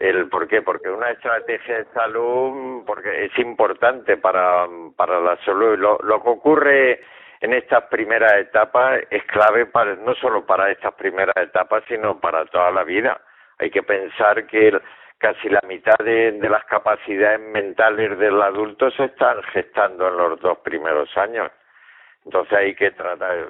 El 0.00 0.28
por 0.30 0.48
qué, 0.48 0.62
porque 0.62 0.88
una 0.88 1.10
estrategia 1.10 1.78
de 1.78 1.84
salud 1.92 2.82
porque 2.86 3.26
es 3.26 3.38
importante 3.40 4.16
para, 4.16 4.66
para 4.96 5.20
la 5.20 5.36
salud. 5.44 5.78
Lo, 5.78 5.98
lo 6.02 6.22
que 6.22 6.30
ocurre 6.30 7.00
en 7.40 7.52
estas 7.52 7.84
primeras 7.84 8.32
etapas 8.38 9.02
es 9.10 9.22
clave 9.24 9.66
para, 9.66 9.96
no 9.96 10.14
solo 10.14 10.46
para 10.46 10.70
estas 10.70 10.94
primeras 10.94 11.36
etapas, 11.36 11.84
sino 11.88 12.18
para 12.18 12.46
toda 12.46 12.70
la 12.70 12.84
vida. 12.84 13.20
Hay 13.58 13.70
que 13.70 13.82
pensar 13.82 14.46
que 14.46 14.68
el- 14.68 14.82
casi 15.18 15.48
la 15.48 15.60
mitad 15.66 15.96
de, 15.98 16.32
las 16.48 16.64
capacidades 16.64 17.40
mentales 17.40 18.18
del 18.18 18.40
adulto 18.40 18.90
se 18.90 19.04
están 19.04 19.42
gestando 19.52 20.08
en 20.08 20.16
los 20.16 20.40
dos 20.40 20.58
primeros 20.58 21.08
años. 21.16 21.50
Entonces 22.24 22.58
hay 22.58 22.74
que 22.74 22.90
tratar, 22.90 23.48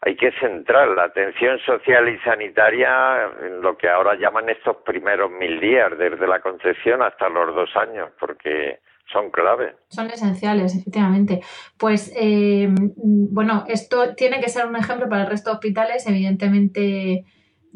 hay 0.00 0.16
que 0.16 0.32
centrar 0.40 0.88
la 0.88 1.04
atención 1.04 1.58
social 1.60 2.08
y 2.08 2.18
sanitaria 2.20 3.30
en 3.42 3.60
lo 3.60 3.76
que 3.76 3.88
ahora 3.88 4.14
llaman 4.14 4.48
estos 4.48 4.78
primeros 4.78 5.30
mil 5.30 5.60
días, 5.60 5.96
desde 5.98 6.26
la 6.26 6.40
concepción 6.40 7.02
hasta 7.02 7.28
los 7.28 7.54
dos 7.54 7.76
años, 7.76 8.10
porque 8.18 8.80
son 9.12 9.30
clave. 9.30 9.76
Son 9.88 10.06
esenciales, 10.06 10.76
efectivamente. 10.76 11.40
Pues 11.78 12.12
eh, 12.16 12.68
mm, 12.68 13.34
bueno, 13.34 13.64
esto 13.68 14.14
tiene 14.14 14.40
que 14.40 14.48
ser 14.48 14.66
un 14.66 14.76
ejemplo 14.76 15.08
para 15.08 15.22
el 15.22 15.30
resto 15.30 15.50
de 15.50 15.54
hospitales, 15.56 16.06
evidentemente 16.08 17.24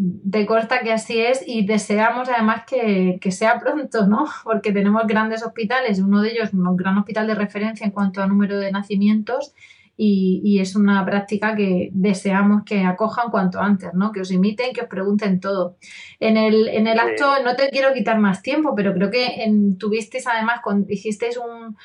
de 0.00 0.46
consta 0.46 0.80
que 0.80 0.92
así 0.92 1.18
es 1.18 1.42
y 1.44 1.66
deseamos 1.66 2.28
además 2.28 2.62
que, 2.66 3.18
que 3.20 3.32
sea 3.32 3.58
pronto, 3.58 4.06
¿no? 4.06 4.26
Porque 4.44 4.72
tenemos 4.72 5.02
grandes 5.08 5.44
hospitales, 5.44 5.98
uno 5.98 6.22
de 6.22 6.30
ellos 6.30 6.52
un 6.52 6.76
gran 6.76 6.96
hospital 6.98 7.26
de 7.26 7.34
referencia 7.34 7.84
en 7.84 7.90
cuanto 7.90 8.22
a 8.22 8.28
número 8.28 8.60
de 8.60 8.70
nacimientos 8.70 9.54
y, 9.96 10.40
y 10.44 10.60
es 10.60 10.76
una 10.76 11.04
práctica 11.04 11.56
que 11.56 11.90
deseamos 11.92 12.62
que 12.64 12.84
acojan 12.84 13.32
cuanto 13.32 13.58
antes, 13.58 13.92
¿no? 13.92 14.12
Que 14.12 14.20
os 14.20 14.30
imiten, 14.30 14.72
que 14.72 14.82
os 14.82 14.88
pregunten 14.88 15.40
todo. 15.40 15.76
En 16.20 16.36
el, 16.36 16.68
en 16.68 16.86
el 16.86 17.00
acto, 17.00 17.42
no 17.42 17.56
te 17.56 17.68
quiero 17.70 17.92
quitar 17.92 18.20
más 18.20 18.40
tiempo, 18.40 18.76
pero 18.76 18.94
creo 18.94 19.10
que 19.10 19.42
en, 19.42 19.78
tuvisteis 19.78 20.28
además, 20.28 20.60
con, 20.62 20.86
hicisteis 20.88 21.36
un, 21.36 21.76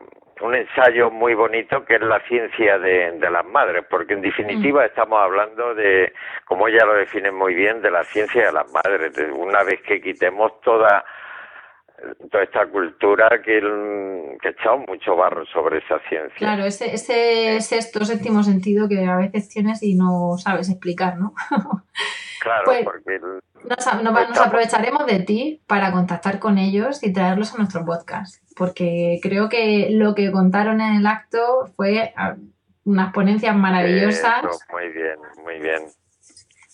un 0.42 0.56
ensayo 0.56 1.12
muy 1.12 1.34
bonito 1.34 1.84
que 1.86 1.96
es 1.96 2.02
la 2.02 2.20
ciencia 2.22 2.80
de, 2.80 3.12
de 3.12 3.30
las 3.30 3.46
madres, 3.46 3.86
porque 3.90 4.14
en 4.14 4.22
definitiva 4.22 4.86
estamos 4.86 5.22
hablando 5.22 5.76
de, 5.76 6.14
como 6.46 6.68
ella 6.68 6.86
lo 6.86 6.94
define 6.94 7.32
muy 7.32 7.54
bien, 7.54 7.82
de 7.82 7.92
la 7.92 8.04
ciencia 8.06 8.46
de 8.48 8.52
las 8.54 8.72
madres. 8.72 9.14
de 9.14 9.32
una 9.32 9.64
vez 9.64 9.82
que 9.82 10.02
quitemos 10.02 10.60
toda 10.62 11.04
toda 12.32 12.44
esta 12.44 12.66
cultura 12.68 13.30
que, 13.44 13.60
que 14.42 14.48
ha 14.48 14.52
echado 14.52 14.78
mucho 14.88 15.16
barro 15.16 15.46
sobre 15.48 15.80
esa 15.80 16.00
ciencia. 16.10 16.36
Claro, 16.38 16.66
ese, 16.66 16.94
ese 16.94 17.60
sexto, 17.62 18.06
séptimo 18.06 18.44
sentido 18.44 18.88
que 18.88 19.06
a 19.06 19.18
veces 19.18 19.50
tienes 19.50 19.82
y 19.84 19.96
no 19.96 20.38
sabes 20.38 20.70
explicar, 20.70 21.18
¿no? 21.18 21.34
Claro, 22.42 22.64
Pues- 22.66 22.86
porque 22.86 23.16
el- 23.16 23.42
Nos, 23.68 23.86
a- 23.88 24.02
nos- 24.02 24.30
nos 24.30 24.40
aprovecharemos 24.40 25.06
de 25.06 25.20
ti 25.20 25.62
para 25.68 25.92
contactar 25.92 26.40
con 26.40 26.58
ellos 26.58 27.04
y 27.04 27.12
traerlos 27.12 27.54
a 27.54 27.58
nuestro 27.58 27.84
podcast, 27.84 28.42
porque 28.56 29.20
creo 29.22 29.50
que 29.50 29.90
lo 29.92 30.16
que 30.16 30.32
contaron 30.32 30.80
en 30.80 30.96
el 30.96 31.06
acto 31.06 31.70
fue 31.76 32.14
ah, 32.16 32.36
unas 32.86 33.12
ponencias 33.12 33.54
maravillosas. 33.58 34.46
Eso, 34.46 34.58
muy 34.72 34.88
bien, 34.94 35.16
muy 35.44 35.60
bien. 35.60 35.82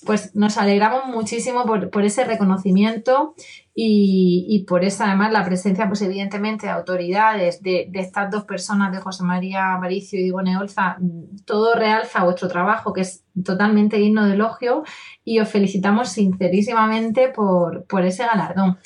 Pues 0.06 0.36
nos 0.36 0.58
alegramos 0.58 1.08
muchísimo 1.08 1.66
por, 1.66 2.06
ese 2.06 2.24
reconocimiento 2.26 3.34
y, 3.74 4.46
y 4.48 4.64
por 4.66 4.84
esa, 4.84 5.08
además, 5.08 5.32
la 5.32 5.44
presencia, 5.44 5.88
pues 5.88 6.02
evidentemente, 6.02 6.68
de 6.68 6.74
autoridades, 6.74 7.62
de, 7.64 7.88
de 7.90 8.00
estas 8.00 8.30
dos 8.30 8.44
personas, 8.44 8.92
de 8.92 9.02
José 9.02 9.24
María 9.24 9.74
Aparicio 9.74 10.20
y 10.20 10.28
Ivone 10.28 10.58
Olza, 10.58 10.98
todo 11.46 11.74
realza 11.74 12.24
vuestro 12.24 12.48
trabajo, 12.48 12.94
que 12.94 13.02
es 13.02 13.24
totalmente 13.44 13.98
digno 13.98 14.26
de 14.26 14.36
elogio, 14.36 14.84
y 15.24 15.40
os 15.40 15.50
felicitamos 15.50 16.10
sincerísimamente 16.10 17.30
por, 17.30 17.86
por 17.86 18.06
ese 18.06 18.26
galardón. 18.26 18.78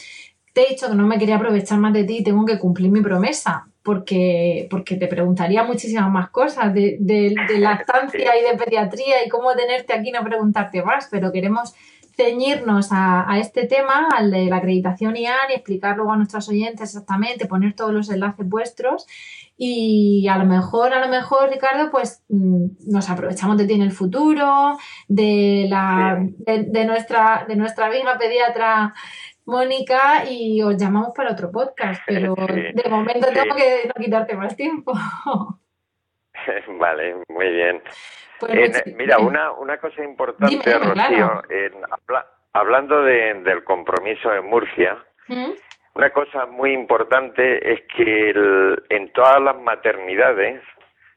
Te 0.53 0.61
he 0.61 0.70
dicho 0.70 0.89
que 0.89 0.95
no 0.95 1.05
me 1.05 1.20
quería 1.20 1.36
aprovechar 1.36 1.80
más 1.80 1.93
de 1.93 2.05
ti 2.05 2.17
y 2.20 2.24
tengo 2.24 2.45
que 2.45 2.59
cumplir 2.59 2.91
mi 2.91 3.01
promesa, 3.01 3.68
porque, 3.89 4.67
porque 4.69 4.97
te 4.97 5.07
preguntaría 5.07 5.63
muchísimas 5.63 6.11
más 6.11 6.29
cosas 6.29 6.71
de, 6.75 6.97
de, 6.99 7.33
de 7.47 7.57
lactancia 7.57 8.37
y 8.39 8.43
de 8.43 8.55
pediatría 8.55 9.25
y 9.25 9.29
cómo 9.29 9.55
tenerte 9.55 9.93
aquí 9.93 10.09
y 10.09 10.11
no 10.11 10.23
preguntarte 10.23 10.83
más, 10.83 11.07
pero 11.09 11.31
queremos 11.31 11.73
ceñirnos 12.15 12.91
a, 12.91 13.25
a 13.27 13.39
este 13.39 13.65
tema, 13.65 14.09
al 14.15 14.29
de 14.29 14.45
la 14.45 14.57
acreditación 14.57 15.15
IAN 15.15 15.49
y 15.49 15.53
explicar 15.53 15.97
luego 15.97 16.11
a 16.11 16.17
nuestros 16.17 16.47
oyentes 16.49 16.89
exactamente, 16.89 17.47
poner 17.47 17.73
todos 17.73 17.91
los 17.91 18.11
enlaces 18.11 18.47
vuestros. 18.47 19.07
Y 19.57 20.27
a 20.27 20.37
lo 20.37 20.45
mejor, 20.45 20.93
a 20.93 21.03
lo 21.03 21.09
mejor, 21.09 21.49
Ricardo, 21.49 21.89
pues 21.89 22.21
mm, 22.29 22.65
nos 22.85 23.09
aprovechamos 23.09 23.57
de 23.57 23.65
ti 23.65 23.73
en 23.73 23.81
el 23.81 23.91
futuro, 23.91 24.77
de 25.07 25.65
la 25.67 26.19
de, 26.19 26.63
de 26.63 26.85
nuestra 26.85 27.45
de 27.47 27.55
nuestra 27.55 27.87
amiga 27.87 28.19
pediatra 28.19 28.93
Mónica 29.50 30.24
y 30.30 30.62
os 30.62 30.78
llamamos 30.78 31.14
para 31.16 31.32
otro 31.32 31.52
podcast, 31.52 32.02
pero 32.08 32.36
de 32.74 32.89
momento 32.89 33.28
sí. 33.28 33.34
tengo 33.34 33.56
que 33.56 33.88
no 33.88 33.93
quitarte 34.04 34.36
más 34.36 34.56
tiempo. 34.56 34.93
vale, 36.80 37.16
muy 37.28 37.50
bien. 37.52 37.82
Pues 38.39 38.54
En- 38.54 38.72
muchi- 38.72 38.95
mira, 38.95 39.18
una, 39.20 39.52
una 39.52 39.78
cosa 39.78 40.04
importante, 40.04 40.56
Dime, 40.56 40.78
Rocío, 40.80 40.93
claro. 40.93 41.41
en 41.50 41.74
habla- 41.91 42.28
hablando 42.54 43.04
de- 43.04 43.34
del 43.43 43.64
compromiso 43.64 44.34
en 44.34 44.45
Murcia, 44.45 44.97
¿Mm? 45.28 45.52
una 45.95 46.10
cosa 46.12 46.45
muy 46.45 46.72
importante 46.74 47.74
es 47.74 47.82
que 47.95 48.30
el- 48.30 48.82
en 48.89 49.12
todas 49.12 49.41
las 49.41 49.58
maternidades 49.58 50.62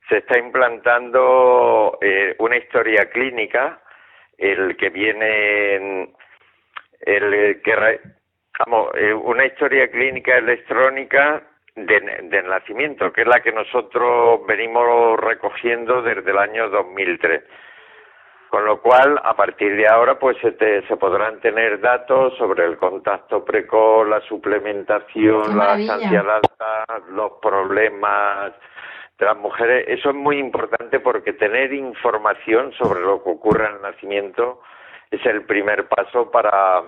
se 0.09 0.19
está 0.19 0.39
implantando 0.39 1.97
eh, 2.01 2.35
una 2.41 2.57
historia 2.57 3.09
clínica, 3.11 3.81
el 4.37 4.77
que 4.77 4.91
viene, 4.91 5.75
en- 5.77 6.17
el 7.01 7.63
que, 7.63 7.77
re- 7.77 8.01
vamos, 8.67 8.91
eh, 8.95 9.13
una 9.13 9.45
historia 9.47 9.91
clínica 9.91 10.37
electrónica 10.37 11.43
de, 11.75 12.01
del 12.25 12.47
nacimiento, 12.49 13.13
que 13.13 13.23
es 13.23 13.27
la 13.27 13.41
que 13.41 13.53
nosotros 13.53 14.41
venimos 14.47 15.19
recogiendo 15.21 16.03
desde 16.03 16.31
el 16.31 16.39
año 16.39 16.69
2003. 16.69 17.43
Con 18.51 18.67
lo 18.67 18.83
cual, 18.83 19.19
a 19.25 19.35
partir 19.35 19.75
de 19.77 19.89
ahora, 19.89 20.19
pues 20.19 20.37
se, 20.43 20.53
te- 20.53 20.87
se 20.87 20.97
podrán 20.99 21.41
tener 21.41 21.81
datos 21.81 22.37
sobre 22.37 22.67
el 22.67 22.77
contacto 22.77 23.43
precoz, 23.43 24.07
la 24.07 24.21
¡Qué 24.21 24.27
suplementación, 24.29 25.57
la 25.57 25.73
al 25.73 26.31
alta, 26.31 26.85
los 27.09 27.33
problemas 27.41 28.53
de 29.19 29.25
las 29.25 29.37
mujeres. 29.39 29.87
Eso 29.89 30.11
es 30.11 30.15
muy 30.17 30.39
importante 30.39 31.01
porque 31.01 31.33
tener 31.33 31.73
información 31.73 32.73
sobre 32.75 33.01
lo 33.01 33.25
que 33.25 33.31
ocurre 33.31 33.67
en 33.69 33.77
el 33.77 33.83
nacimiento 33.83 34.61
es 35.11 35.25
el 35.25 35.47
primer 35.47 35.89
paso 35.89 36.31
para, 36.31 36.83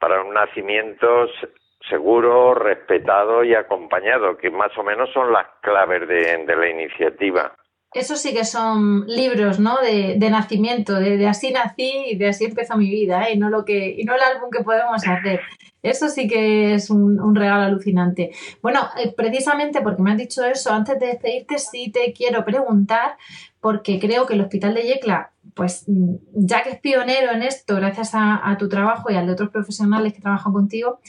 para 0.00 0.22
un 0.22 0.34
nacimiento 0.34 1.28
se- 1.40 1.48
seguro, 1.88 2.54
respetado 2.54 3.44
y 3.44 3.54
acompañado, 3.54 4.36
que 4.36 4.50
más 4.50 4.76
o 4.76 4.82
menos 4.82 5.10
son 5.12 5.32
las 5.32 5.46
claves 5.60 6.08
de, 6.08 6.44
de 6.46 6.56
la 6.56 6.68
iniciativa. 6.68 7.52
Eso 7.92 8.16
sí 8.16 8.32
que 8.32 8.44
son 8.44 9.06
libros, 9.08 9.58
¿no? 9.58 9.78
De, 9.80 10.14
de 10.16 10.30
nacimiento, 10.30 10.94
de, 10.94 11.26
así 11.26 11.50
nací 11.50 11.92
y 12.10 12.16
de 12.16 12.28
así 12.28 12.44
empezó 12.44 12.76
mi 12.76 12.88
vida, 12.88 13.24
¿eh? 13.24 13.34
Y 13.34 13.38
no 13.38 13.50
lo 13.50 13.64
que, 13.64 13.96
y 13.98 14.04
no 14.04 14.14
el 14.14 14.22
álbum 14.22 14.48
que 14.50 14.62
podemos 14.62 15.02
hacer. 15.06 15.40
Eso 15.82 16.08
sí 16.08 16.28
que 16.28 16.74
es 16.74 16.90
un, 16.90 17.18
un 17.18 17.34
regalo 17.34 17.64
alucinante. 17.64 18.30
Bueno, 18.62 18.80
eh, 19.02 19.12
precisamente 19.16 19.80
porque 19.80 20.02
me 20.02 20.12
has 20.12 20.18
dicho 20.18 20.44
eso, 20.44 20.72
antes 20.72 21.00
de 21.00 21.06
despedirte, 21.06 21.58
sí 21.58 21.90
te 21.90 22.12
quiero 22.12 22.44
preguntar, 22.44 23.16
porque 23.60 23.98
creo 23.98 24.24
que 24.24 24.34
el 24.34 24.42
Hospital 24.42 24.74
de 24.74 24.82
Yecla, 24.82 25.32
pues 25.54 25.84
mm, 25.88 26.14
ya 26.34 26.62
que 26.62 26.70
es 26.70 26.80
pionero 26.80 27.32
en 27.32 27.42
esto, 27.42 27.74
gracias 27.74 28.14
a, 28.14 28.48
a 28.48 28.56
tu 28.56 28.68
trabajo 28.68 29.10
y 29.10 29.16
al 29.16 29.26
de 29.26 29.32
otros 29.32 29.50
profesionales 29.50 30.12
que 30.12 30.20
trabajan 30.20 30.52
contigo, 30.52 31.00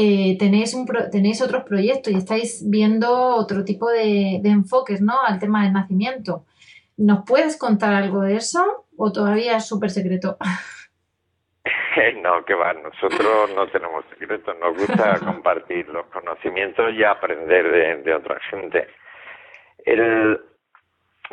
eh, 0.00 0.36
tenéis, 0.38 0.74
un 0.74 0.86
pro- 0.86 1.10
tenéis 1.10 1.42
otros 1.42 1.64
proyectos 1.64 2.12
y 2.12 2.16
estáis 2.16 2.62
viendo 2.70 3.10
otro 3.42 3.64
tipo 3.64 3.90
de, 3.90 4.38
de 4.42 4.50
enfoques 4.50 5.00
¿no? 5.00 5.14
al 5.26 5.38
tema 5.38 5.64
del 5.64 5.72
nacimiento. 5.72 6.44
¿Nos 6.96 7.24
puedes 7.26 7.56
contar 7.58 7.92
algo 7.94 8.20
de 8.22 8.36
eso 8.36 8.86
o 8.96 9.10
todavía 9.12 9.56
es 9.56 9.66
súper 9.66 9.90
secreto? 9.90 10.36
No, 12.22 12.44
que 12.44 12.54
va, 12.54 12.72
nosotros 12.74 13.50
no 13.56 13.66
tenemos 13.68 14.04
secretos, 14.10 14.56
nos 14.60 14.76
gusta 14.76 15.18
compartir 15.24 15.88
los 15.88 16.06
conocimientos 16.06 16.94
y 16.94 17.02
aprender 17.02 17.70
de, 17.72 18.02
de 18.04 18.14
otra 18.14 18.38
gente. 18.50 18.86
El, 19.84 20.38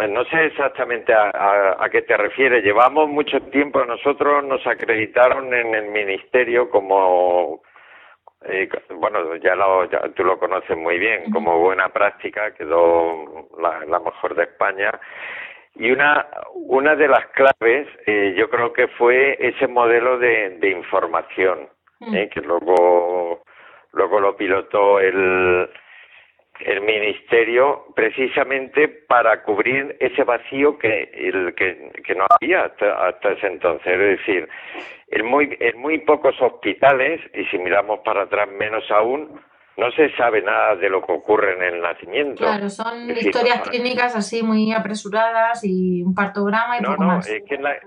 no 0.10 0.24
sé 0.26 0.46
exactamente 0.48 1.14
a, 1.14 1.30
a- 1.30 1.86
a 1.86 1.90
qué 1.90 2.02
te 2.02 2.18
refieres, 2.18 2.64
llevamos 2.64 3.08
mucho 3.10 3.40
tiempo, 3.52 3.86
nosotros 3.86 4.44
nos 4.44 4.66
acreditaron 4.66 5.54
en 5.54 5.76
el 5.76 5.88
ministerio 5.92 6.70
como, 6.72 7.62
eh, 8.44 8.70
bueno, 8.96 9.36
ya, 9.38 9.56
lo, 9.56 9.86
ya 9.90 10.02
tú 10.16 10.24
lo 10.24 10.38
conoces 10.38 10.78
muy 10.78 11.00
bien, 11.00 11.32
como 11.32 11.60
buena 11.60 11.90
práctica, 11.90 12.54
quedó 12.54 13.48
la, 13.60 13.86
la 13.86 14.00
mejor 14.00 14.36
de 14.36 14.44
España. 14.44 14.92
Y 15.76 15.92
una, 15.92 16.28
una 16.54 16.96
de 16.96 17.08
las 17.08 17.26
claves, 17.28 17.88
eh, 18.06 18.34
yo 18.38 18.50
creo 18.50 18.72
que 18.72 18.88
fue 18.88 19.36
ese 19.40 19.68
modelo 19.68 20.18
de, 20.18 20.58
de 20.60 20.70
información, 20.70 21.70
eh, 22.14 22.30
que 22.30 22.42
luego, 22.42 23.44
luego 23.92 24.20
lo 24.20 24.38
pilotó 24.38 25.00
el, 25.00 25.70
el 26.60 26.82
ministerio 26.82 27.86
precisamente 27.96 28.88
para 28.88 29.44
cubrir 29.44 29.98
ese 30.00 30.24
vacío 30.24 30.78
que, 30.78 31.10
el, 31.14 31.54
que, 31.56 31.92
que 32.06 32.16
no 32.16 32.26
había 32.30 32.66
hasta, 32.66 33.08
hasta 33.08 33.32
ese 33.34 33.48
entonces. 33.48 33.88
Es 33.88 34.20
decir, 34.20 34.48
en 35.10 35.26
muy, 35.26 35.56
en 35.60 35.78
muy 35.80 36.00
pocos 36.00 36.36
hospitales, 36.42 37.20
y 37.34 37.44
si 37.46 37.58
miramos 37.58 38.00
para 38.06 38.24
atrás 38.24 38.48
menos 38.50 38.90
aún, 38.90 39.40
no 39.78 39.92
se 39.92 40.10
sabe 40.16 40.42
nada 40.42 40.78
de 40.78 40.90
lo 40.90 41.06
que 41.06 41.12
ocurre 41.12 41.54
en 41.54 41.62
el 41.76 41.82
nacimiento. 41.82 42.38
Claro, 42.44 42.70
son 42.70 43.08
decir, 43.08 43.28
historias 43.28 43.58
no- 43.60 43.72
clínicas 43.72 44.16
así 44.16 44.42
muy 44.42 44.72
apresuradas 44.72 45.64
y 45.66 46.02
un 46.02 46.16
partograma 46.16 46.78
y 46.78 46.82
no, 46.82 46.92
poco 46.92 47.04
no, 47.04 47.08
más. 47.10 47.28
es 47.30 47.44
que, 47.44 47.56
en 47.56 47.64
la- 47.64 47.78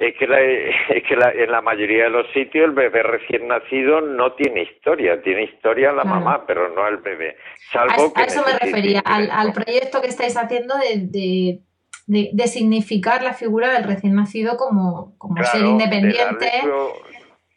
Es 0.00 0.14
que, 0.18 0.26
la- 0.26 0.40
es 0.88 1.02
que 1.08 1.16
la- 1.16 1.30
en 1.32 1.50
la 1.50 1.60
mayoría 1.60 2.04
de 2.04 2.10
los 2.10 2.26
sitios 2.32 2.64
el 2.64 2.72
bebé 2.72 3.02
recién 3.02 3.46
nacido 3.48 4.00
no 4.00 4.32
tiene 4.32 4.62
historia, 4.62 5.20
tiene 5.22 5.44
historia 5.44 5.92
la 5.92 6.02
Claro. 6.02 6.20
mamá, 6.20 6.44
pero 6.46 6.68
no 6.74 6.86
el 6.88 6.96
bebé. 6.98 7.36
Salvo 7.72 8.12
que 8.12 8.22
a 8.22 8.24
eso 8.24 8.42
me 8.44 8.58
refería, 8.58 9.00
al, 9.04 9.30
al 9.30 9.52
proyecto 9.52 10.00
que 10.00 10.08
estáis 10.08 10.36
haciendo 10.36 10.74
de, 10.78 11.06
de, 11.06 11.58
de- 12.06 12.30
de 12.32 12.46
significar 12.48 13.22
la 13.22 13.32
figura 13.34 13.72
del 13.72 13.84
recién 13.84 14.14
nacido 14.16 14.56
como, 14.56 15.14
como 15.18 15.36
ser 15.44 15.60
Claro, 15.60 15.70
independiente. 15.70 16.50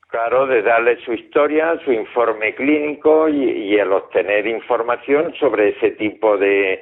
claro, 0.10 0.48
de 0.48 0.62
darle 0.62 0.98
su 1.04 1.14
historia, 1.14 1.80
su 1.84 1.92
informe 1.92 2.54
clínico 2.56 3.28
y, 3.28 3.44
y 3.44 3.76
el 3.76 3.92
obtener 3.92 4.48
información 4.48 5.34
sobre 5.40 5.70
ese 5.70 5.92
tipo 5.92 6.38
de, 6.38 6.82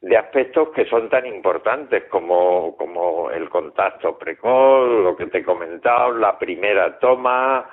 de 0.00 0.16
aspectos 0.16 0.70
que 0.70 0.86
son 0.86 1.10
tan 1.10 1.26
importantes 1.26 2.04
como, 2.04 2.74
como 2.76 3.30
el 3.30 3.48
contacto 3.50 4.16
precoz, 4.16 4.88
lo 5.04 5.14
que 5.16 5.26
te 5.26 5.38
he 5.38 5.44
comentado, 5.44 6.12
la 6.12 6.38
primera 6.38 6.98
toma, 6.98 7.68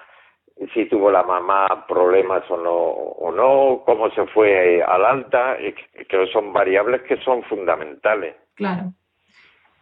si 0.74 0.86
tuvo 0.90 1.10
la 1.10 1.24
mamá 1.24 1.86
problemas 1.88 2.44
o 2.52 2.58
no, 2.58 2.74
o 2.76 3.32
no 3.32 3.84
cómo 3.86 4.10
se 4.12 4.26
fue 4.28 4.84
al 4.84 5.06
alta, 5.06 5.56
que 5.58 6.28
son 6.34 6.52
variables 6.52 7.04
que 7.04 7.16
son 7.24 7.44
fundamentales 7.44 8.36
Claro. 8.56 8.92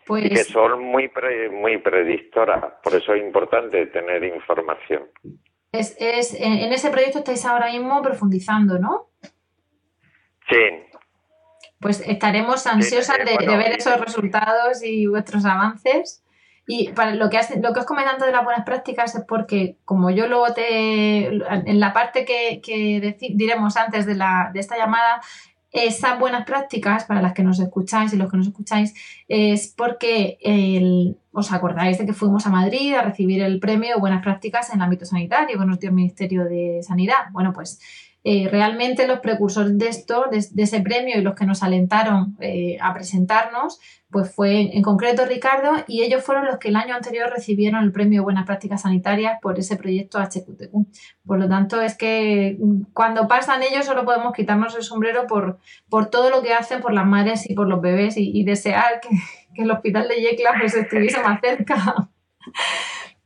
y 0.07 0.29
que 0.29 0.35
Pues 0.35 0.47
son 0.49 0.83
muy 0.83 1.07
pre- 1.07 1.49
muy 1.49 1.77
predictoras. 1.79 2.63
Por 2.83 2.93
eso 2.93 3.13
es 3.15 3.23
importante 3.23 3.87
tener 3.87 4.23
información. 4.23 5.05
es, 5.71 5.97
es, 5.99 6.39
en 6.39 6.71
ese 6.71 6.91
proyecto 6.91 7.19
estáis 7.19 7.43
ahora 7.45 7.71
mismo 7.71 8.01
profundizando, 8.03 8.77
¿no? 8.77 9.07
Sí, 10.47 10.59
Pues 11.79 12.01
estaremos 12.05 12.65
ansiosas 12.67 13.17
de, 13.17 13.57
ver 13.57 13.73
esos 13.73 13.99
resultados 13.99 14.83
y 14.83 15.07
vuestros 15.07 15.45
avances. 15.45 16.23
Y 16.67 16.89
para 16.93 17.13
lo 17.13 17.29
que, 17.29 17.37
has, 17.37 17.55
lo 17.57 17.73
que 17.73 17.81
os 17.81 17.85
comentando 17.85 18.25
de 18.25 18.31
las 18.31 18.43
buenas 18.43 18.65
prácticas 18.65 19.13
es 19.13 19.23
porque, 19.27 19.77
como 19.85 20.09
yo 20.09 20.27
luego 20.27 20.51
te. 20.53 21.27
En 21.27 21.79
la 21.79 21.93
parte 21.93 22.25
que, 22.25 22.59
que 22.63 22.99
deci- 23.01 23.35
diremos 23.35 23.77
antes 23.77 24.07
de, 24.07 24.15
la, 24.15 24.49
de 24.51 24.61
esta 24.61 24.75
llamada, 24.75 25.21
esas 25.71 26.17
buenas 26.17 26.45
prácticas, 26.45 27.03
para 27.03 27.21
las 27.21 27.33
que 27.33 27.43
nos 27.43 27.59
escucháis 27.59 28.13
y 28.13 28.17
los 28.17 28.31
que 28.31 28.37
nos 28.37 28.47
escucháis, 28.47 28.95
es 29.27 29.67
porque 29.77 30.37
el- 30.41 31.17
os 31.33 31.51
acordáis 31.51 31.97
de 31.99 32.05
que 32.05 32.13
fuimos 32.13 32.47
a 32.47 32.49
Madrid 32.49 32.95
a 32.95 33.01
recibir 33.03 33.43
el 33.43 33.59
premio 33.59 33.99
Buenas 33.99 34.23
Prácticas 34.23 34.69
en 34.69 34.77
el 34.77 34.83
ámbito 34.83 35.05
sanitario 35.05 35.59
que 35.59 35.65
nos 35.65 35.79
dio 35.79 35.89
el 35.89 35.95
Ministerio 35.95 36.45
de 36.45 36.79
Sanidad. 36.81 37.29
Bueno, 37.31 37.51
pues 37.53 37.79
eh, 38.27 38.47
realmente 38.49 39.07
los 39.07 39.19
precursores 39.19 39.77
de 39.77 39.87
esto, 39.87 40.25
de, 40.31 40.43
de 40.49 40.63
ese 40.63 40.81
premio 40.81 41.15
y 41.15 41.21
los 41.21 41.35
que 41.35 41.45
nos 41.45 41.61
alentaron 41.61 42.35
eh, 42.39 42.75
a 42.81 42.91
presentarnos, 42.91 43.79
pues 44.09 44.33
fue 44.33 44.75
en 44.75 44.81
concreto 44.81 45.27
Ricardo 45.27 45.83
y 45.87 46.01
ellos 46.01 46.23
fueron 46.23 46.45
los 46.45 46.57
que 46.57 46.69
el 46.69 46.75
año 46.75 46.95
anterior 46.95 47.29
recibieron 47.29 47.83
el 47.83 47.91
premio 47.91 48.23
Buenas 48.23 48.47
Prácticas 48.47 48.81
Sanitarias 48.81 49.37
por 49.43 49.59
ese 49.59 49.77
proyecto 49.77 50.17
HQTQ. 50.17 50.73
Por 51.23 51.37
lo 51.37 51.47
tanto, 51.47 51.79
es 51.81 51.95
que 51.95 52.57
mm, 52.59 52.93
cuando 52.93 53.27
pasan 53.27 53.61
ellos 53.61 53.85
solo 53.85 54.05
podemos 54.05 54.33
quitarnos 54.33 54.75
el 54.75 54.81
sombrero 54.81 55.27
por, 55.27 55.59
por 55.87 56.09
todo 56.09 56.31
lo 56.31 56.41
que 56.41 56.55
hacen 56.55 56.81
por 56.81 56.93
las 56.93 57.05
madres 57.05 57.47
y 57.47 57.53
por 57.53 57.67
los 57.67 57.79
bebés 57.79 58.17
y, 58.17 58.31
y 58.33 58.43
desear 58.43 59.01
que, 59.01 59.09
que 59.53 59.61
el 59.61 59.69
hospital 59.69 60.07
de 60.07 60.21
Yecla 60.21 60.55
pues, 60.59 60.73
estuviese 60.73 61.21
más 61.21 61.39
cerca. 61.41 62.09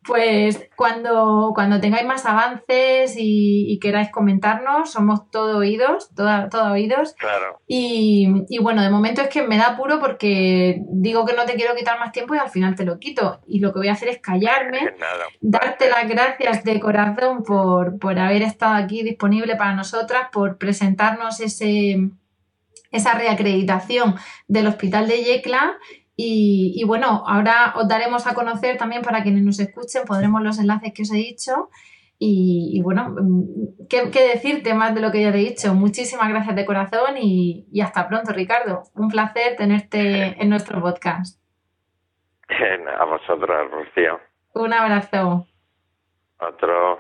Pues 0.10 0.68
cuando, 0.76 1.51
cuando 1.53 1.80
tengáis 1.80 2.07
más 2.07 2.26
avances 2.26 3.16
y, 3.16 3.72
y 3.72 3.78
queráis 3.78 4.10
comentarnos, 4.10 4.91
somos 4.91 5.30
todo 5.30 5.60
oídos, 5.60 6.10
toda, 6.16 6.49
todo 6.49 6.72
oídos. 6.72 7.14
claro. 7.14 7.62
Y, 7.68 8.28
y 8.49 8.57
bueno, 8.57 8.82
de 8.82 8.89
momento 8.89 9.22
es 9.22 9.28
que 9.30 9.43
me 9.43 9.57
da 9.57 9.68
apuro 9.68 9.99
porque 9.99 10.82
digo 10.89 11.28
que 11.28 11.36
no 11.36 11.45
te 11.45 11.53
quiero 11.53 11.76
quitar 11.76 11.99
más 11.99 12.12
tiempo 12.12 12.34
y 12.34 12.39
al 12.39 12.49
final 12.49 12.74
te 12.74 12.86
lo 12.86 12.97
quito. 12.97 13.39
Y 13.45 13.60
lo 13.60 13.72
que 13.72 13.78
voy 13.80 13.89
a 13.89 13.93
hacer 13.93 14.10
es 14.10 14.18
callarme 14.20 14.80
Nada. 14.99 15.26
darte 15.41 15.88
las 15.88 16.10
gracias 16.10 16.64
de 16.64 16.80
corazón 16.80 17.43
por, 17.43 17.99
por 17.99 18.18
haber 18.18 18.41
estado 18.41 18.74
aquí 18.84 19.03
disponible 19.03 19.57
para 19.57 19.76
nosotras, 19.76 20.30
por 20.32 20.57
presentarnos 20.57 21.39
ese, 21.39 22.10
esa 22.91 23.14
reacreditación 23.14 24.16
del 24.47 24.66
Hospital 24.66 25.07
de 25.07 25.24
Yecla. 25.24 25.78
Y, 26.22 26.74
y 26.76 26.84
bueno, 26.84 27.24
ahora 27.26 27.72
os 27.78 27.88
daremos 27.88 28.28
a 28.28 28.34
conocer 28.34 28.76
también 28.76 29.03
para 29.03 29.24
quienes 29.24 29.41
nos 29.41 29.57
escuchen, 29.57 30.03
pondremos 30.05 30.41
los 30.41 30.59
enlaces 30.59 30.91
que 30.93 31.03
os 31.03 31.11
he 31.13 31.15
dicho. 31.15 31.70
Y, 32.17 32.72
y 32.74 32.82
bueno, 32.82 33.11
mm, 33.11 33.88
¿qué, 33.89 34.11
qué 34.11 34.28
decirte 34.28 34.74
más 34.74 34.93
de 34.93 34.99
lo 34.99 35.13
que 35.13 35.22
ya 35.22 35.32
te 35.32 35.38
he 35.38 35.49
dicho? 35.49 35.74
Muchísimas 35.74 36.28
gracias 36.28 36.57
de 36.57 36.65
corazón 36.65 37.15
y, 37.17 37.70
y 37.72 37.80
hasta 37.80 38.09
pronto, 38.09 38.34
Ricardo. 38.34 38.84
Un 38.95 39.07
placer 39.07 39.55
tenerte 39.55 40.36
en 40.43 40.49
nuestro 40.49 40.82
podcast. 40.82 41.41
A 42.99 43.05
vosotros, 43.05 43.72
Rocío. 43.72 44.20
Un 44.55 44.74
abrazo. 44.74 45.47
Otro. 46.41 46.99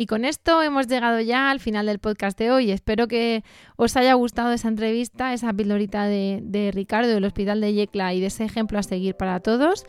Y 0.00 0.06
con 0.06 0.24
esto 0.24 0.62
hemos 0.62 0.86
llegado 0.86 1.20
ya 1.20 1.50
al 1.50 1.58
final 1.58 1.86
del 1.86 1.98
podcast 1.98 2.38
de 2.38 2.52
hoy. 2.52 2.70
Espero 2.70 3.08
que 3.08 3.42
os 3.74 3.96
haya 3.96 4.14
gustado 4.14 4.52
esa 4.52 4.68
entrevista, 4.68 5.32
esa 5.34 5.52
pildorita 5.52 6.04
de, 6.04 6.70
Ricardo 6.72 7.08
del 7.08 7.24
Hospital 7.24 7.60
de 7.60 7.74
Yecla 7.74 8.14
y 8.14 8.20
de 8.20 8.26
ese 8.26 8.44
ejemplo 8.44 8.78
a 8.78 8.84
seguir 8.84 9.16
para 9.16 9.40
todos. 9.40 9.84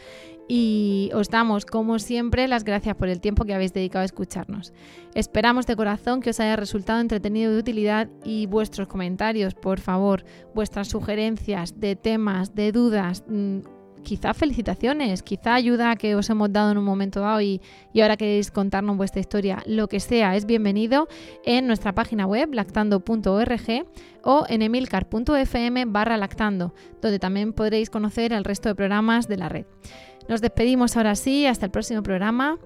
Y 0.47 1.11
os 1.13 1.29
damos, 1.29 1.67
como 1.67 1.99
siempre, 1.99 2.47
las 2.47 2.63
gracias 2.63 2.95
por 2.95 3.07
el 3.07 3.21
tiempo 3.21 3.45
que 3.45 3.53
habéis 3.53 3.71
dedicado 3.71 4.01
a 4.01 4.05
escucharnos. 4.05 4.73
Esperamos 5.13 5.67
de 5.67 5.75
corazón 5.75 6.21
que 6.21 6.31
os 6.31 6.39
haya 6.39 6.55
resultado 6.55 7.01
entretenido 7.01 7.51
y 7.51 7.53
de 7.53 7.59
utilidad 7.59 8.09
y 8.25 8.47
vuestros 8.47 8.87
comentarios, 8.87 9.53
por 9.53 9.79
favor, 9.79 10.25
vuestras 10.55 10.87
sugerencias 10.87 11.79
de 11.79 11.95
temas, 11.95 12.55
de 12.55 12.71
dudas, 12.71 13.23
mm, 13.27 13.59
quizá 14.03 14.33
felicitaciones, 14.33 15.23
quizá 15.23 15.53
ayuda 15.53 15.95
que 15.95 16.15
os 16.15 16.29
hemos 16.29 16.51
dado 16.51 16.71
en 16.71 16.77
un 16.77 16.83
momento 16.83 17.21
dado 17.21 17.41
y, 17.41 17.61
ahora 18.01 18.17
queréis 18.17 18.51
contarnos 18.51 18.97
vuestra 18.97 19.19
historia, 19.19 19.63
lo 19.65 19.87
que 19.87 19.99
sea, 19.99 20.35
es 20.35 20.45
bienvenido 20.45 21.07
en 21.45 21.67
nuestra 21.67 21.93
página 21.93 22.25
web 22.25 22.53
lactando.org 22.53 23.85
o 24.23 24.45
en 24.49 24.61
emilcar.fm 24.61 25.85
barra 25.85 26.17
lactando, 26.17 26.73
donde 27.01 27.19
también 27.19 27.53
podréis 27.53 27.89
conocer 27.89 28.33
el 28.33 28.43
resto 28.43 28.69
de 28.69 28.75
programas 28.75 29.27
de 29.27 29.37
la 29.37 29.49
red. 29.49 29.65
Nos 30.27 30.41
despedimos 30.41 30.95
ahora 30.95 31.15
sí, 31.15 31.45
hasta 31.45 31.65
el 31.65 31.71
próximo 31.71 32.03
programa. 32.03 32.59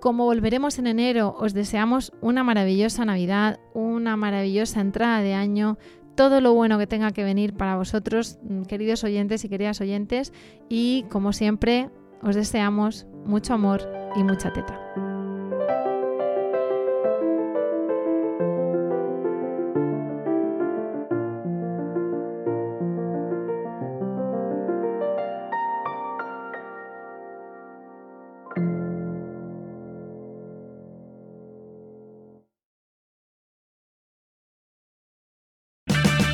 Como 0.00 0.26
volveremos 0.26 0.78
en 0.78 0.86
enero, 0.86 1.34
os 1.38 1.54
deseamos 1.54 2.12
una 2.20 2.44
maravillosa 2.44 3.04
Navidad, 3.04 3.58
una 3.74 4.16
maravillosa 4.16 4.80
entrada 4.80 5.22
de 5.22 5.34
año, 5.34 5.76
todo 6.18 6.40
lo 6.40 6.52
bueno 6.52 6.78
que 6.78 6.88
tenga 6.88 7.12
que 7.12 7.22
venir 7.22 7.54
para 7.54 7.76
vosotros, 7.76 8.40
mm, 8.42 8.62
queridos 8.62 9.04
oyentes 9.04 9.44
y 9.44 9.48
queridas 9.48 9.80
oyentes, 9.80 10.32
y 10.68 11.04
como 11.10 11.32
siempre, 11.32 11.90
os 12.22 12.34
deseamos 12.34 13.06
mucho 13.24 13.54
amor 13.54 13.88
y 14.16 14.24
mucha 14.24 14.52
teta. 14.52 15.07